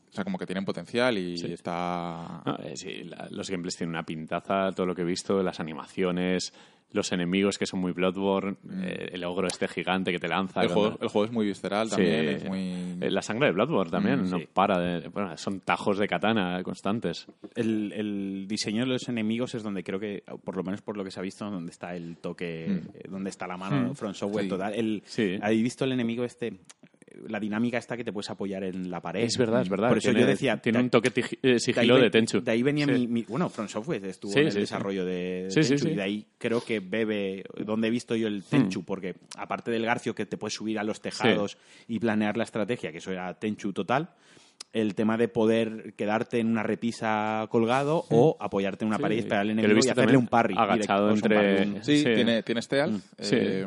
[0.10, 1.52] o sea, como que tienen potencial y Sí.
[1.53, 2.41] está...
[2.45, 5.60] No, eh, sí, la- los gameplays tienen una pintaza, todo lo que he visto, las
[5.60, 6.53] animaciones,
[6.91, 10.61] los enemigos que son muy Bloodborne, eh, el ogro este gigante que te lanza.
[10.64, 11.98] El juego, el juego es muy visceral Sí.
[11.98, 13.10] también, es muy...
[13.11, 14.48] La sangre de Bloodborne también, Mm, no sí.
[14.52, 15.10] para de...
[15.10, 17.27] Bueno, son tajos de katana constantes.
[17.56, 21.03] El, el diseño de los enemigos es donde creo que, por lo menos por lo
[21.03, 24.45] que se ha visto, donde está el toque, eh, donde está la mano front software
[24.45, 24.49] Sí.
[24.49, 24.73] total.
[24.73, 25.38] El, Sí.
[25.41, 26.53] ¿Habéis visto el enemigo este?
[27.27, 29.22] La dinámica está que te puedes apoyar en la pared.
[29.23, 29.89] Es verdad, es verdad.
[29.89, 30.57] Por eso tiene, yo decía...
[30.57, 32.41] Tiene un toque eh, de ahí sigilo de Tenchu.
[32.41, 32.91] De ahí venía Sí.
[32.91, 35.69] mi, mi- Bueno, Front Software estuvo Sí, en el sí, desarrollo de, de Sí, sí,
[35.69, 35.91] Tenchu sí.
[35.91, 39.85] y de ahí creo que bebe donde he visto yo el Tenchu, porque aparte del
[39.85, 41.57] Garcio que te puedes subir a los tejados
[41.88, 44.10] y planear la estrategia, que eso era Tenchu total,
[44.73, 49.15] el tema de poder quedarte en una repisa colgado o apoyarte en una Sí, pared
[49.15, 50.56] y esperar al enemigo y hacerle un parry.
[50.57, 52.03] agachado directo, o sea, un entre- parry, Sí, Sí.
[52.15, 53.35] tiene, tiene stealth Sí.
[53.39, 53.65] eh,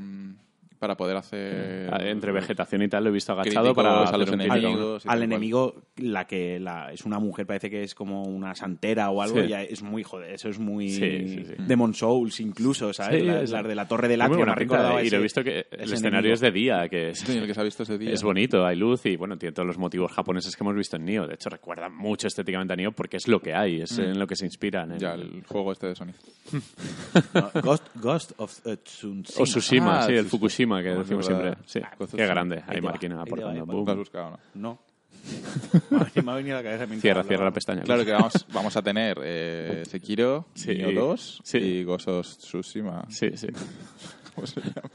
[0.80, 1.88] para poder hacer...
[1.92, 5.04] Ah, Entre vegetación y tal lo he visto agachado para a los enemigos.
[5.06, 5.22] al cual.
[5.22, 9.40] enemigo la que la, es una mujer parece que es como una santera o algo
[9.42, 9.48] Sí.
[9.48, 11.54] ya es muy joder eso es muy Sí, sí, sí.
[11.58, 15.04] Demon Souls incluso sabes es- las de la torre del Muy atrio buena me a
[15.04, 16.34] y lo he visto que el ese escenario enemigo.
[16.34, 18.10] es de día, que es, Sí, el que se ha visto ese día.
[18.12, 21.04] es bonito, hay luz y bueno, tiene todos los motivos japoneses que hemos visto en
[21.04, 21.26] Nioh.
[21.26, 24.26] De hecho, recuerda mucho estéticamente a Nioh porque es lo que hay, es en lo
[24.26, 24.92] que se inspiran.
[24.92, 26.12] en Ya, el- el juego este de Sony.
[27.34, 29.22] No, Ghost, Ghost of uh, Tsushima.
[29.38, 30.69] O Tsushima, Ah, sí, el Tsushima.
[30.78, 31.58] Que decimos verdad.
[31.64, 31.64] siempre.
[31.66, 33.16] Sí, Ah, qué grande, Ahí te aportando.
[33.16, 33.84] va, Boom.
[33.86, 34.78] ¿Lo has buscado no?
[35.90, 37.28] no me ha venido- me ha venido a la cabeza mientras Cierra, hablaba.
[37.28, 37.82] cierra la pestaña.
[37.82, 40.74] Claro que vamos, vamos a tener eh, Sekiro, Sí.
[40.74, 41.58] Nioh 2 Sí.
[41.58, 43.04] y Ghost of Tsushima.
[43.10, 43.48] Sí, sí.
[44.34, 44.88] ¿Cómo se llama?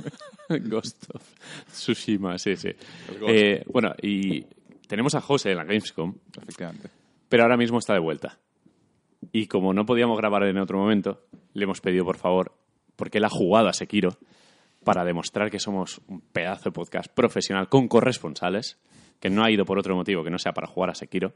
[0.69, 1.21] Ghost of
[1.71, 2.69] Tsushima, sí, sí.
[3.27, 4.45] Eh, bueno, y
[4.87, 6.89] tenemos a José en la Gamescom, Efectivamente.
[7.29, 8.39] pero ahora mismo está de vuelta.
[9.31, 12.53] Y como no podíamos grabar en otro momento, le hemos pedido, por favor,
[12.95, 14.17] porque él ha jugado a Sekiro,
[14.85, 18.77] para demostrar que somos un pedazo de podcast profesional con corresponsales,
[19.19, 21.33] que no ha ido por otro motivo que no sea para jugar a Sekiro.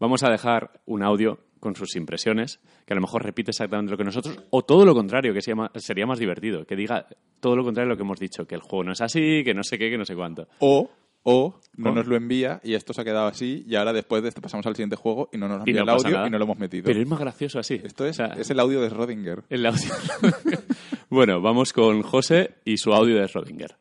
[0.00, 3.96] Vamos a dejar un audio con sus impresiones, que a lo mejor repite exactamente lo
[3.96, 7.06] que nosotros, o todo lo contrario, que sería más, sería más divertido, que diga
[7.40, 9.54] todo lo contrario de lo que hemos dicho, que el juego no es así, que
[9.54, 10.46] no sé qué, que no sé cuánto.
[10.58, 10.90] O,
[11.22, 11.94] o no ¿Cómo?
[11.96, 14.66] nos lo envía y esto se ha quedado así y ahora después de esto pasamos
[14.66, 16.26] al siguiente juego y no nos envía no el audio nada.
[16.26, 16.84] y no lo hemos metido.
[16.84, 17.80] Pero es más gracioso así.
[17.82, 19.44] Esto es, O sea, es el audio de Schrödinger.
[19.48, 19.88] el audio.
[21.10, 23.76] bueno, vamos con José y su audio de Schrödinger.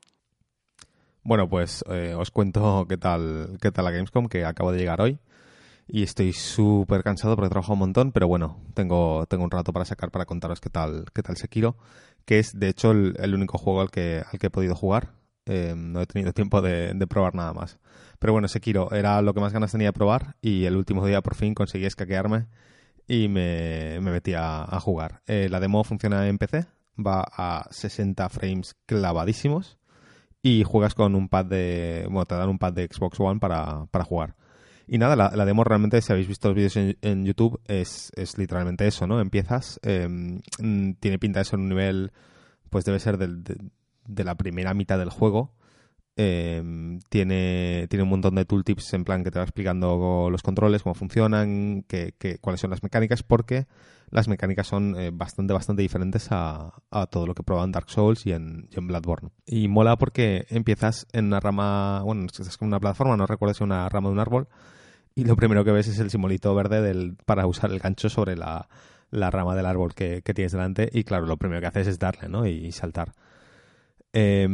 [1.24, 5.00] Bueno, pues eh, os cuento qué tal, qué tal la Gamescom, que acabo de llegar
[5.00, 5.20] hoy.
[5.88, 9.74] Y estoy súper cansado porque he trabajado un montón, pero bueno, tengo, tengo un rato
[9.74, 11.78] para sacar para contaros qué tal, qué tal Sekiro,
[12.26, 15.12] que es de hecho el, único juego al que, al que he podido jugar.
[15.45, 17.80] Eh, no he tenido tiempo de, probar nada más.
[18.20, 21.22] Pero bueno, Sekiro era lo que más ganas tenía de probar y el último día
[21.22, 22.48] por fin conseguí escaquearme
[23.08, 25.22] y me, me metí a, a jugar.
[25.28, 26.66] Eh, la demo funciona en PC,
[26.98, 29.78] va a 60 frames clavadísimos
[30.41, 32.03] y juegas con un pad de.
[32.10, 34.36] Bueno, te dan un pad de Xbox One para, para jugar.
[34.86, 38.86] Y nada, la, demo realmente, si habéis visto los vídeos en, YouTube, es, es literalmente
[38.86, 39.22] eso, ¿no?
[39.22, 40.07] Empiezas, eh,
[40.99, 42.11] tiene pinta de ser un nivel,
[42.70, 43.56] pues debe ser del- de,
[44.06, 45.53] de la primera mitad del juego.
[46.18, 50.84] Eh, tiene, tiene un montón de tooltips en plan que te va explicando los controles,
[50.84, 53.65] cómo funcionan, qué- qué- cuáles son las mecánicas, porque
[54.14, 58.27] las mecánicas son eh, bastante, bastante diferentes a, a todo lo que prueban Dark Souls
[58.27, 59.31] y en, Bloodborne.
[59.44, 63.64] Y mola porque empiezas en una rama, bueno, es como una plataforma, no recuerdo si
[63.64, 64.48] una rama de un árbol,
[65.15, 68.35] y lo primero que ves es el simbolito verde del, para usar el gancho sobre
[68.35, 68.69] la,
[69.10, 72.30] la rama del árbol que, tienes delante, y claro, lo primero que haces es darle,
[72.30, 72.45] ¿no?
[72.45, 73.14] Y, saltar.
[74.14, 74.48] Eh,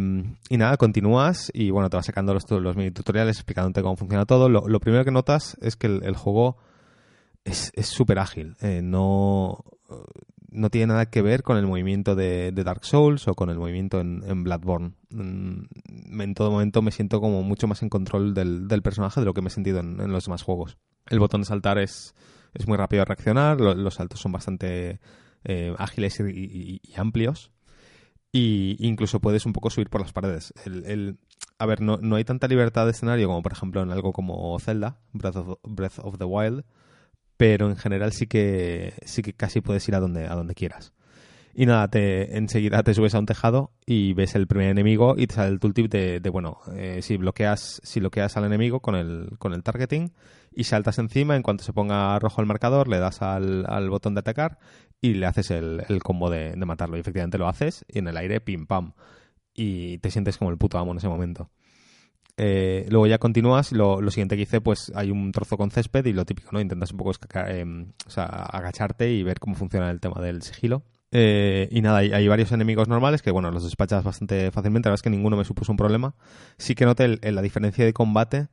[0.49, 4.25] y nada, continúas y bueno, te vas sacando los, los mini tutoriales explicándote cómo funciona
[4.25, 4.47] todo.
[4.47, 6.55] Lo, primero que notas es que el juego
[7.45, 8.55] es súper ágil.
[8.61, 9.63] Eh, no,
[10.51, 13.99] no tiene nada que ver con el movimiento de, Dark Souls o con el movimiento
[13.99, 14.93] en, en Bloodborne.
[15.09, 19.25] Mm, En todo momento me siento como mucho más en control del, del personaje de
[19.25, 20.77] lo que me he sentido en, los demás juegos.
[21.07, 22.13] El botón de saltar es,
[22.53, 24.99] es muy rápido de reaccionar, lo- los saltos son bastante
[25.43, 27.51] eh, ágiles y, amplios.
[28.31, 30.53] Y incluso puedes un poco subir por las paredes.
[30.65, 31.17] El,
[31.57, 34.57] a ver, no, no hay tanta libertad de escenario como por ejemplo en algo como
[34.59, 36.63] Zelda, Breath of the Wild,
[37.39, 40.91] pero en general sí que sí que casi puedes ir a donde a donde quieras.
[41.53, 45.25] Y nada, te, enseguida te subes a un tejado y ves el primer enemigo y
[45.25, 49.37] te sale el tooltip de, bueno, eh, si bloqueas si bloqueas al enemigo con el,
[49.39, 50.11] con el targeting
[50.53, 54.15] y saltas encima, en cuanto se ponga rojo el marcador, le das al, al botón
[54.15, 54.59] de atacar
[54.99, 56.97] y le haces el, el combo de, de matarlo.
[56.97, 58.93] Y efectivamente lo haces y en el aire, pim pam.
[59.53, 61.49] Y te sientes como el puto amo en ese momento.
[62.41, 66.05] Eh, luego ya continúas lo, lo siguiente que hice, pues hay un trozo con césped
[66.05, 66.61] y lo típico, ¿no?
[66.61, 67.11] Intentas un poco
[68.07, 70.83] sea, agacharte y ver cómo funciona el tema del sigilo.
[71.11, 74.87] Eh, y nada, hay, varios enemigos normales que, bueno, los despachas bastante fácilmente.
[74.87, 76.15] La verdad es que ninguno me supuso un problema.
[76.57, 78.47] Sí que noté el- la diferencia de combate,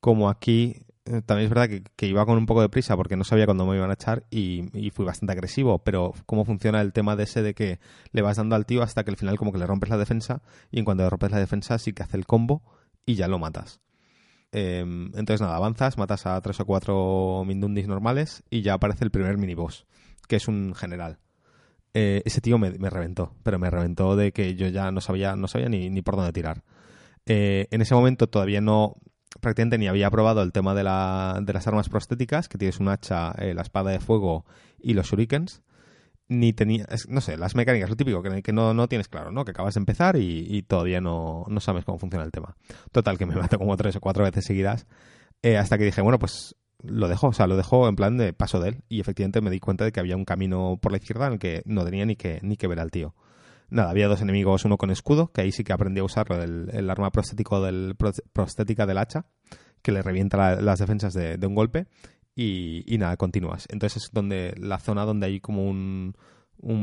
[0.00, 0.76] como aquí,
[1.06, 3.64] eh, también es verdad que, iba con un poco de prisa porque no sabía cuándo
[3.66, 7.24] me iban a echar y, y, fui bastante agresivo, pero cómo funciona el tema de
[7.24, 7.80] ese de que
[8.12, 10.42] le vas dando al tío hasta que al final como que le rompes la defensa
[10.70, 12.62] y en cuanto le rompes la defensa sí que hace el combo
[13.06, 13.80] y ya lo matas.
[14.52, 19.10] Em, entonces nada, avanzas, matas a tres o cuatro Mindundis normales y ya aparece el
[19.10, 19.86] primer miniboss,
[20.28, 21.18] que es un general.
[21.94, 25.48] Eh, ese tío me, reventó, pero me reventó de que yo ya no sabía, no
[25.48, 26.64] sabía ni, ni por dónde tirar.
[27.26, 28.96] Eh, en ese momento todavía no,
[29.40, 32.88] prácticamente ni había probado el tema de, la, de las armas prostéticas, que tienes un
[32.88, 34.44] hacha, eh, la espada de fuego
[34.80, 35.62] y los shurikens.
[36.28, 39.44] Ni tenía, no sé, las mecánicas, lo típico, que, no, no, tienes claro, ¿no?
[39.44, 42.56] Que acabas de empezar y, todavía no, no, sabes cómo funciona el tema.
[42.90, 44.86] Total, que me mato como tres o cuatro veces seguidas,
[45.42, 48.32] eh, hasta que dije, bueno, pues lo dejo, o sea, lo dejo en plan de
[48.32, 48.84] paso de él.
[48.88, 51.38] Y efectivamente me di cuenta de que había un camino por la izquierda en el
[51.38, 53.14] que no tenía ni que, ni que ver al tío.
[53.72, 56.90] Nada, había dos enemigos, uno con escudo, que ahí sí que aprendí a usarlo, el,
[56.90, 57.96] arma prostético del,
[58.32, 59.24] prostética del hacha,
[59.80, 61.86] que le revienta las defensas de, un golpe,
[62.34, 63.66] y, nada, continúas.
[63.70, 66.14] Entonces es donde la zona donde hay como un,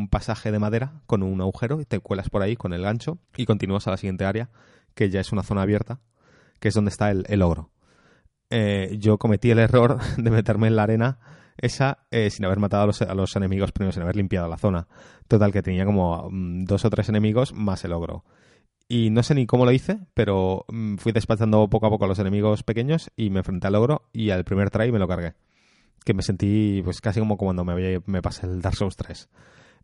[0.09, 3.45] pasaje de madera con un agujero, y te cuelas por ahí con el gancho, y
[3.45, 4.49] continúas a la siguiente área,
[4.95, 5.99] que ya es una zona abierta,
[6.59, 7.71] que es donde está el, ogro.
[8.49, 11.19] Eh, yo cometí el error de meterme en la arena
[11.61, 14.87] esa eh, sin haber matado a los, enemigos primero, sin haber limpiado la zona.
[15.27, 18.23] Total, que tenía como mm, dos o tres enemigos más el ogro.
[18.89, 22.07] Y no sé ni cómo lo hice, pero mm, fui despachando poco a poco a
[22.09, 25.35] los enemigos pequeños y me enfrenté al ogro y al primer try me lo cargué.
[26.03, 29.29] Que me sentí pues casi como cuando me, me pasé el Dark Souls 3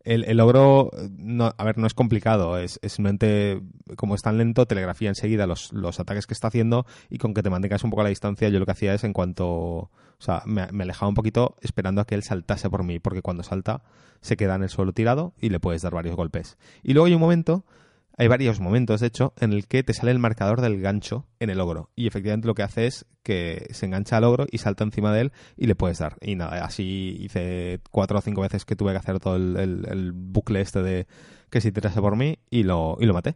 [0.06, 3.62] el, el logro, no, a ver, no es complicado, es, simplemente,
[3.98, 7.42] como es tan lento, telegrafía enseguida los, los ataques que está haciendo y con que
[7.42, 9.92] te mantengas un poco a la distancia, yo lo que hacía es en cuanto, o
[10.20, 13.42] sea, me, me, alejaba un poquito esperando a que él saltase por mí, porque cuando
[13.42, 13.82] salta
[14.22, 16.58] se queda en el suelo tirado y le puedes dar varios golpes.
[16.84, 17.66] Y luego hay un momento
[18.18, 21.50] hay varios momentos, de hecho, en el que te sale el marcador del gancho en
[21.50, 21.90] el ogro.
[21.96, 25.22] Y efectivamente lo que hace es que se engancha al ogro y salta encima de
[25.22, 26.16] él y le puedes dar.
[26.22, 30.62] Y nada, así hice cuatro o cinco veces que tuve que hacer todo el, bucle
[30.62, 31.08] este de
[31.50, 33.36] que si tirase por mí y lo, y lo maté.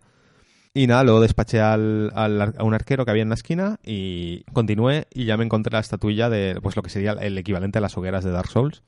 [0.73, 5.07] Y nada, luego despaché al, a un arquero que había en la esquina y continué
[5.13, 7.97] y ya me encontré la estatuilla de pues lo que sería el equivalente a las
[7.97, 8.83] hogueras de Dark Souls.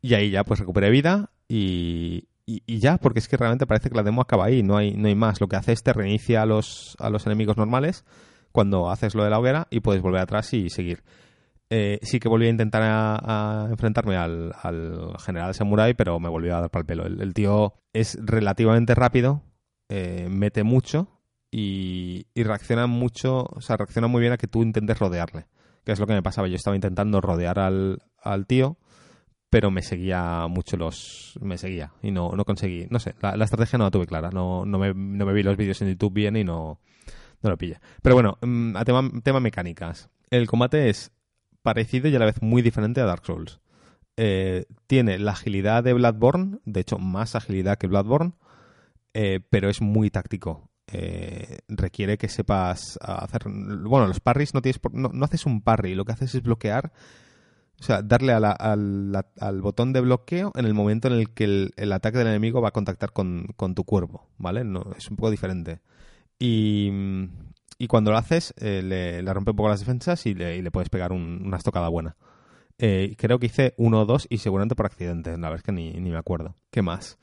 [0.00, 3.96] Y ahí ya pues recuperé vida y, y, ya, porque es que realmente parece que
[3.96, 5.40] la demo acaba ahí, no hay, no hay más.
[5.40, 8.04] Lo que hace es te reinicia a los, a los enemigos normales
[8.52, 11.02] cuando haces lo de la hoguera y puedes volver atrás y seguir.
[11.70, 14.52] Eh, sí que volví a intentar a, enfrentarme al,
[15.18, 17.06] general samurai, pero me volvió a dar para el pelo.
[17.06, 19.42] El, tío es relativamente rápido,
[19.88, 21.08] eh, mete mucho
[21.50, 25.46] y, y, reacciona mucho, o sea, reacciona muy bien a que tú intentes rodearle.
[25.84, 26.48] Que es lo que me pasaba.
[26.48, 28.78] Yo estaba intentando rodear al, al tío
[29.54, 31.38] pero me seguía mucho los...
[31.40, 34.66] me seguía y no, no conseguí, no sé, la, estrategia no la tuve clara, no,
[34.66, 36.80] no, me, no me vi los vídeos en YouTube bien y no,
[37.40, 37.78] no lo pillé.
[38.02, 40.10] Pero bueno, mm, a tema, tema mecánicas.
[40.28, 41.12] El combate es
[41.62, 43.60] parecido y a la vez muy diferente a Dark Souls.
[44.16, 48.32] Eh, tiene la agilidad de Bloodborne, de hecho más agilidad que Bloodborne,
[49.12, 50.68] eh, pero es muy táctico.
[50.88, 53.44] Eh, requiere que sepas hacer...
[53.44, 54.80] Bueno, los parries no tienes...
[54.90, 56.92] No, no, haces un parry, lo que haces es bloquear
[57.80, 62.18] o sea, darle al, botón de bloqueo en el momento en el que el, ataque
[62.18, 64.64] del enemigo va a contactar con, tu cuerpo, ¿vale?
[64.64, 65.80] No, es un poco diferente.
[66.38, 66.90] Y,
[67.88, 71.56] cuando lo haces, eh, le, rompe un poco las defensas y le, puedes pegar una
[71.56, 72.16] estocada buena.
[72.78, 75.72] Eh, creo que hice uno o dos y seguramente por accidente, la verdad es que
[75.72, 76.56] ni, ni me acuerdo.
[76.70, 77.18] ¿Qué más?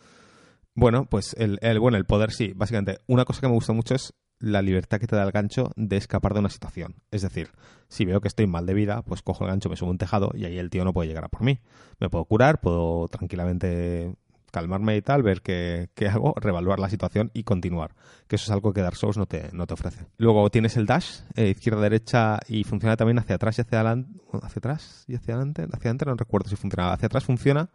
[0.73, 2.53] Bueno, pues el, el, bueno, el poder sí.
[2.55, 5.71] Básicamente, una cosa que me gusta mucho es la libertad que te da el gancho
[5.75, 6.95] de escapar de una situación.
[7.11, 7.49] Es decir,
[7.87, 10.31] si veo que estoy mal de vida, pues cojo el gancho, me subo un tejado
[10.33, 11.59] y ahí el tío no puede llegar a por mí.
[11.99, 14.15] Me puedo curar, puedo tranquilamente
[14.51, 17.95] calmarme y tal, ver qué, hago, revaluar la situación y continuar.
[18.27, 20.05] Que eso es algo que Dark Souls no te, no te ofrece.
[20.17, 24.19] Luego tienes el dash, eh, izquierda-derecha, y funciona también hacia atrás y hacia adelante.
[24.41, 25.63] ¿Hacia atrás y hacia adelante?
[25.63, 26.91] Hacia adelante no recuerdo si funciona.
[26.91, 27.69] Hacia atrás funciona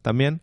[0.00, 0.42] también.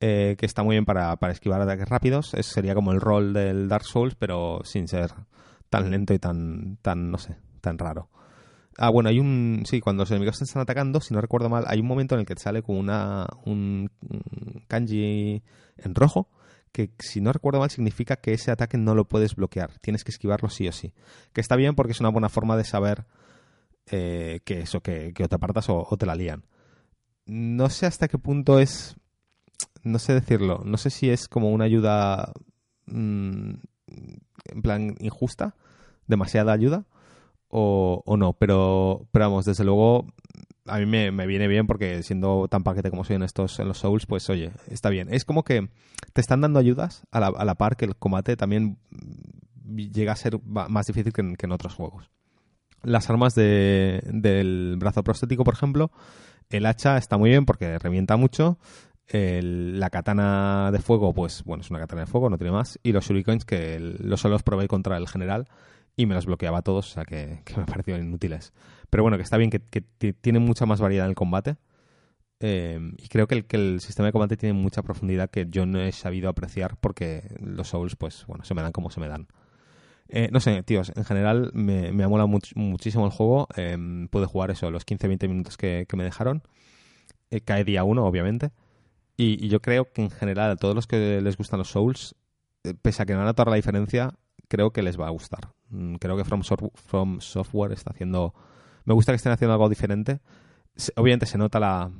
[0.00, 2.34] Eh, que está muy bien para, para esquivar ataques rápidos.
[2.34, 5.12] Ese sería como el rol del Dark Souls, pero sin ser
[5.70, 8.10] tan lento y tan, tan no sé, tan raro.
[8.78, 9.62] Ah, bueno, hay un...
[9.64, 12.20] Sí, cuando los enemigos te están atacando, si no recuerdo mal, hay un momento en
[12.20, 13.90] el que te sale como una, un,
[14.68, 15.42] kanji
[15.78, 16.28] en rojo,
[16.72, 20.10] que si no recuerdo mal significa que ese ataque no lo puedes bloquear, tienes que
[20.10, 20.92] esquivarlo sí o sí.
[21.32, 23.06] Que está bien porque es una buena forma de saber
[23.86, 26.44] eh, que eso, que, que o te apartas o, te la lían.
[27.24, 28.96] No sé hasta qué punto es
[29.86, 32.32] no sé decirlo, no sé si es como una ayuda
[32.86, 33.50] mm,
[33.86, 35.54] en plan injusta,
[36.06, 36.84] demasiada ayuda
[37.48, 40.06] o, no, pero, pero vamos, desde luego
[40.66, 43.78] a mí me, viene bien porque siendo tan paquete como soy en estos en los
[43.78, 45.08] Souls, pues oye, está bien.
[45.12, 45.68] Es como que
[46.12, 48.78] te están dando ayudas a la, a la par que el combate también
[49.64, 52.10] llega a ser más difícil que en, otros juegos.
[52.82, 55.92] Las armas de, del brazo prostético, por ejemplo,
[56.50, 58.58] el hacha está muy bien porque revienta mucho.
[59.12, 62.78] La katana de fuego, pues bueno, es una katana de fuego, no tiene más.
[62.82, 65.48] Y los shurikens que los solo los probé contra el general
[65.96, 68.52] y me los bloqueaba todos, o sea que, me parecieron inútiles.
[68.90, 71.56] Pero bueno, que está bien, que, que ti- tiene mucha más variedad en el combate.
[72.40, 75.90] Eh, y creo que el, sistema de combate tiene mucha profundidad que yo no he
[75.92, 79.28] sabido apreciar porque los Souls, pues bueno, se me dan como se me dan.
[80.08, 83.48] Eh, no sé, tíos, en general me, me ha molado much- muchísimo el juego.
[83.56, 83.78] Eh,
[84.10, 86.42] pude jugar eso, los 15-20 minutos que, que me dejaron.
[87.30, 88.50] Eh, cae día uno, obviamente.
[89.16, 92.14] Y, y yo creo que en general a todos los que les gustan los Souls,
[92.64, 94.14] eh, pese a que no van a notar la diferencia,
[94.48, 95.52] creo que les va a gustar.
[95.70, 96.42] Mm, Creo que From,
[96.74, 98.34] From Software está haciendo...
[98.84, 100.20] Me gusta que estén haciendo algo diferente.
[100.96, 101.90] Obviamente se nota la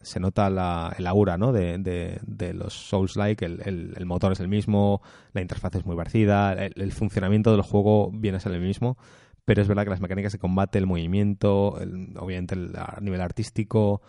[0.00, 1.52] se nota la, el aura ¿no?
[1.52, 5.00] de, de, de los Souls-like, el, el- el motor es el mismo,
[5.32, 8.96] la interfaz es muy parecida, el, el funcionamiento del juego viene a ser el mismo,
[9.44, 11.74] pero es verdad que las mecánicas de combate, el movimiento,
[12.16, 14.02] obviamente el, nivel artístico,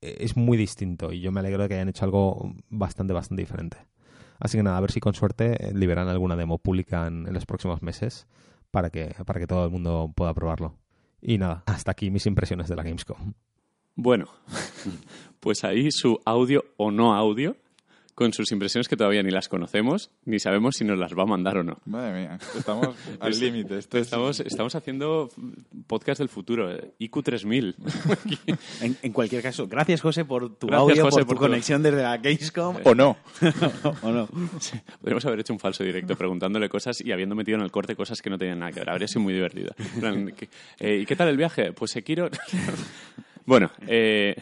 [0.00, 3.78] es muy distinto y yo me alegro de que hayan hecho algo bastante, bastante diferente.
[4.38, 7.34] Así que nada, a ver si con suerte eh, liberan alguna demo pública en, en
[7.34, 8.26] los próximos meses
[8.70, 10.74] para que, para que todo el mundo pueda probarlo.
[11.20, 13.34] Y nada, hasta aquí mis impresiones de la Gamescom.
[13.96, 14.26] Bueno,
[15.40, 17.56] pues ahí su audio o no audio,
[18.18, 21.26] con sus impresiones que todavía ni las conocemos, ni sabemos si nos las va a
[21.26, 21.78] mandar o no.
[21.84, 23.78] Madre mía, estamos al límite.
[23.78, 25.28] Es- Estamos, estamos haciendo
[25.86, 27.76] podcast del futuro, eh, IQ 3000.
[28.80, 31.40] En, en cualquier caso, gracias José por tu Gracias, audio, José, por tu por tu-
[31.42, 32.76] conexión desde la Gamescom.
[32.82, 33.16] ¿O no?
[34.02, 34.26] ¿O no?
[35.00, 38.20] Podríamos haber hecho un falso directo preguntándole cosas y habiendo metido en el corte cosas
[38.20, 38.90] que no tenían nada que ver.
[38.90, 39.74] Habría sido muy divertido.
[39.78, 40.48] En plan, ¿qué-
[40.80, 41.72] eh, ¿Y qué tal el viaje?
[41.72, 42.28] Pues Sekiro...
[43.46, 44.34] bueno, eh,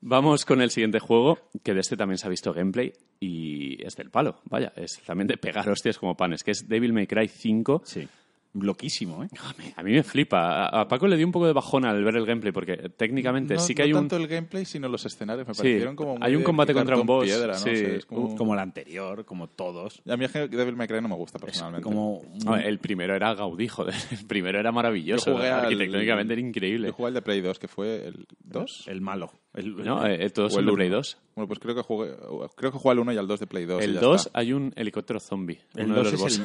[0.00, 3.96] vamos con el siguiente juego, que de este también se ha visto gameplay y es
[3.96, 4.40] del palo.
[4.44, 7.82] Vaya, es también de pegar hostias como panes, que es Devil May Cry 5.
[7.84, 8.08] Sí.
[8.52, 9.28] Loquísimo, ¿eh?
[9.76, 10.66] A mí me flipa.
[10.66, 13.60] A, Paco le dio un poco de bajón al ver el gameplay porque técnicamente No,
[13.60, 13.98] sí que no hay un...
[14.00, 15.46] tanto el gameplay, sino los escenarios.
[15.46, 17.58] Me Sí, parecieron como muy hay un combate contra un boss, Piedra, ¿no?
[17.60, 17.70] sí.
[17.70, 18.34] O sea, es como...
[18.34, 20.02] Como la anterior, como todos.
[20.08, 21.84] A mí es que Devil May Cry no me gusta Es personalmente.
[21.84, 22.22] como...
[22.44, 23.94] No, el primero era Gaudí, joder.
[24.10, 25.30] El primero era maravilloso.
[25.30, 26.88] Yo jugué al- Arquitectónicamente era increíble.
[26.88, 28.86] Yo jugué al de Play 2, que fue el 2.
[28.88, 29.30] El malo.
[29.52, 30.76] El- No, eh, todos O son el de uno.
[30.76, 31.18] Play 2.
[31.34, 32.14] Bueno, pues creo que jugué,
[32.54, 33.80] creo que jugué al 1 y al 2 de Play 2.
[33.80, 34.38] y El ya 2 está.
[34.38, 35.58] hay un helicóptero zombie.
[35.74, 36.44] El uno de 2 los es el,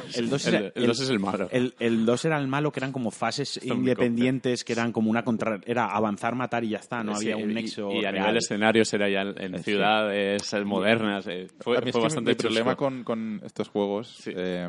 [1.14, 1.48] es malo.
[1.52, 5.08] El, el 2 era el malo, que eran como fases Zombie independientes, que eran como
[5.10, 5.60] una contra...
[5.66, 8.36] Era avanzar, matar y ya está, no Sí, había un y- nexo Y, a nivel
[8.38, 11.26] escenarios era ya en ciudades eh, modernas.
[11.28, 12.84] eh, Fue, bastante mi problema chusco.
[12.84, 14.32] con, con estos juegos, Sí.
[14.34, 14.68] eh,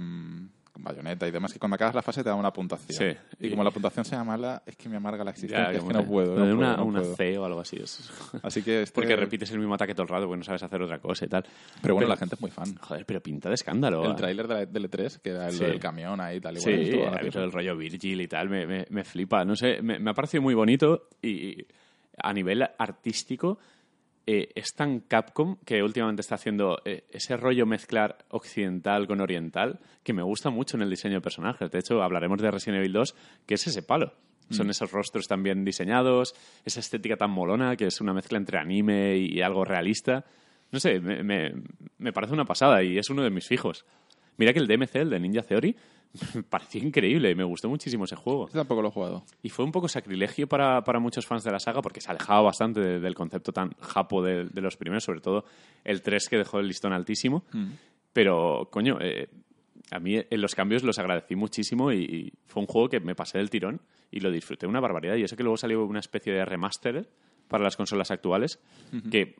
[0.77, 2.97] con Bayonetta y demás, que cuando acabas la fase te da una puntuación.
[2.97, 3.17] Sí.
[3.39, 5.71] Y, Y- como la puntuación sea mala, es que me amarga la existencia.
[5.71, 6.35] Ya, es que no puedo.
[6.35, 7.15] no una, puedo, no una puedo.
[7.15, 7.77] C o algo así.
[7.77, 8.09] es-
[8.43, 10.81] Así que este- Porque repites el mismo ataque todo el rato porque no sabes hacer
[10.81, 11.43] otra cosa y tal.
[11.81, 12.75] Pero bueno, la gente es muy fan.
[12.77, 14.05] Joder, pero pinta de escándalo.
[14.05, 15.63] El tráiler de la- del E3, que era el Sí.
[15.65, 17.17] del camión ahí tal y Sí, ha gracioso.
[17.19, 19.43] habido el rollo Virgil y tal, me, me- me flipa.
[19.43, 21.65] No sé, me, me ha parecido muy bonito y
[22.21, 23.59] a nivel artístico
[24.27, 29.79] eh, es tan Capcom que últimamente está haciendo eh, ese rollo mezclar occidental con oriental
[30.03, 31.71] que me gusta mucho en el diseño de personajes.
[31.71, 34.13] De hecho, hablaremos de Resident Evil 2, que es ese palo.
[34.49, 36.33] Son esos rostros tan bien diseñados,
[36.63, 40.23] esa estética tan molona, que es una mezcla entre anime y algo realista.
[40.71, 41.53] No sé, me, me-
[41.97, 43.85] me parece una pasada y es uno de mis fijos.
[44.37, 45.75] Mira que el DMC, el de Ninja Theory,
[46.35, 48.45] me pareció increíble y me gustó muchísimo ese juego.
[48.45, 49.23] Este tampoco lo he jugado.
[49.43, 52.41] Y fue un poco sacrilegio para, para muchos fans de la saga porque se alejaba
[52.41, 55.45] bastante de- del concepto tan japo de, de los primeros, sobre todo
[55.83, 57.43] el 3 que dejó el listón altísimo.
[58.13, 59.29] Pero, coño, eh,
[59.91, 63.15] a mí eh, los cambios los agradecí muchísimo y, y fue un juego que me
[63.15, 63.79] pasé del tirón
[64.11, 65.15] y lo disfruté una barbaridad.
[65.15, 67.07] Y eso que luego salió una especie de remaster
[67.47, 68.59] para las consolas actuales
[69.11, 69.35] que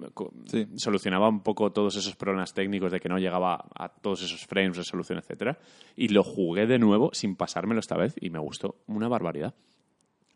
[0.46, 0.68] Sí.
[0.76, 4.78] solucionaba un poco todos esos problemas técnicos de que no llegaba a todos esos frames,
[4.78, 5.58] resolución, etcétera.
[5.96, 9.54] Y lo jugué de nuevo sin pasármelo esta vez y me gustó una barbaridad.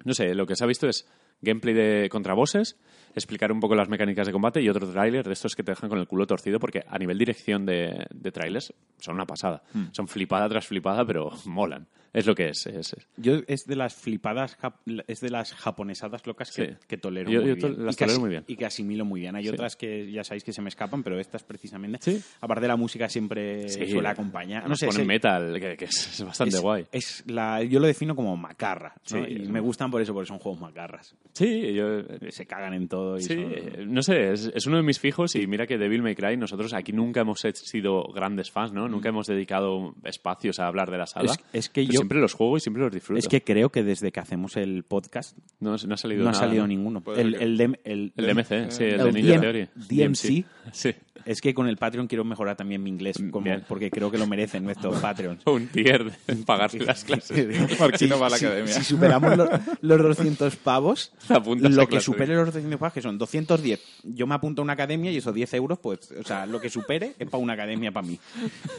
[0.04, 1.08] No sé, lo que se ha visto es
[1.42, 2.78] gameplay de contrabosses,
[3.16, 5.90] explicar un poco las mecánicas de combate y otro tráiler de estos que te dejan
[5.90, 9.64] con el culo torcido porque a nivel dirección de, de trailers son una pasada.
[9.92, 11.88] Son flipada tras flipada, pero molan.
[12.14, 12.66] Es lo que es.
[12.68, 13.08] es- es.
[13.18, 14.58] Yo es de las flipadas,
[15.08, 16.74] es de las japonesadas locas que, Sí.
[16.88, 17.86] que tolero Yo- muy yo bien.
[17.86, 18.44] las y que tolero muy bien.
[18.48, 19.36] Y que asimilo muy bien.
[19.36, 19.50] Hay Sí.
[19.50, 22.22] otras que ya sabéis que se me escapan, pero estas precisamente, Sí.
[22.42, 24.68] aparte de la música, siempre suele acompañar.
[24.68, 26.86] No sé, ponen metal, que, que es, es bastante guay.
[26.92, 28.94] Es la, yo lo defino como macarra.
[29.12, 29.26] ¿no?
[29.26, 31.16] Sí, y me gustan por eso, porque son juegos macarras.
[31.34, 33.18] Sí, yo, Se cagan en todo.
[33.18, 36.16] Y Sí, son- no sé, es, uno de mis fijos y mira que Devil May
[36.16, 38.88] Cry nosotros aquí nunca hemos he- sido grandes fans, ¿no?
[38.88, 41.34] Nunca hemos dedicado espacios a hablar de la saga.
[41.54, 43.20] Es- que yo- siempre los juego y siempre los disfruto.
[43.20, 46.34] Es que creo que desde que hacemos el podcast no, no ha salido no ha
[46.34, 46.68] salido ¿no?
[46.68, 47.04] ninguno.
[47.16, 49.70] El, el, dem- el, El DMC, sí, el, el de Ninja DM Theory.
[49.76, 50.46] DMC.
[50.72, 50.94] Sí.
[51.26, 53.64] Es que con el Patreon quiero mejorar también mi inglés, como- Bien.
[53.68, 55.46] porque creo que lo merecen nuestros Patreons.
[55.46, 57.80] Un tier de pagarse las clases.
[57.80, 58.74] Marquino va a la si, academia.
[58.74, 59.50] si superamos los,
[59.82, 61.12] los 200 pavos,
[61.56, 65.12] lo que supere los 200 pavos, que son 210, yo me apunto a una academia
[65.12, 68.08] y esos 10 euros, pues, o sea, lo que supere es para una academia para
[68.08, 68.18] mí.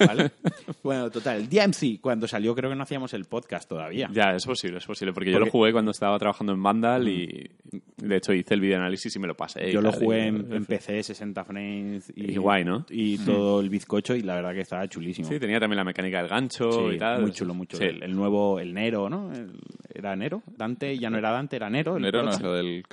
[0.04, 0.32] ¿Vale?
[0.82, 4.08] bueno, total, DMC, cuando salió creo que no hacíamos el podcast todavía.
[4.12, 5.12] Ya, es posible, es posible.
[5.12, 7.50] Porque, yo Porque- lo jugué cuando estaba trabajando en Vandal y
[7.98, 9.70] de hecho hice el videoanálisis y me lo pasé.
[9.70, 12.84] Yo lo jugué en, en PC, 60 frames y, Y guay, ¿no?
[12.90, 15.28] Y todo el bizcocho y la verdad que estaba chulísimo.
[15.28, 17.22] Sí, tenía también la mecánica del gancho Sí, y tal.
[17.22, 17.82] muy chulo, muy chulo.
[17.82, 17.88] Sí.
[17.88, 19.32] El, el nuevo, el Nero, ¿no?
[19.32, 19.50] El-
[19.94, 20.42] ¿Era Nero?
[20.56, 21.96] Dante ya no era Dante, era Nero.
[21.96, 22.84] el Nero no es del el-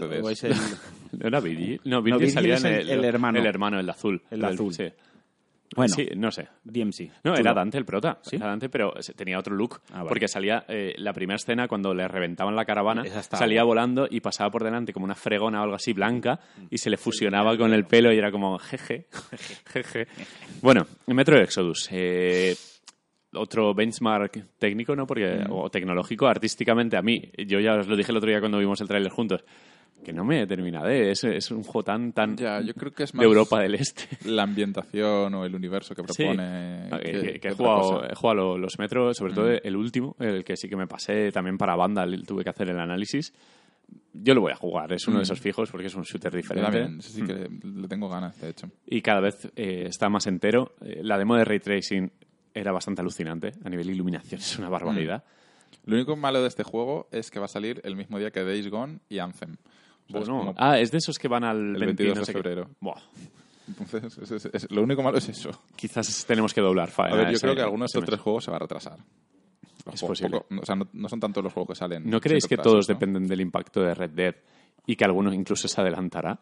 [0.00, 0.22] CDs.
[0.22, 0.52] o es el...
[1.18, 1.80] ¿No era Virgil?
[1.84, 3.38] No, Virgil salía es en el- el hermano.
[3.38, 4.22] El hermano, el de azul.
[4.30, 4.72] El de azul.
[4.72, 4.84] Sí.
[5.74, 6.48] Bueno, Sí, no sé.
[6.64, 7.10] DMC.
[7.24, 8.18] No, era Dante el prota.
[8.22, 8.36] ¿Sí?
[8.36, 9.80] Era Dante, pero tenía otro look.
[9.90, 10.08] Ah, vale.
[10.08, 14.50] Porque salía eh, la primera escena cuando le reventaban la caravana, salía volando y pasaba
[14.50, 16.38] por delante como una fregona o algo así blanca
[16.70, 19.06] y se le fusionaba con el pelo y era como jeje,
[19.72, 20.06] jeje.
[20.62, 21.88] Bueno, Metro Exodus.
[21.90, 22.54] eh,
[23.32, 25.06] otro benchmark técnico, ¿no?
[25.06, 28.58] Porque, o tecnológico, artísticamente a mí, yo ya os lo dije el otro día cuando
[28.58, 29.44] vimos el tráiler juntos,
[30.04, 33.02] que no me termina de, es, es un juego tan, tan Ya, yo creo que
[33.04, 34.06] es de más Europa del Este.
[34.30, 36.88] la ambientación o el universo que propone.
[37.02, 38.04] Que, que- que- he, jugado,
[38.54, 41.74] he los metros, sobre todo el último, el que sí que me pasé también para
[41.76, 43.32] banda, tuve que hacer el análisis.
[44.12, 46.70] Yo lo voy a jugar, es uno de esos fijos porque es un shooter diferente.
[46.70, 48.68] también, sí, sí que le tengo ganas, de hecho.
[48.86, 50.74] Y cada vez eh, está más entero.
[50.80, 52.10] Eh, la demo de Ray Tracing
[52.54, 53.52] era bastante alucinante.
[53.64, 55.22] A nivel iluminación es una barbaridad.
[55.84, 58.42] Lo único malo de este juego es que va a salir el mismo día que
[58.42, 59.56] Days Gone y Anthem.
[60.08, 62.14] O sea, es Bueno, como- ah, es de esos que van al El 20 22
[62.16, 62.38] no de sé qué.
[62.38, 62.70] febrero.
[62.80, 63.00] Buah,
[63.68, 65.50] Entonces, es- es- es- lo único malo es eso.
[65.74, 66.90] quizás tenemos que doblar.
[66.98, 68.98] A ver, yo creo que algunos de tres juegos se va a retrasar.
[69.84, 70.40] Los Es posible.
[70.40, 72.08] poco- o sea, no, no son tanto los juegos que salen.
[72.08, 72.94] ¿No creéis que retrasos, todos ¿no?
[72.94, 74.34] dependen del impacto de Red Dead
[74.86, 76.38] y que alguno incluso se adelantará?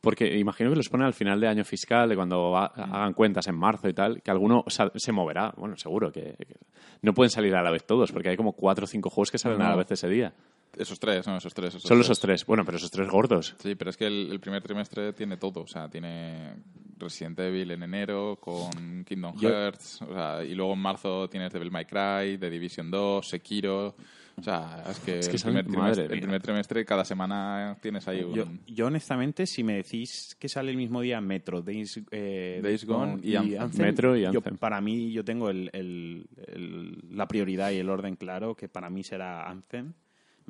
[0.00, 3.46] Porque imagino que los ponen al final de año fiscal, de cuando ha- hagan cuentas
[3.48, 5.52] en marzo y tal, que alguno sa- se moverá.
[5.58, 6.56] Bueno, seguro que, que
[7.02, 9.36] no pueden salir a la vez todos, porque hay como cuatro o cinco juegos que
[9.38, 9.66] salen No.
[9.66, 10.32] a la vez ese día.
[10.76, 11.68] Esos tres, no, esos tres.
[11.70, 12.06] esos Solo tres.
[12.06, 12.46] esos tres.
[12.46, 13.54] Bueno, pero esos tres gordos.
[13.58, 15.62] Sí, pero es que el, el primer trimestre tiene todo.
[15.62, 16.54] O sea, tiene
[16.98, 20.02] Resident Evil en enero con Kingdom Yo- Hearts.
[20.02, 23.96] O sea, y luego en marzo tienes Devil May Cry, The Division 2, Sekiro.
[24.36, 26.14] O sea, es que, Es que el, primer trimestre, mía.
[26.14, 28.32] el primer trimestre cada semana tienes ahí un...
[28.34, 32.86] Yo, yo, honestamente, si me decís que sale el mismo día Metro, Days, eh, Days
[32.86, 33.82] Gone y Anthem.
[33.84, 34.56] Metro y yo- Anthem.
[34.56, 38.88] para mí, yo tengo el, el- el- la prioridad y el orden claro, que para
[38.88, 39.92] mí será Anthem,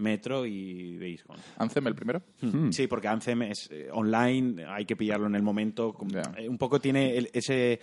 [0.00, 1.40] Metro y Days Gone.
[1.58, 2.22] Anthem el primero.
[2.40, 2.70] Hmm.
[2.70, 5.92] Sí, porque Anthem es eh, online, hay que pillarlo en el momento.
[5.92, 6.22] como- Ya.
[6.38, 7.78] eh, un poco tiene el- ese...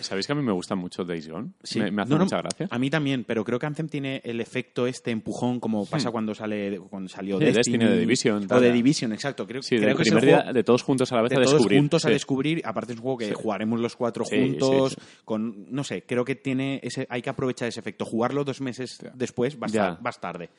[0.00, 1.50] ¿Sabéis que a mí me gusta mucho Days Gone?
[1.62, 1.78] Sí.
[1.80, 2.68] Me, me hace No, no, mucha gracia.
[2.70, 6.34] A mí también, pero creo que Anthem tiene el efecto este empujón como pasa cuando
[6.34, 7.40] sale cuando salió Hmm.
[7.40, 8.60] Sí, Destiny, Destiny o The Division, o tal.
[8.60, 9.46] The Division, exacto.
[9.46, 11.22] Creo, Sí, creo del que es el primer día juego de todos juntos a la
[11.22, 11.78] vez de a todos descubrir.
[11.80, 12.12] juntos a Sí.
[12.14, 12.62] descubrir.
[12.64, 14.90] Aparte es un juego que jugaremos los cuatro Sí, juntos.
[14.94, 15.06] sí, sí.
[15.24, 18.04] Con, no sé, creo que tiene ese, hay que aprovechar ese efecto.
[18.04, 19.98] Jugarlo dos meses después vas, Ya.
[20.00, 20.50] vas tarde.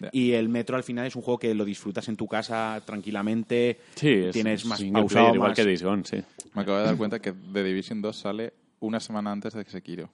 [0.00, 0.08] Ya.
[0.12, 3.78] Y el Metro al final es un juego que lo disfrutas en tu casa tranquilamente.
[3.94, 6.22] Sí, es, tienes es más pausado, igual más- que Days Gone, sí.
[6.54, 9.70] Me acabo de dar cuenta que The Division 2 sale una semana antes de que
[9.70, 10.10] Sekiro.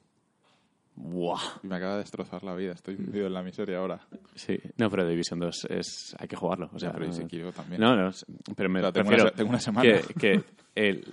[0.94, 1.40] Buah.
[1.62, 2.72] Y me acaba de destrozar la vida.
[2.72, 4.00] Estoy hundido en la miseria ahora.
[4.34, 6.68] Sí, no, pero Division 2 es, hay que jugarlo.
[6.72, 7.80] O sea, Ya, pero y no- Sekiro también.
[7.80, 8.10] No, no,
[8.54, 9.90] pero me O sea, tengo una se- tengo una semana.
[9.90, 10.44] que, que
[10.74, 11.04] el,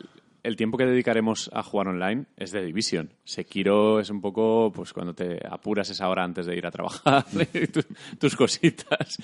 [0.43, 3.11] el tiempo que dedicaremos a jugar online es de Division.
[3.23, 7.25] Sekiro es un poco, pues cuando te apuras esa hora antes de ir a trabajar,
[8.19, 9.17] tus cositas.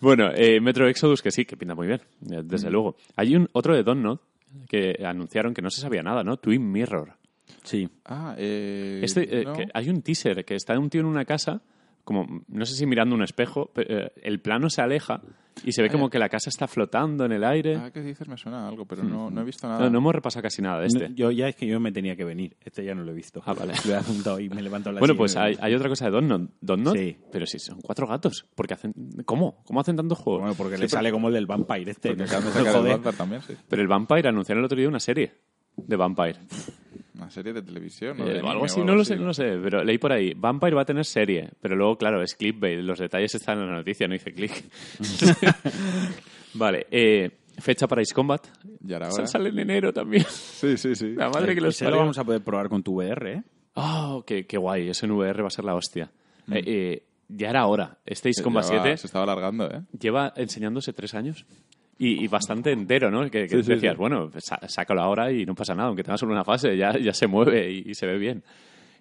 [0.00, 2.00] Bueno, eh, Metro Exodus, que sí, que pinta muy bien,
[2.30, 2.48] eh, Mm.
[2.48, 2.96] desde luego.
[3.16, 4.20] Hay un otro de Donut
[4.68, 6.36] que anunciaron que no se sabía nada, ¿no?
[6.36, 7.14] Twin Mirror.
[7.64, 7.88] Sí.
[8.04, 9.52] Ah, eh, Este, eh, no.
[9.54, 11.62] que hay un teaser que está un tío en una casa,
[12.06, 15.20] como no sé si mirando un espejo, pe- eh, el plano se aleja
[15.64, 17.76] y se ve como que la casa está flotando en el aire.
[17.76, 19.80] Ah, que dices me suena algo, pero no, no he visto nada.
[19.80, 21.08] No, no hemos repasado casi nada de este.
[21.08, 22.56] No, yo ya es que yo me tenía que venir.
[22.64, 23.42] Este ya no lo he visto.
[23.44, 23.72] Ah, vale.
[23.84, 26.10] Lo he apuntado y me levanto a la Bueno, pues hay, hay otra cosa de
[26.12, 26.50] Donut.
[26.60, 27.16] Donut, Sí.
[27.32, 28.46] pero sí, son cuatro gatos.
[28.54, 29.62] Porque hacen, ¿Cómo?
[29.64, 30.42] ¿Cómo hacen tantos juegos?
[30.42, 32.14] Bueno, porque le sale como el del Vampire este.
[32.14, 32.86] Porque ¿no?
[32.94, 33.54] el también, sí.
[33.68, 35.32] Pero el Vampire anunciaron el otro día una serie
[35.76, 36.38] de Vampire.
[37.16, 38.26] Una serie de televisión, ¿no?
[38.28, 40.34] Eh, De o algo así, no lo sé, no lo sé, pero leí por ahí.
[40.36, 42.80] Vampire va a tener serie, pero luego, claro, es clickbait.
[42.80, 44.64] Los detalles están en la noticia, no dice click.
[46.54, 48.46] vale, eh, fecha para Ace Combat.
[48.86, 50.24] Y ahora, sale en enero también.
[50.28, 51.14] Sí, sí, sí.
[51.14, 53.42] La madre que los Ese lo vamos a poder probar con tu VR, ¿eh?
[53.74, 56.10] Oh, qué, qué guay, ese en VR va a ser la hostia.
[56.50, 57.98] Eh, eh, ya era hora.
[58.06, 59.82] Este Ace Ya Combat va- 7 Se estaba alargando, ¿eh?
[59.98, 61.44] lleva enseñándose tres años.
[61.98, 63.22] Y, y bastante entero, ¿no?
[63.30, 63.98] Que, que Sí, sí, decías, sí.
[63.98, 67.14] bueno, sa- sácalo ahora y no pasa nada, aunque tenga solo una fase, ya, ya
[67.14, 68.44] se mueve y, y se ve bien.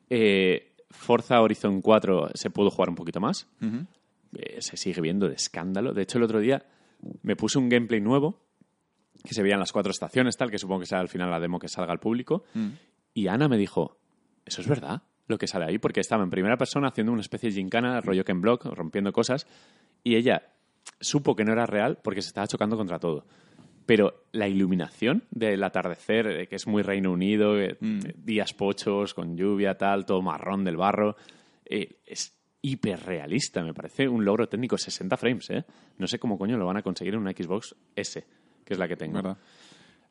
[0.09, 3.47] Eh, Forza Horizon 4 se pudo jugar un poquito más.
[4.37, 5.93] Eh, se sigue viendo de escándalo.
[5.93, 6.63] De hecho, el otro día
[7.21, 8.39] me puse un gameplay nuevo
[9.23, 11.59] que se veían las cuatro estaciones, tal, que supongo que será al final la demo
[11.59, 12.43] que salga al público.
[12.53, 12.67] Mm.
[13.13, 13.97] Y Ana me dijo,
[14.45, 15.01] ¿eso es verdad?
[15.27, 18.23] Lo que sale ahí, porque estaba en primera persona haciendo una especie de gincana, rollo
[18.23, 19.47] Ken Block, rompiendo cosas,
[20.03, 20.43] y ella
[20.99, 23.25] supo que no era real porque se estaba chocando contra todo.
[23.85, 27.99] Pero la iluminación del atardecer, eh, que es muy Reino Unido, eh, Mm.
[28.17, 31.15] días pochos, con lluvia, tal, todo marrón del barro,
[31.65, 32.33] eh, es
[32.63, 33.63] hiperrealista.
[33.63, 35.63] Me parece un logro técnico, 60 frames, ¿eh?
[35.99, 38.25] No sé cómo coño lo van a conseguir en una Xbox S,
[38.63, 39.17] que es la que tengo.
[39.17, 39.37] ¿Verdad?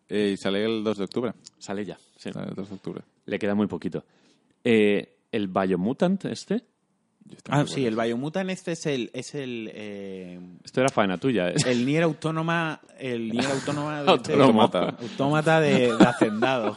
[0.09, 1.33] Eh, y sale el 2 de octubre.
[1.59, 2.31] Sale ya, sí.
[2.33, 3.03] Sale el 2 de octubre.
[3.27, 4.05] Le queda muy poquito.
[4.63, 6.63] Eh, el Biomutant este,
[7.49, 11.55] Ah, sí, el Biomutant este es el, es el, eh, esto era faena tuya, ¿eh?
[11.67, 14.97] el Nier Autónoma, el Nier Autónoma de, Autómata.
[15.01, 16.77] Autómata de, de Hacendado.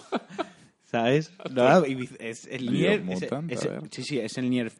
[0.84, 1.32] ¿Sabes?
[1.52, 3.04] No, es el Nier.
[3.10, 4.72] es- es- sí, sí, es el Nier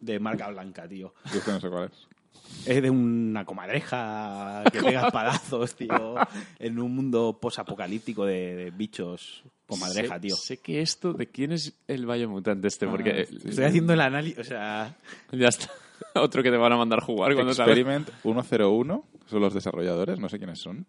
[0.00, 1.12] de marca blanca, tío.
[1.34, 2.06] Yo que no sé cuál es.
[2.66, 6.14] Es de una comadreja que pega espadazos, tío,
[6.58, 10.34] en un mundo posapocalíptico de, de bichos comadreja, sé, tío.
[10.36, 12.86] Sé que esto, ¿de quién es el Biomutant este?
[12.88, 13.48] Porque Ah, eh, sí.
[13.50, 14.96] Estoy haciendo el análisis, o sea,
[15.30, 15.70] ya está.
[16.14, 17.72] Otro que te van a mandar jugar cuando salga.
[17.72, 20.84] Experiment 101, son los desarrolladores, no sé quiénes son.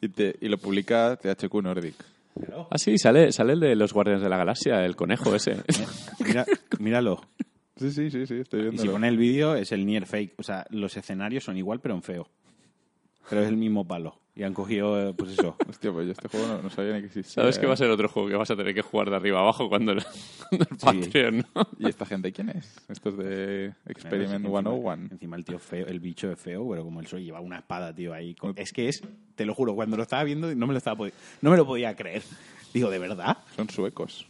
[0.00, 1.94] Y, te- y lo publica THQ Nordic.
[2.70, 5.56] Ah, sí, sale, sale el de los Guardianes de la Galaxia, el conejo ese.
[6.24, 6.46] mira,
[6.78, 7.20] míralo.
[7.76, 8.82] Sí, sí, sí, sí, estoy Y viendo.
[8.82, 10.34] si pone el vídeo, es el Nier Fake.
[10.38, 12.28] O sea, los escenarios son igual, pero en feo.
[13.28, 14.20] Pero es el mismo palo.
[14.40, 15.54] Y han cogido, eh, pues eso.
[15.68, 17.42] Hostia, pues yo este juego no, no sabía ni que existía.
[17.42, 17.76] ¿Sabes que va a ¿eh?
[17.76, 20.02] ser otro juego que vas a tener que jugar de arriba abajo cuando el,
[20.48, 21.68] cuando el Patreon, ¿no?
[21.78, 22.74] ¿Y esta gente quién es?
[22.88, 25.08] Estos de Experiment Encima- 101.
[25.10, 27.94] Encima el tío feo, el bicho es feo, pero como el soy lleva una espada,
[27.94, 28.34] tío, ahí.
[28.34, 29.02] con- Es que es,
[29.34, 31.12] te lo juro, cuando lo estaba viendo no me lo estaba podi-
[31.42, 32.22] no me lo podía creer.
[32.72, 33.36] Digo, ¿de verdad?
[33.56, 34.26] Son suecos.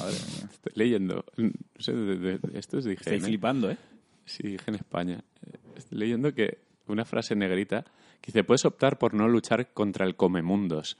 [0.00, 0.48] Madre mía.
[0.52, 1.24] Estoy leyendo.
[1.36, 3.76] No sé, de, de- de- esto es de Estoy flipando, ¿eh?
[4.24, 5.22] Sí, dije en España.
[5.46, 6.58] Eh, Estoy leyendo que
[6.88, 7.84] una frase negrita
[8.26, 10.96] dice, puedes optar por no luchar contra el comemundos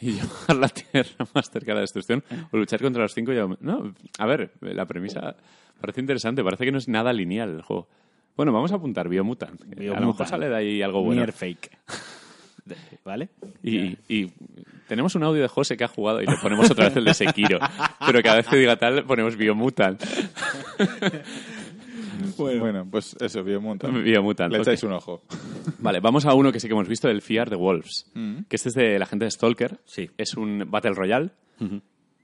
[0.00, 3.36] y llevar la tierra más cerca de la destrucción o luchar contra los cinco y...
[3.60, 5.36] No, a ver, la premisa
[5.80, 7.88] parece interesante, parece que no es nada lineal el juego.
[8.36, 9.60] Bueno, vamos a apuntar Biomutant.
[9.60, 10.28] que A lo mejor Biomutant.
[10.30, 11.20] sale de ahí algo bueno.
[11.20, 11.70] Nier Fake.
[13.04, 13.28] ¿Vale?
[13.62, 14.32] Y, y
[14.88, 17.12] tenemos un audio de José que ha jugado y le ponemos otra vez el de
[17.12, 17.58] Sekiro.
[18.06, 20.02] Pero cada vez que diga tal, ponemos Biomutant.
[22.38, 23.94] Bueno, pues eso, Biomutant.
[24.04, 24.52] Biomutant.
[24.52, 25.22] Le echáis un ojo.
[25.78, 28.10] Vale, vamos a uno que sí que hemos visto, el Fear the Wolves.
[28.14, 28.42] Mm.
[28.48, 29.80] Que este es de la gente de Stalker.
[29.84, 30.10] Sí.
[30.18, 31.30] Es un Battle Royale,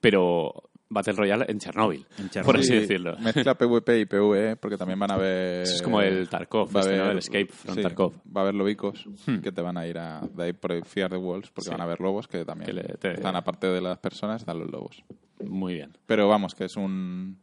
[0.01, 0.53] pero
[0.89, 2.45] Battle Royale en Chernóbil, En Chernóbil.
[2.47, 3.17] por así Sí, decirlo.
[3.21, 5.63] Mezcla PvP y PvE, porque también van a ver...
[5.63, 7.03] Eso es como el Tarkov, va a este, ¿no?
[7.03, 8.13] haber- El Escape from sí, Tarkov.
[8.37, 9.05] Va a haber lobicos
[9.43, 10.21] que te van a ir a...
[10.21, 11.71] De ahí por Fear the Wolves, porque Sí.
[11.71, 14.59] van a haber lobos que también Que le- te- están, aparte de las personas, están
[14.59, 15.05] los lobos.
[15.47, 15.97] Muy bien.
[16.07, 17.39] Pero vamos, que es un...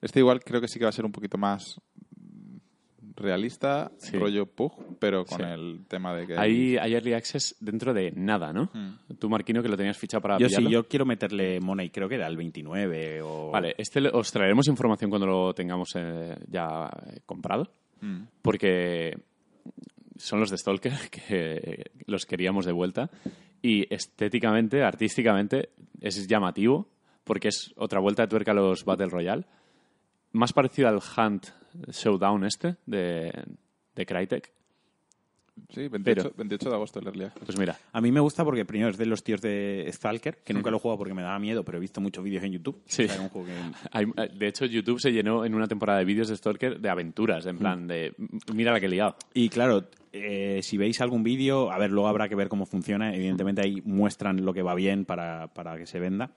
[0.00, 1.80] Este igual creo que sí que va a ser un poquito más
[3.16, 4.16] realista, Sí.
[4.16, 5.44] rollo Pug, pero con Sí.
[5.46, 6.38] el tema de que...
[6.38, 8.70] Hay, hay Early Access dentro de nada, ¿no?
[8.72, 9.14] Mm.
[9.18, 12.14] Tú, Marquino, que lo tenías fichado para Yo sí, yo quiero meterle money, creo que
[12.14, 13.50] era el 29 o...
[13.50, 17.70] Vale, este os traeremos información cuando lo tengamos eh, ya eh, comprado,
[18.00, 18.22] Mm.
[18.40, 19.18] porque
[20.16, 23.10] son los de Stalker que los queríamos de vuelta
[23.60, 25.68] y estéticamente, artísticamente,
[26.00, 26.88] es llamativo
[27.24, 29.44] porque es otra vuelta de tuerca a los Battle Royale,
[30.32, 31.46] más parecido al Hunt
[31.88, 33.32] Showdown este de,
[33.94, 34.52] de Crytek.
[35.68, 37.44] Sí, 28, Pero- 28 de agosto el Early Access.
[37.44, 40.54] Pues mira, A mí me gusta porque primero es de los tíos de Stalker, que
[40.54, 42.80] nunca lo he jugado porque me daba miedo, pero he visto muchos vídeos en YouTube.
[42.86, 43.04] Sí.
[43.04, 44.06] O sea, era un juego que- hay-
[44.38, 47.58] de hecho YouTube se llenó en una temporada de vídeos de Stalker de aventuras, en
[47.58, 48.14] plan de
[48.54, 49.16] mira la que he liado.
[49.34, 53.14] Y claro, eh, si veis algún vídeo, a ver, luego habrá que ver cómo funciona.
[53.14, 56.30] Evidentemente ahí muestran lo que va bien para, para que se venda.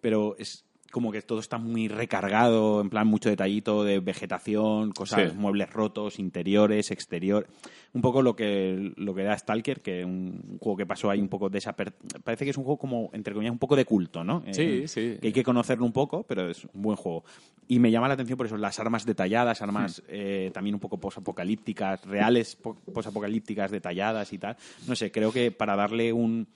[0.00, 5.32] Pero es como que todo está muy recargado, en plan mucho detallito de vegetación, cosas,
[5.32, 5.36] Sí.
[5.36, 7.46] muebles rotos, interiores, exterior.
[7.92, 11.28] Un poco lo que, lo que da Stalker, que un juego que pasó ahí un
[11.28, 11.92] poco desaper...
[12.24, 14.42] Parece que es un juego como, entre comillas, un poco de culto, ¿no?
[14.50, 15.18] Sí, Eh, sí.
[15.20, 17.24] Que hay que conocerlo un poco, pero es un buen juego.
[17.66, 20.98] Y me llama la atención por eso, las armas detalladas, armas eh, también un poco
[20.98, 24.56] posapocalípticas, reales po- posapocalípticas, detalladas y tal.
[24.86, 26.46] No sé, creo que para darle un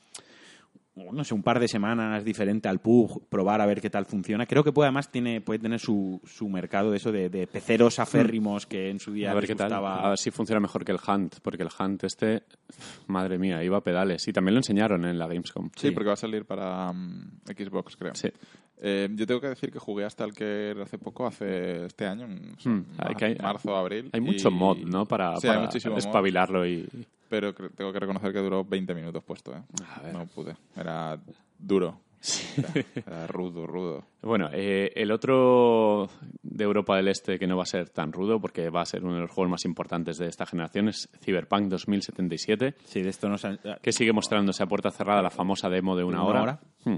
[0.95, 4.47] no sé, un par de semanas diferente al pub, probar a ver qué tal funciona.
[4.47, 7.99] Creo que puede además tiene, puede tener su, su mercado de eso de, de peceros
[7.99, 9.73] aférrimos que en su día A ver les qué tal.
[9.73, 12.43] A ver si funciona mejor que el Hunt, porque el Hunt este,
[13.07, 14.27] madre mía, iba a pedales.
[14.29, 15.71] Y también lo enseñaron en la Gamescom.
[15.77, 18.15] Sí, porque va a salir para mm, Xbox, creo.
[18.15, 18.29] Sí.
[18.85, 22.25] Eh, yo tengo que decir que jugué hasta el que hace poco, hace este año,
[22.25, 24.11] en Hmm, hay hay- marzo, abril.
[24.13, 25.07] Hay mucho mod, ¿no?
[25.07, 26.89] Para, Sí, hay para muchísimo mod, espabilarlo y...
[27.29, 29.53] pero tengo que reconocer que duró 20 minutos puesto.
[29.55, 29.63] ¿eh?
[29.97, 30.13] A ver.
[30.13, 30.57] No pude.
[30.77, 31.17] Era
[31.59, 32.01] duro.
[33.07, 34.05] Era rudo, rudo.
[34.23, 36.09] Bueno, eh, el otro
[36.43, 39.05] de Europa del Este que no va a ser tan rudo porque va a ser
[39.05, 43.29] uno de los juegos más importantes de esta generación es Cyberpunk 2077, Sí, de esto
[43.29, 46.43] nos han- que sigue mostrándose a puerta cerrada la famosa demo de una, una hora.
[46.43, 46.61] hora?
[46.85, 46.97] Hmm.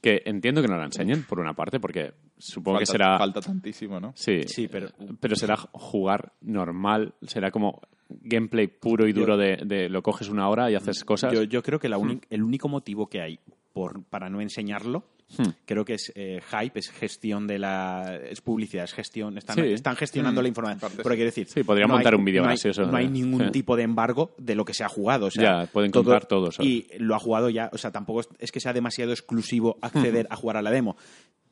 [0.00, 3.18] Que entiendo que no la enseñen, por una parte, porque supongo falta, que será...
[3.18, 4.12] falta tantísimo, ¿no?
[4.16, 4.88] Sí, Sí, pero-
[5.20, 10.48] pero será jugar normal, será como gameplay puro y duro de, de lo coges una
[10.48, 11.32] hora y haces cosas.
[11.32, 13.38] Yo, yo creo que la uni- el único motivo que hay
[13.72, 15.04] por, para no enseñarlo,
[15.38, 15.50] Hmm.
[15.64, 18.16] creo que es eh, hype, es gestión de la.
[18.16, 19.38] es publicidad, es gestión.
[19.38, 19.62] Están, Sí.
[19.62, 20.92] están gestionando Hmm, la información.
[20.96, 21.46] Pero quiero decir.
[21.48, 23.50] Sí, podrían no montar hay- un vídeo no hay- gracioso No hay ningún sí.
[23.52, 25.26] tipo de embargo de lo que se ha jugado.
[25.26, 27.70] O sea, Ya, pueden contar todo sobre- Y lo ha jugado ya.
[27.72, 30.96] O sea, tampoco es, que sea demasiado exclusivo acceder a jugar a la demo.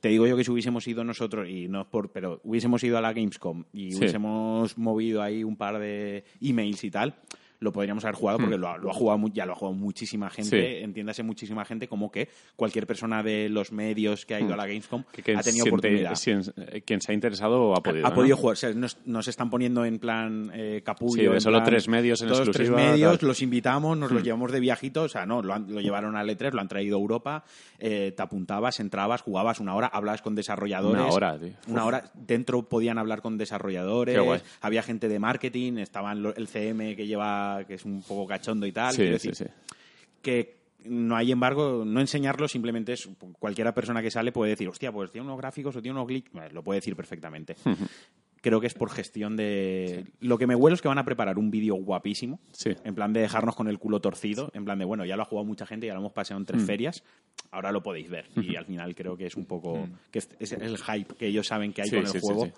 [0.01, 2.99] Te digo yo que si hubiésemos ido nosotros, y no es por, pero hubiésemos ido
[2.99, 3.99] a la Gamescom y Sí.
[3.99, 7.17] hubiésemos movido ahí un par de emails y tal,
[7.61, 10.31] lo podríamos haber jugado porque lo, ha- lo ha jugado ya lo ha jugado muchísima
[10.31, 10.85] gente, Sí.
[10.85, 14.67] entiéndase muchísima gente como que cualquier persona de los medios que ha ido a la
[14.67, 16.15] Gamescom que, que ha tenido siente- oportunidad.
[16.15, 18.07] sien- eh, quien se ha interesado ha podido.
[18.07, 18.15] ha ¿no?
[18.15, 21.23] podido jugar, o sea, nos, nos están poniendo en plan eh, capullo.
[21.23, 23.25] Sí, de solo plan, tres medios en todos tres exclusiva, medios, tal.
[23.25, 23.29] Hmm.
[23.29, 26.23] los invitamos, nos los llevamos de viajito, o sea, no, lo, han- lo llevaron a
[26.25, 27.45] E3, lo han traído a Europa,
[27.79, 31.03] eh, te apuntabas, entrabas, jugabas una hora, hablabas con desarrolladores.
[31.03, 31.53] Una hora, tío.
[31.67, 34.19] Una hora, dentro podían hablar con desarrolladores,
[34.61, 38.73] había gente de marketing, estaban el CM que lleva, que es un poco cachondo y
[38.73, 38.93] tal.
[38.93, 39.75] Sí, quiero sí, decir, sí.
[40.23, 43.09] que no hay embargo, no enseñarlo simplemente es
[43.39, 46.31] cualquiera persona que sale puede decir, hostia, pues tiene unos gráficos o tiene unos glitch,
[46.33, 47.57] Bueno, lo puede decir perfectamente.
[48.41, 50.07] Creo que es por gestión de...
[50.21, 52.71] Lo que me huelo es que van a preparar un vídeo guapísimo, Sí.
[52.85, 55.27] en plan de dejarnos con el culo torcido, en plan de, bueno, ya lo ha
[55.27, 57.03] jugado mucha gente, ya lo hemos paseado en tres ferias,
[57.51, 58.27] ahora lo podéis ver.
[58.37, 59.89] Y al final creo que es un poco...
[60.13, 62.45] que es, es el hype que ellos saben que hay Sí, con el juego.
[62.47, 62.53] sí.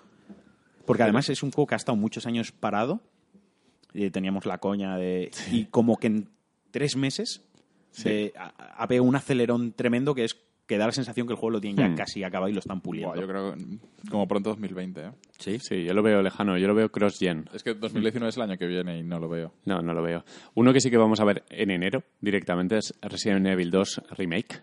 [0.85, 3.01] Porque además es un juego que ha estado muchos años parado.
[3.93, 5.31] Y teníamos la coña de.
[5.51, 6.29] Y como que en
[6.71, 7.43] tres meses
[8.03, 8.47] de- ha,
[8.83, 10.35] ha pegado un acelerón tremendo que es
[10.67, 11.95] que da la sensación que el juego lo tienen ya Hmm.
[11.97, 13.11] casi acabado y lo están puliendo.
[13.13, 15.11] Buah, yo creo que como pronto 2020, ¿eh?
[15.37, 15.59] Sí.
[15.59, 17.49] Sí, yo lo veo lejano, yo lo veo cross-gen.
[17.53, 19.51] Es que 2019 es el año que viene y no lo veo.
[19.65, 20.23] No, no lo veo.
[20.53, 24.61] Uno que sí que vamos a ver en enero directamente es Resident Evil 2 Remake,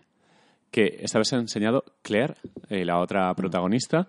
[0.71, 2.35] que esta vez ha enseñado Claire,
[2.69, 4.07] eh, la otra protagonista,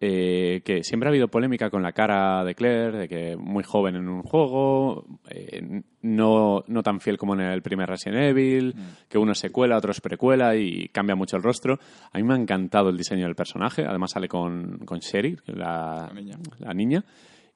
[0.00, 3.96] eh, que siempre ha habido polémica con la cara de Claire, de que muy joven
[3.96, 8.74] en un juego, eh, no, no tan fiel como en el primer Resident Evil,
[9.08, 11.78] que uno es secuela, otro es precuela y cambia mucho el rostro.
[12.12, 16.08] A mí me ha encantado el diseño del personaje, además sale con, con Sherry, la,
[16.08, 16.38] La niña.
[16.58, 17.04] la niña.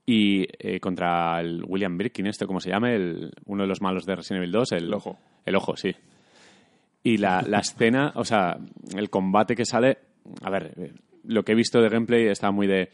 [0.06, 4.04] Y eh, contra el William Birkin, este, como se llame, el, uno de los malos
[4.04, 5.18] de Resident Evil 2, el, El ojo.
[5.46, 5.94] El ojo, sí.
[7.04, 8.58] Y la, la escena, o sea,
[8.96, 9.98] el combate que sale,
[10.42, 12.90] a ver, lo que he visto de gameplay está muy de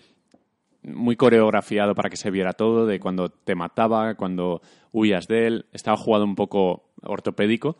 [0.82, 4.62] muy coreografiado para que se viera todo, de cuando te mataba, cuando
[4.92, 7.76] huías de él, estaba jugado un poco ortopédico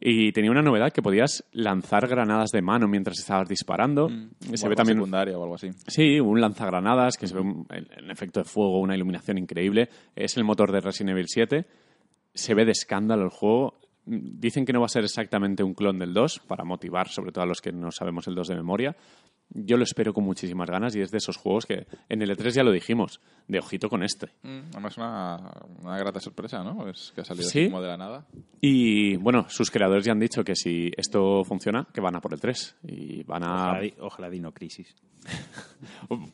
[0.00, 4.06] y tenía una novedad que podías lanzar granadas de mano mientras estabas disparando.
[4.06, 5.70] O Se ve también secundaria o algo así.
[5.88, 7.66] Sí, un lanzagranadas que se ve un,
[8.08, 9.88] efecto de fuego, una iluminación increíble.
[10.14, 11.66] Es el motor de Resident Evil 7.
[12.32, 13.74] Se ve de escándalo el juego.
[14.10, 17.44] Dicen que no va a ser exactamente un clon del 2, para motivar sobre todo
[17.44, 18.96] a los que no sabemos el 2 de memoria.
[19.50, 22.50] Yo lo espero con muchísimas ganas y es de esos juegos que en el E3
[22.50, 24.28] ya lo dijimos, de ojito con este.
[24.42, 25.36] Mm, Además, una,
[25.82, 26.86] una grata sorpresa, ¿no?
[26.88, 27.60] Es que ha salido Sí.
[27.60, 28.26] así como de la nada.
[28.60, 32.34] Y bueno, sus creadores ya han dicho que si esto funciona, que van a por
[32.34, 32.76] el 3.
[32.88, 33.54] Y van a...
[33.54, 34.94] Ojalá, di- ojalá Dino Crisis.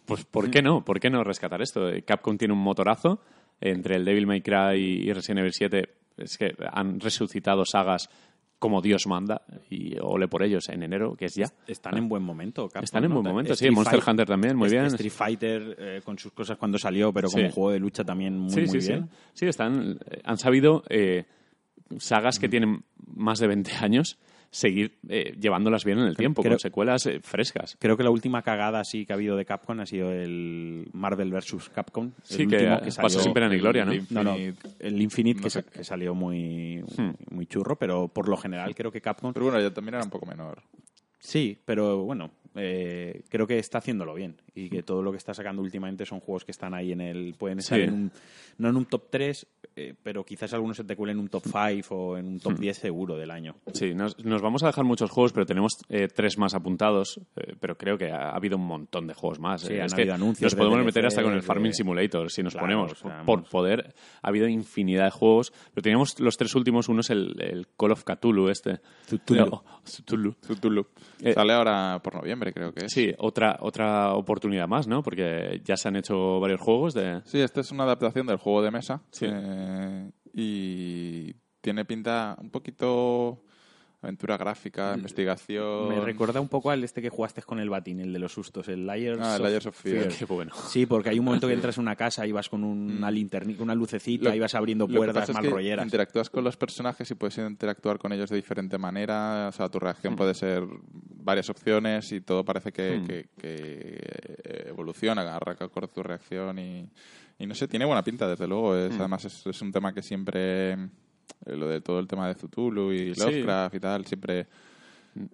[0.06, 0.84] Pues ¿por qué no?
[0.84, 1.88] ¿Por qué no rescatar esto?
[1.88, 3.20] Eh, Capcom tiene un motorazo
[3.60, 4.76] entre el Devil May Cry
[5.06, 5.88] y Resident Evil 7.
[6.16, 8.08] Es que han resucitado sagas
[8.58, 11.46] como Dios manda y ole por ellos en enero, que es ya.
[11.66, 13.16] Están en buen momento, Capcom, Están en ¿no?
[13.20, 13.70] buen momento, sí.
[13.70, 14.86] Monster Fight- Hunter también, muy bien.
[14.86, 17.52] Street Fighter eh, con sus cosas cuando salió, pero como Sí.
[17.52, 18.88] juego de lucha también muy, sí, muy sí, sí.
[18.92, 19.08] bien.
[19.34, 21.24] Sí, están, eh, han sabido eh,
[21.98, 24.18] sagas que tienen más de 20 años
[24.54, 27.76] seguir eh, llevándolas bien en el tiempo, Creo- con secuelas eh, frescas.
[27.80, 31.32] Creo que la última cagada así que ha habido de Capcom ha sido el Marvel
[31.32, 31.70] vs.
[31.74, 32.06] Capcom.
[32.06, 33.90] el Sí, que último pasó salió- sin pena ni gloria, ¿no?
[33.92, 34.68] el No, no, Infinite.
[34.78, 35.64] el Infinite que, sé.
[35.64, 37.10] que salió muy, Hmm.
[37.30, 39.32] muy churro, pero por lo general creo que Capcom...
[39.32, 40.62] Pero bueno, ya también era un poco menor.
[41.18, 45.34] Sí, pero bueno, eh, creo que está haciéndolo bien y que todo lo que está
[45.34, 47.34] sacando últimamente son juegos que están ahí en el...
[47.36, 47.84] Pueden estar Sí.
[47.84, 48.12] en un,
[48.58, 51.44] no en un top 3, eh, pero quizás algunos se te cuelen en un top
[51.44, 52.40] 5 o en un Hmm.
[52.40, 53.56] top 10 seguro del año.
[53.72, 57.20] Sí, nos, nos vamos a dejar muchos juegos, pero tenemos eh, tres más apuntados.
[57.36, 59.62] eh, pero creo que ha, ha habido un montón de juegos más.
[59.62, 61.72] Sí, eh, han es que anuncios nos de podemos meter hasta con el de- Farming
[61.72, 62.92] Simulator, si nos Claro, ponemos.
[62.92, 65.52] o sea, por poder, ha habido infinidad de juegos.
[65.72, 66.88] Pero teníamos los tres últimos.
[66.88, 68.80] Uno es el, el Call of Cthulhu, este.
[69.08, 69.44] Cthulhu.
[69.46, 70.34] No, Cthulhu.
[70.46, 70.86] Cthulhu.
[71.22, 72.92] Eh, Sale ahora por noviembre, creo que es.
[72.92, 75.02] Sí, otra, otra oportunidad más, ¿no?
[75.02, 77.20] Porque ya se han hecho varios juegos de...
[77.24, 79.02] Sí, esta es una adaptación del juego de mesa.
[79.10, 79.26] Sí.
[79.28, 79.63] eh,
[80.32, 83.44] y tiene pinta un poquito
[84.04, 85.88] aventura gráfica, investigación.
[85.88, 88.68] Me recuerda un poco al este que jugaste con el batín, el de los sustos,
[88.68, 90.08] el Layers, Ah, el Layers of Fear.
[90.08, 90.52] Qué bueno.
[90.68, 93.52] Sí, porque hay un momento que entras en una casa y vas con una linterna,
[93.58, 95.84] una lucecita Lo- y vas abriendo puertas es mal que rolleras.
[95.84, 99.48] interactúas con los personajes y puedes interactuar con ellos de diferente manera.
[99.48, 100.62] O sea, tu reacción puede ser
[101.16, 106.88] varias opciones y todo parece que, que- que evoluciona, arranca con tu reacción y,
[107.38, 108.76] y no sé, tiene buena pinta, desde luego.
[108.76, 110.88] Es, Además, es, es un tema que siempre, eh,
[111.46, 113.20] lo de todo el tema de Cthulhu y Sí.
[113.20, 114.46] Lovecraft y tal, siempre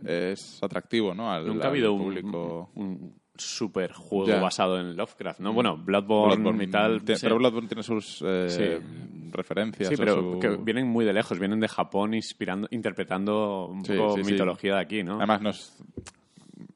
[0.04, 1.32] es atractivo, ¿no?
[1.32, 2.70] Al, Nunca ha habido un, público.
[2.74, 5.52] un super juego basado en Lovecraft, ¿no?
[5.54, 7.02] Bueno, Bloodborne, Bloodborne, y tal.
[7.02, 7.22] te- sí.
[7.22, 9.30] Pero Bloodborne tiene sus eh, Sí.
[9.32, 9.88] referencias.
[9.88, 13.94] Sí, pero su- que vienen muy de lejos, vienen de Japón inspirando, interpretando un Sí,
[13.94, 15.16] poco mitología de aquí, ¿no?
[15.16, 15.82] Además, no es-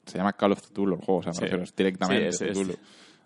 [0.06, 2.78] se llama Call of Cthulhu el juego, o sea, me refiero, es directamente es-.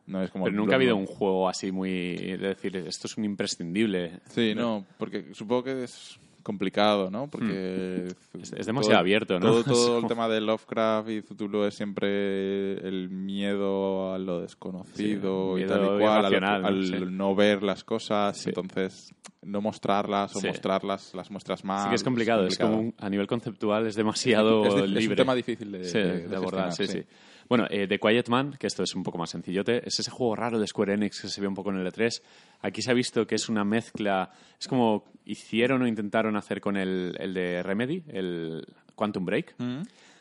[0.09, 2.16] No es como pero nunca ha habido un juego así muy...
[2.16, 4.20] de decir, esto es un imprescindible.
[4.30, 7.28] Sí, no, porque supongo que es complicado, ¿no?
[7.28, 8.40] Porque Hmm.
[8.43, 9.47] Es- es demasiado abierto, ¿no?
[9.47, 14.40] Todo, todo Es el tema de Lovecraft y Cthulhu es siempre el miedo a lo
[14.40, 16.94] desconocido Sí, y tal y cual, al- al, Sí.
[17.10, 18.48] no ver las cosas, Sí.
[18.48, 20.47] entonces no mostrarlas o Sí.
[20.47, 21.85] mostrarlas, las muestras más.
[21.85, 24.86] sí que es complicado, es, como un- a nivel conceptual es demasiado Es di- es
[24.89, 25.16] un libre.
[25.16, 27.14] tema difícil de- Sí, de- de abordar, sí, gestionar, sí.
[27.49, 30.37] Bueno, eh, The Quiet Man, que esto es un poco más sencillote, es ese juego
[30.37, 32.23] raro de Square Enix que se ve un poco en el E3.
[32.61, 34.31] Aquí se ha visto que es una mezcla,
[34.61, 39.57] es como hicieron o intentaron hacer con el, el de Remedy, el Quantum Break,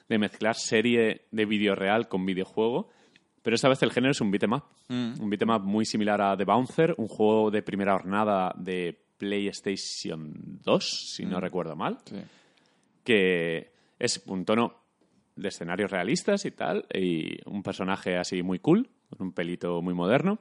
[0.07, 2.89] de mezclar serie de vídeo real con videojuego.
[3.41, 4.63] Pero esta vez el género es un beat'em up.
[4.89, 10.33] Un beat'em up muy similar a The Bouncer, un juego de primera jornada de PlayStation
[10.63, 12.15] 2, si no recuerdo mal Sí.
[13.03, 14.86] que es un tono
[15.37, 19.93] de escenarios realistas y tal, y un personaje así muy cool, con un pelito muy
[19.93, 20.39] moderno,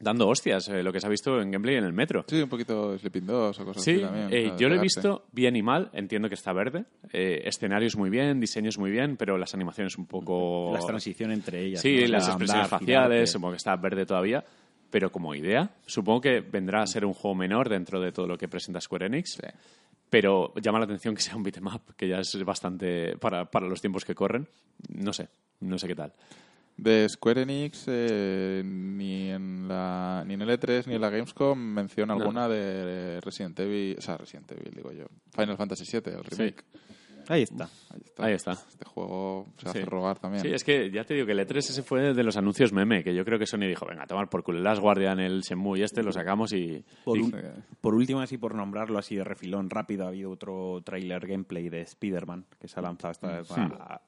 [0.00, 2.24] dando hostias, eh, lo que se ha visto en gameplay en el metro.
[2.28, 4.28] Sí, un poquito Sleeping 2 o cosas Sí, así también.
[4.30, 8.08] eh, yo lo he visto bien y mal, entiendo que está verde, eh, escenarios muy
[8.10, 10.70] bien, diseños muy bien, pero las animaciones un poco...
[10.72, 11.80] Las transiciones entre ellas.
[11.80, 12.08] Sí, ¿no?
[12.08, 13.26] las La expresiones andar, faciales, girarte.
[13.26, 14.44] supongo que está verde todavía,
[14.90, 18.38] pero como idea, supongo que vendrá a ser un juego menor dentro de todo lo
[18.38, 19.38] que presenta Square Enix.
[20.10, 23.66] Pero llama la atención que sea un beat'em up, que ya es bastante para, para
[23.68, 24.48] los tiempos que corren.
[24.88, 25.28] No sé,
[25.60, 26.12] no sé qué tal.
[26.76, 31.58] De Square Enix, eh, ni, en la, ni en el E3 ni en la Gamescom
[31.58, 32.20] menciona No.
[32.20, 36.64] alguna de Resident Evil, o sea, Resident Evil, digo yo, Final Fantasy VII, el remake.
[37.28, 37.64] Ahí está.
[37.90, 38.24] Ahí está.
[38.24, 38.52] Ahí está.
[38.52, 39.68] Este juego se Sí.
[39.68, 40.42] hace rogar también.
[40.42, 43.04] Sí, es que ya te digo que el E3 ese fue de los anuncios meme,
[43.04, 45.42] que yo creo que Sony dijo, venga, a tomar por culo el Last Guardian, el
[45.42, 46.82] Shenmue y este, lo sacamos y...
[47.04, 47.34] Por, y- un-
[47.80, 51.82] por último, así por nombrarlo así de refilón rápido, ha habido otro tráiler gameplay de
[51.82, 54.00] Spider-Man que se ha lanzado esta vez a, a-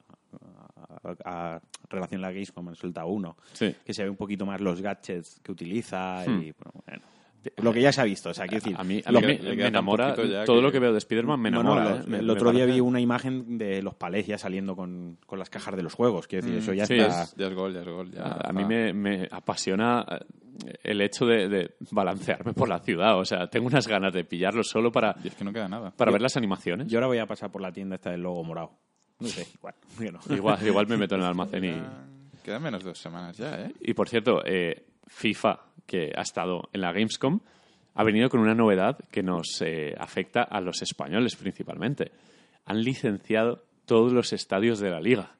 [1.03, 3.75] a- a relación a la Gamescom, han soltado uno, Sí.
[3.85, 6.41] que se ve un poquito más los gadgets que utiliza Hmm.
[6.41, 7.03] y bueno, bueno,
[7.57, 8.29] lo que ya se ha visto.
[8.29, 10.91] O sea, quiero decir, A mí, a me, enamora, ya todo que- lo que veo
[10.91, 11.89] de Spider-Man me Bueno, enamora.
[12.05, 12.19] lo- ¿eh?
[12.19, 15.49] El me otro día vi una imagen de los palés ya saliendo con, con las
[15.49, 16.27] cajas de los juegos.
[16.27, 17.25] Quiero decir, eso ya sí, está.
[17.37, 18.11] Ya es gol, ya es gol.
[18.11, 20.05] Ya, A, a mí me, apasiona
[20.65, 23.17] eh, el hecho de, de balancearme por la ciudad.
[23.19, 25.91] O sea, tengo unas ganas de pillarlo solo para, Y es que no queda nada.
[25.91, 26.87] para ver las animaciones.
[26.87, 28.71] Yo ahora voy a pasar por la tienda esta del logo morado.
[29.19, 29.75] No sé, igual.
[29.99, 30.19] yo no.
[30.35, 31.73] Igual, igual me meto en el almacén y...
[32.43, 33.71] Quedan- menos dos semanas ya, ¿eh?
[33.81, 37.41] Y por cierto, eh, FIFA, que ha estado en la Gamescom,
[37.93, 42.11] ha venido con una novedad que nos eh, afecta a los españoles principalmente.
[42.65, 45.35] Han licenciado todos los estadios de la liga.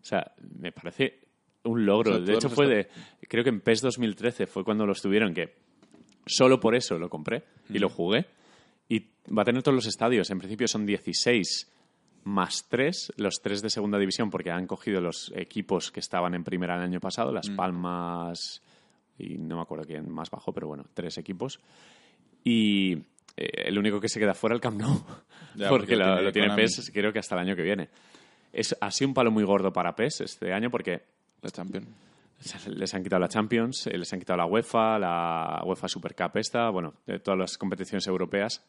[0.00, 1.18] O sea, me parece
[1.64, 2.12] un logro.
[2.12, 2.88] O sea, de hecho, fue de.
[3.28, 5.56] Creo que en PES 2013 fue cuando los tuvieron, que
[6.24, 8.26] solo por eso lo compré y lo jugué.
[8.88, 9.00] Y
[9.36, 10.30] va a tener todos los estadios.
[10.30, 11.72] En principio son 16
[12.24, 16.44] más 3, los 3 de segunda división, porque han cogido los equipos que estaban en
[16.44, 18.62] primera el año pasado, Las Palmas
[19.18, 21.60] y no me acuerdo quién más bajo, pero bueno, tres equipos.
[22.44, 22.94] Y
[23.36, 25.04] eh, el único que se queda fuera el Camp Nou,
[25.54, 26.54] Ya, porque porque lo tiene lo tiene.
[26.54, 27.88] PES creo que hasta el año que viene.
[28.52, 31.02] Es, sido un palo muy gordo para PES este año porque
[31.42, 31.86] La Champions.
[32.68, 36.36] les han quitado la Champions, eh, les han quitado la UEFA, la UEFA Super Cup
[36.36, 38.64] esta, bueno, todas las competiciones europeas.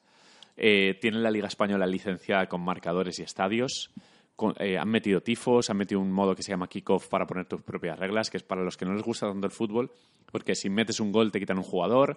[0.57, 3.91] Eh, tienen la Liga Española licenciada con marcadores y estadios.
[4.39, 7.45] Con- eh, han metido tifos, han metido un modo que se llama kickoff para poner
[7.45, 9.91] tus propias reglas, que es para los que no les gusta tanto el fútbol,
[10.31, 12.15] porque si metes un gol te quitan un jugador,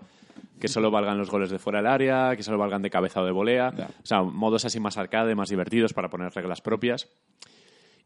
[0.61, 3.25] que solo valgan los goles de fuera del área, que solo valgan de cabeza o
[3.25, 3.75] de volea.
[4.05, 7.09] O sea, modos así más arcade, más divertidos para poner reglas propias.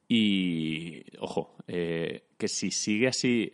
[0.08, 3.52] Y, ojo, eh, que si sigue así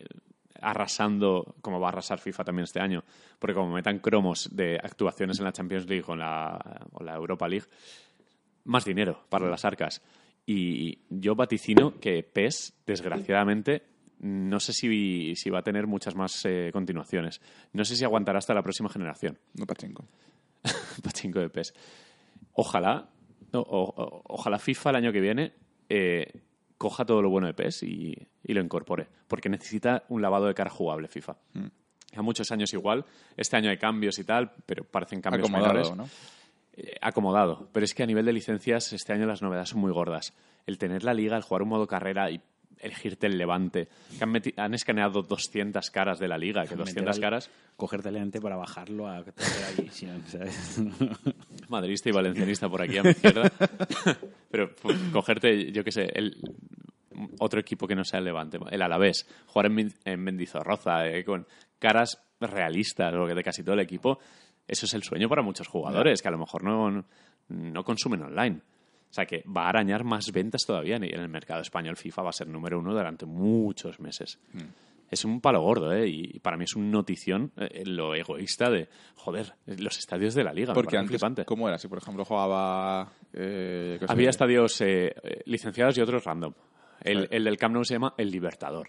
[0.61, 3.03] arrasando, como va a arrasar FIFA también este año,
[3.41, 7.15] porque como metan cromos de actuaciones en la Champions League o en la, o la
[7.17, 7.67] Europa League,
[8.65, 10.01] más dinero para las arcas.
[10.47, 13.83] Y yo vaticino que PES, desgraciadamente,
[14.21, 17.41] no sé si, si va a tener muchas más eh, continuaciones.
[17.73, 19.39] No sé si aguantará hasta la próxima generación.
[19.55, 20.05] No pachinko.
[21.03, 21.75] Pachinko de PES.
[22.55, 23.09] Ojalá
[23.53, 25.53] no, o- o- ojalá FIFA el año que viene
[25.89, 26.41] eh,
[26.79, 28.15] coja todo lo bueno de PES y,
[28.45, 29.07] y lo incorpore.
[29.29, 31.37] Porque necesita un lavado de cara jugable FIFA.
[31.55, 31.67] Mm.
[32.17, 33.05] A muchos años igual.
[33.37, 35.97] Este año hay cambios y tal, pero parecen cambios Acomodado, menores.
[35.97, 36.09] ¿no?
[36.75, 37.69] Eh, acomodado.
[37.73, 40.33] Pero es que a nivel de licencias, este año las novedades son muy gordas.
[40.67, 42.41] El tener la liga, el jugar un modo carrera y
[42.79, 43.89] elegirte el levante.
[44.19, 47.51] Que han, han escaneado 200 caras de la liga, que 200 Meter al- caras.
[47.77, 49.91] Cogerte el lente para bajarlo a ahí.
[51.69, 53.51] Madridista y valencianista por aquí a mi izquierda.
[54.51, 56.37] Pero pues, cogerte, yo qué sé, el,
[57.39, 61.47] otro equipo que no sea el Levante, el Alavés, jugar en, en Mendizorroza eh, con
[61.79, 64.19] caras realistas o que de casi todo el equipo,
[64.69, 67.05] eso es el sueño para muchos jugadores que a lo mejor no,
[67.49, 68.61] no consumen online.
[69.11, 71.97] O sea que va a arañar más ventas todavía en el mercado español.
[71.97, 74.39] FIFA va a ser número uno durante muchos meses.
[75.11, 76.09] Es un palo gordo, ¿eh?
[76.09, 80.55] Y para mí es una notición eh, lo egoísta de, joder, los estadios de la
[80.55, 80.73] liga.
[80.73, 81.45] Porque antes, flipante.
[81.45, 81.77] ¿cómo era?
[81.77, 83.13] Si, por ejemplo, jugaba...
[83.35, 85.15] eh, Había estadios eh,
[85.45, 86.55] licenciados y otros random.
[87.05, 88.89] El, el del Camp Nou se llama El Libertador.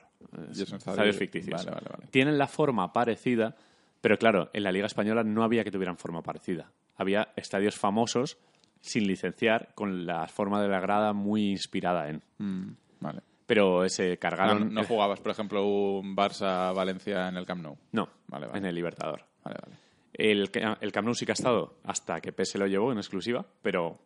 [0.52, 1.66] Es un estadio- Estadios ficticios.
[1.66, 2.08] Vale, vale, vale.
[2.12, 3.58] Tienen la forma parecida,
[4.04, 6.74] pero claro, en la Liga Española no había que tuvieran forma parecida.
[6.98, 8.38] Había estadios famosos
[8.82, 12.22] sin licenciar con la forma de la grada muy inspirada en.
[12.38, 13.22] Mm, vale.
[13.46, 14.74] Pero se cargaron...
[14.74, 17.78] no jugabas, por ejemplo, un Barça-Valencia en el Camp Nou.
[17.94, 18.60] No, Vale, vale.
[18.60, 19.24] en el Libertador.
[19.42, 19.78] Vale, vale.
[20.12, 20.50] El,
[20.82, 24.00] el Camp Nou sí que ha estado hasta que PS lo llevó en exclusiva, pero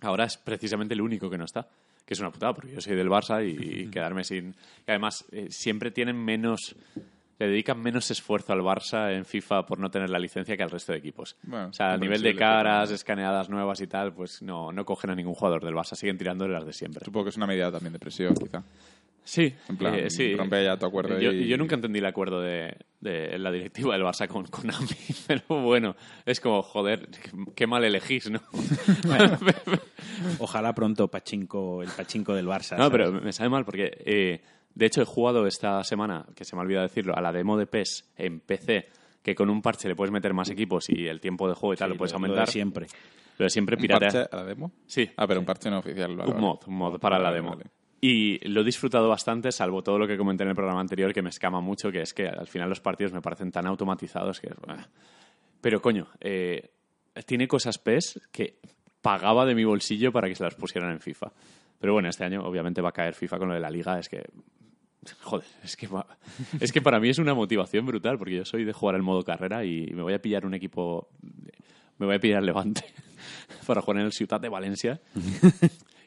[0.00, 1.68] ahora es precisamente el único que no está.
[2.06, 4.54] Que es una putada, porque yo soy del Barça y, y quedarme sin...
[4.86, 6.74] Y además, eh, siempre tienen menos...
[7.38, 10.70] Le dedican menos esfuerzo al Barça en FIFA por no tener la licencia que al
[10.70, 11.36] resto de equipos.
[11.44, 15.10] Bueno, o sea, a nivel de caras, escaneadas nuevas y tal, pues no, no cogen
[15.10, 17.04] a ningún jugador del Barça, siguen tirando de las de siempre.
[17.04, 18.62] Supongo que es una medida también de presión, quizá.
[19.22, 20.34] Sí, En plan, eh, sí.
[20.34, 23.92] rompe ya tu acuerdo Yo, y- yo nunca entendí el acuerdo de, de la directiva
[23.92, 24.88] del Barça con Konami,
[25.26, 25.94] pero bueno,
[26.24, 27.08] es como, joder,
[27.54, 28.40] qué mal elegís, ¿no?
[30.38, 32.76] Ojalá pronto Pachinko, el Pachinko del Barça.
[32.76, 32.90] no, ¿sabes?
[32.90, 34.40] pero me sabe mal porque, eh,
[34.78, 37.56] de hecho, he jugado esta semana, que se me ha olvidado decirlo, a la demo
[37.58, 38.88] de PES en PC,
[39.24, 41.76] que con un parche le puedes meter más equipos y el tiempo de juego y
[41.76, 42.48] tal Sí, lo puedes de aumentar.
[42.48, 42.86] siempre.
[43.38, 44.08] Lo de siempre ¿Un piratea.
[44.08, 44.70] parche a la demo?
[44.86, 45.10] Sí.
[45.16, 46.14] Ah, pero un parche no oficial.
[46.16, 46.40] vale, un vale.
[46.46, 47.50] mod, un mod para la demo.
[47.50, 47.64] vale.
[48.00, 51.22] Y lo he disfrutado bastante, salvo todo lo que comenté en el programa anterior, que
[51.22, 54.50] me escama mucho, que es que al final los partidos me parecen tan automatizados que...
[55.60, 56.70] Pero coño, eh,
[57.26, 58.60] tiene cosas PES que
[59.02, 61.32] pagaba de mi bolsillo para que se las pusieran en FIFA.
[61.80, 64.08] Pero bueno, este año obviamente va a caer FIFA con lo de la liga, es
[64.08, 64.22] que...
[65.20, 65.88] Joder, es que,
[66.60, 69.22] es que para mí es una motivación brutal, porque yo soy de jugar el modo
[69.22, 71.08] carrera y me voy a pillar un equipo...
[71.98, 72.84] Me voy a pillar Levante
[73.66, 75.00] para jugar en el Ciutat de Valencia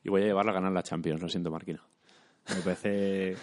[0.03, 1.82] y voy a llevarlo a ganar la Champions, lo siento, Marquino.
[2.49, 3.36] Me parece...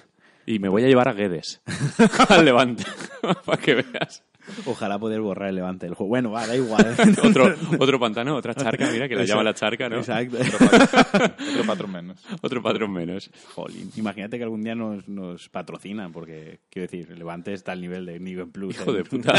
[0.47, 1.61] Y me voy a llevar a Guedes
[2.31, 2.85] al Levante,
[3.45, 4.25] para que veas.
[4.67, 6.09] Ojalá poder borrar el levante del juego.
[6.09, 6.95] Bueno, va, da igual.
[7.25, 9.97] Otro, otro pantano, otra charca, mira, que la llama la charca, ¿no?
[9.99, 10.37] Exacto.
[10.39, 12.25] Otro patrón menos.
[12.43, 13.31] Otro patrón menos.
[13.55, 13.91] Jolín.
[13.97, 18.07] Imagínate que algún día nos, nos patrocinan, porque, quiero decir, el Levante está al nivel
[18.07, 18.75] de Niven Plus.
[18.77, 18.99] Hijo ¿eh?
[18.99, 19.35] de puta.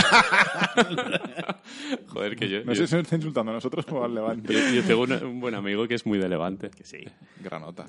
[2.07, 4.53] Joder, que yo, No yo, sé si nos está insultando a nosotros o al Levante.
[4.53, 6.69] yo- yo tengo un buen amigo que es muy de Levante.
[6.69, 6.99] Que sí,
[7.43, 7.85] Granota.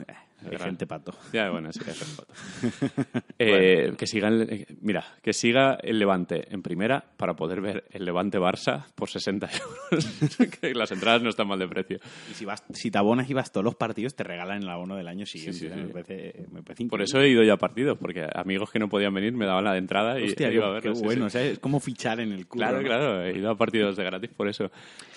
[0.50, 1.12] hay gente pato.
[1.32, 2.32] Ya, bueno, sí, foto.
[3.38, 7.84] Eh, que siga el, eh, mira, que siga el Levante en primera para poder ver
[7.90, 9.48] el Levante Barça por 60
[9.90, 10.50] euros.
[10.60, 11.98] que las entradas no están mal de precio.
[12.30, 14.96] Y si, vas, si te abonas y vas todos los partidos, te regalan el abono
[14.96, 15.58] del año siguiente.
[15.58, 15.80] Sí, sí, sí.
[15.80, 18.88] Me, parece, me parece Por eso he ido yo a partidos, porque amigos que no
[18.88, 20.98] podían venir me daban la de entrada y Hostia, qué, iba a qué verlos.
[20.98, 22.62] sí, bueno, o sea, es como fichar en el club.
[22.62, 22.86] Claro, ¿no?
[22.86, 24.70] claro, he ido a partidos de gratis por eso.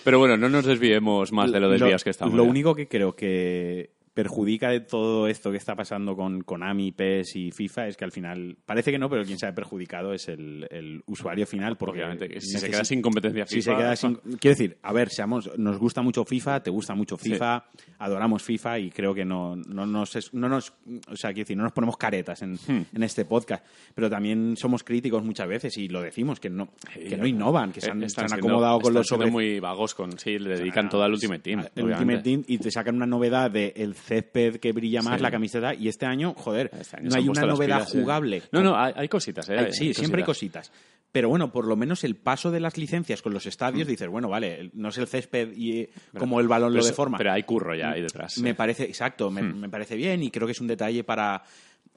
[0.03, 2.33] Pero bueno, no nos desviemos más de lo desvíos que estamos.
[2.33, 2.49] Lo ya.
[2.49, 7.51] único que creo que perjudica de todo esto que está pasando con Konami, PES y
[7.51, 10.67] FIFA es que al final, parece que no, pero quien se ha perjudicado es el,
[10.69, 11.77] el usuario final.
[11.77, 14.77] Porque Obviamente, que si se queda sin competencia si se FIFA, queda sin- Quiero decir,
[14.83, 17.65] a ver, seamos, nos gusta mucho FIFA, te gusta mucho FIFA,
[17.99, 20.73] adoramos FIFA y creo que no, no, nos, no nos,
[21.09, 22.83] o sea, quiero decir, no nos ponemos caretas en, Hmm.
[22.93, 23.65] en este podcast,
[23.95, 27.81] pero también somos críticos muchas veces y lo decimos, que no, que no innovan, que
[27.81, 30.17] se han, Eh, se han siendo- acomodado con están los sobre muy vagos con...
[30.19, 31.65] Sí, le dedican todo al Ultimate Team.
[31.75, 31.83] el.
[31.83, 35.23] Ultimate Team y te sacan una novedad de el césped que brilla más, Sí.
[35.23, 37.99] la camiseta, y este año, joder, Este año no hay una novedad pilas, sí.
[38.01, 38.43] jugable.
[38.51, 39.57] No, no, hay, hay cositas, ¿eh?
[39.57, 40.71] Hay- sí, siempre hay cositas.
[41.11, 44.29] Pero bueno, por lo menos el paso de las licencias con los estadios, dices, bueno,
[44.29, 46.75] vale, no es el césped y eh, como el balón Mm.
[46.75, 47.17] Lo eso- deforma.
[47.19, 48.39] Pero hay curro ya ahí detrás.
[48.39, 49.59] Me parece, exacto, me, Hmm.
[49.59, 51.43] me parece bien y creo que es un detalle para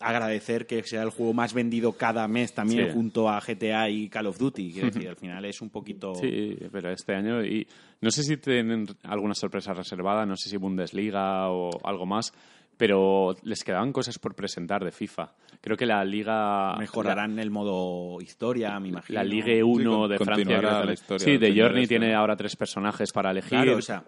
[0.00, 2.92] agradecer que sea el juego más vendido cada mes también Sí.
[2.92, 4.72] junto a GTA y Call of Duty.
[4.72, 6.14] Quiero decir, al final es un poquito...
[6.14, 7.66] Sí, pero este año y
[8.00, 12.32] no sé si tienen alguna sorpresa reservada, no sé si Bundesliga o algo más,
[12.76, 15.32] pero les quedaban cosas por presentar de FIFA.
[15.62, 19.18] Creo que la liga Mejorarán el modo historia, me imagino.
[19.18, 20.60] la, la Ligue 1 con- de Francia.
[20.84, 21.98] la historia sí, de Journey este.
[21.98, 23.48] tiene ahora tres personajes para elegir.
[23.50, 24.04] Claro, o sea,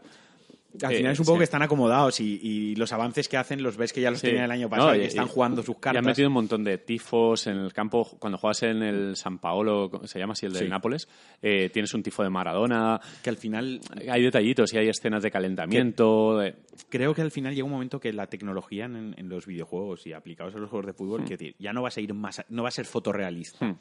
[0.83, 3.63] Al Eh, final es un poco que están acomodados y, y los avances que hacen
[3.63, 5.31] los ves que ya los tenían el año No, pasado y y- que están y-
[5.31, 5.99] jugando sus Y cartas.
[6.01, 8.05] han metido un montón de tifos en el campo.
[8.19, 10.69] Cuando juegas en el San Paolo, se llama así el de.
[10.69, 11.09] Nápoles,
[11.41, 13.01] eh, tienes un tifo de Maradona.
[13.23, 13.81] que al final
[14.11, 16.39] Hay detallitos y hay escenas de calentamiento.
[16.39, 16.55] de-
[16.91, 20.13] creo que al final llega un momento que la tecnología en, en los videojuegos y
[20.13, 22.63] aplicados a los juegos de fútbol, quiero decir, ya no vas a ir más, no
[22.63, 23.65] va a ser fotorrealista.
[23.67, 23.79] Hmm.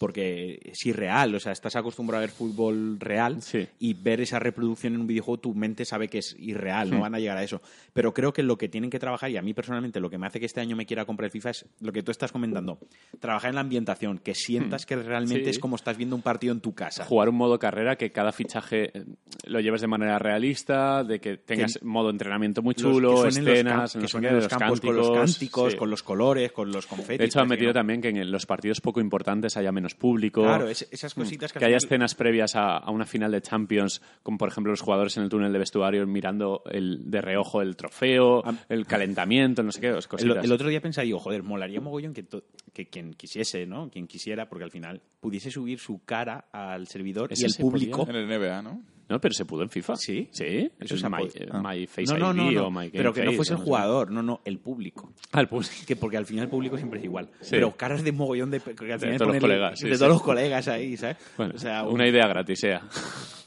[0.00, 3.68] Porque es irreal, o sea, estás acostumbrado a ver fútbol real Sí.
[3.78, 6.94] y ver esa reproducción en un videojuego, tu mente sabe que es irreal, Hmm.
[6.94, 7.60] no van a llegar a eso.
[7.92, 10.26] Pero creo que lo que tienen que trabajar, y a mí personalmente lo que me
[10.26, 12.78] hace que este año me quiera comprar el FIFA es lo que tú estás comentando,
[13.20, 15.44] trabajar en la ambientación, que sientas que realmente Hmm.
[15.44, 15.50] Sí.
[15.50, 17.04] es como estás viendo un partido en tu casa.
[17.04, 19.04] jugar un modo carrera que cada fichaje eh,
[19.48, 23.22] lo lleves de manera realista, de que tengas Que- modo entrenamiento muy Los- chulo, que
[23.24, 26.86] los escenas, no que suenen los campos con los cánticos, con los colores, con los
[26.86, 27.18] confetis.
[27.18, 27.74] De hecho, han metido no.
[27.74, 30.42] también que en los partidos poco importantes haya menos público.
[30.42, 33.30] Claro, es- esas cositas que, que al haya final- escenas previas a, a una final
[33.32, 37.20] de Champions, como por ejemplo los jugadores en el túnel de vestuario mirando el, de
[37.20, 40.44] reojo el trofeo, Am- el calentamiento, no sé qué, El, cositas.
[40.44, 43.90] el otro día pensaba, digo, joder, molaría mogollón que, to- que quien quisiese, ¿no?
[43.90, 48.06] Quien quisiera, porque al final pudiese subir su cara al servidor y el se público.
[48.08, 48.82] En el NBA, ¿no?
[49.10, 49.96] No, pero se pudo en FIFA.
[49.96, 50.28] ¿Sí?
[50.30, 50.70] Sí.
[50.78, 51.60] Eso es My, Ah.
[51.62, 53.58] My Face No, no, no, ID no, o My Game pero que no fuese el
[53.58, 55.12] jugador, no, no, el público.
[55.32, 55.72] Ah, el público.
[55.86, 57.28] Que porque al final el público siempre es igual.
[57.40, 57.50] Sí.
[57.50, 58.60] Pero caras de mogollón de...
[58.60, 59.98] que al De todos los colegas, sí, de sí.
[59.98, 61.16] todos los colegas ahí, ¿sabes?
[61.36, 62.82] Bueno, o sea, una idea gratis, sea.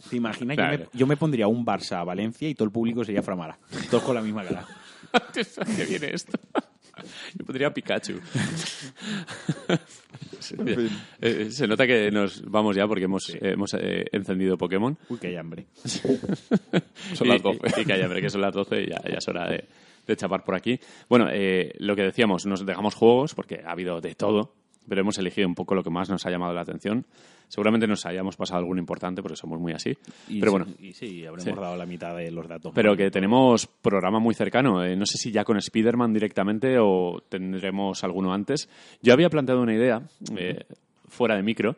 [0.10, 0.58] ¿Te imaginas?
[0.58, 0.78] Claro.
[0.78, 3.58] Yo, me, yo me pondría un Barça a Valencia y todo el público sería Framara.
[3.90, 4.68] Todos con la misma cara.
[5.34, 6.38] ¿Qué viene esto?
[7.38, 8.20] Yo pondría Pikachu.
[10.58, 10.90] En fin.
[11.22, 14.98] Eh, se nota que nos vamos ya porque hemos, hemos eh, encendido Pokémon.
[15.08, 15.68] Uy, que hay hambre.
[17.14, 17.60] Son las 12.
[17.78, 19.64] Y, y que haya, hombre, que son las 12 y ya, ya es hora de,
[20.06, 20.80] de chapar por aquí.
[21.08, 24.54] Bueno, eh, lo que decíamos, nos dejamos juegos porque ha habido de todo,
[24.88, 27.06] pero hemos elegido un poco lo que más nos ha llamado la atención.
[27.48, 29.92] Seguramente nos hayamos pasado alguno importante porque somos muy así.
[30.28, 31.62] Y pero sí, bueno, y sí, habremos Sí.
[31.62, 32.72] dado la mitad de los datos.
[32.74, 34.84] pero que tenemos programa muy cercano.
[34.84, 38.70] Eh, no sé si ya con Spider-Man directamente o tendremos alguno antes.
[39.02, 40.02] Yo había planteado una idea,
[40.38, 40.64] eh,
[41.08, 41.76] fuera de micro,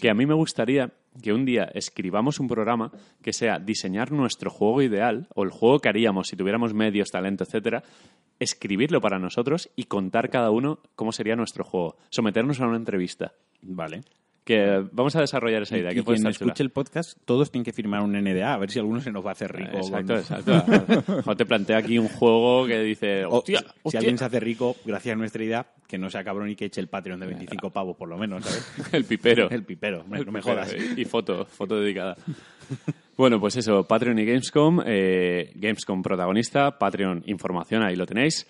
[0.00, 0.90] que a mí me gustaría
[1.22, 5.80] que un día escribamos un programa que sea diseñar nuestro juego ideal o el juego
[5.80, 7.82] que haríamos si tuviéramos medios, talento, etcétera,
[8.40, 11.96] escribirlo para nosotros y contar cada uno cómo sería nuestro juego.
[12.10, 13.32] Someternos a una entrevista.
[13.62, 14.02] Vale.
[14.44, 15.92] Que vamos a desarrollar esa idea.
[15.92, 16.52] y que puede quien estar chula.
[16.52, 19.22] escuche el podcast, todos tienen que firmar un NDA, a ver si alguno se nos
[19.22, 19.76] va a hacer rico.
[19.76, 21.22] Exacto, con- exacto.
[21.30, 23.98] O te plantea aquí un juego que dice, O, hostia, si hostia".
[24.00, 26.80] alguien se hace rico, gracias a nuestra idea, que no sea cabrón y que eche
[26.80, 28.88] el Patreon de 25 pavos, por lo menos, ¿sabes?
[28.94, 29.50] el pipero.
[29.50, 30.72] El pipero, El no me pipero, jodas.
[30.72, 32.16] eh, Y foto, foto dedicada.
[33.18, 34.80] Bueno, pues eso, Patreon y Gamescom.
[34.86, 38.46] eh, Gamescom protagonista, Patreon información, ahí lo tenéis.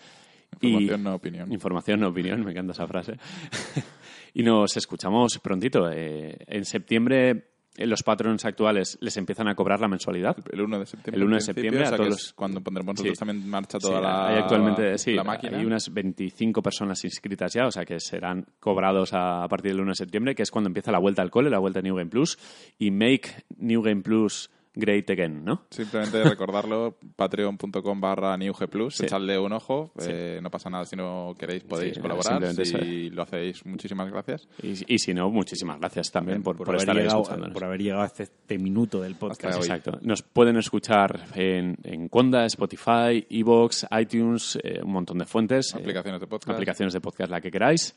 [0.61, 1.53] Información, Y- no opinión.
[1.53, 3.15] Información, no opinión, me encanta esa frase.
[4.35, 5.91] y nos escuchamos prontito.
[5.91, 7.45] eh, en septiembre,
[7.77, 10.37] eh, los patrons actuales les empiezan a cobrar la mensualidad.
[10.53, 11.19] El 1 de septiembre.
[11.21, 13.05] El 1 de septiembre o sea a que todos es los- Cuando pondremos Sí.
[13.05, 15.57] nosotros también en marcha toda Sí, la, hay actualmente sí, la máquina.
[15.59, 19.81] hay unas 25 personas inscritas ya, o sea que serán cobrados a, a partir del
[19.81, 21.97] 1 de septiembre, que es cuando empieza la vuelta al cole, la vuelta a New
[21.97, 22.39] Game Plus,
[22.79, 25.63] y Make New Game Plus Great Again, ¿no?
[25.71, 29.05] Simplemente recordarlo, patreon.com barra newgplus, Sí.
[29.05, 30.09] echadle un ojo, Sí.
[30.13, 32.79] eh, no pasa nada si no queréis, podéis Sí, colaborar, si eso.
[33.15, 34.49] lo hacéis, muchísimas gracias.
[34.63, 37.53] Y, y si no, muchísimas gracias también por, por, haber estar escuchándonos.
[37.55, 39.57] por haber llegado hasta este minuto del podcast.
[39.59, 39.99] Exacto.
[40.03, 45.75] Nos pueden escuchar en, en Conda, Spotify, Evox, iTunes, eh, un montón de fuentes.
[45.75, 46.51] eh, Aplicaciones de podcast.
[46.55, 47.97] aplicaciones de podcast, la que queráis.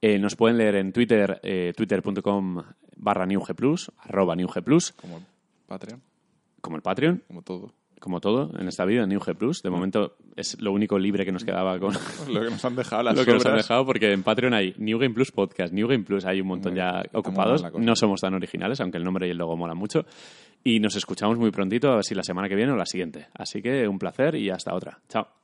[0.00, 2.62] Eh, nos pueden leer en Twitter, eh, twitter.com
[2.96, 5.20] barra newgplus, arroba newgplus, Como
[5.78, 6.02] Patreon,
[6.60, 7.74] como el Patreon, como todo.
[8.00, 9.62] como todo en esta vida, New G Plus.
[9.62, 11.94] De momento es lo único libre que nos quedaba con
[12.28, 14.74] Lo que nos han dejado las lo que nos han dejado, porque en Patreon hay
[14.78, 17.64] New Game Plus Podcast, New Game Plus, hay un montón ya ocupados.
[17.78, 20.04] No somos tan originales, aunque el nombre y el logo molan mucho.
[20.62, 23.26] Y nos escuchamos muy prontito, a ver si la semana que viene o la siguiente.
[23.34, 24.98] Así que un placer y hasta otra.
[25.08, 25.43] Chao.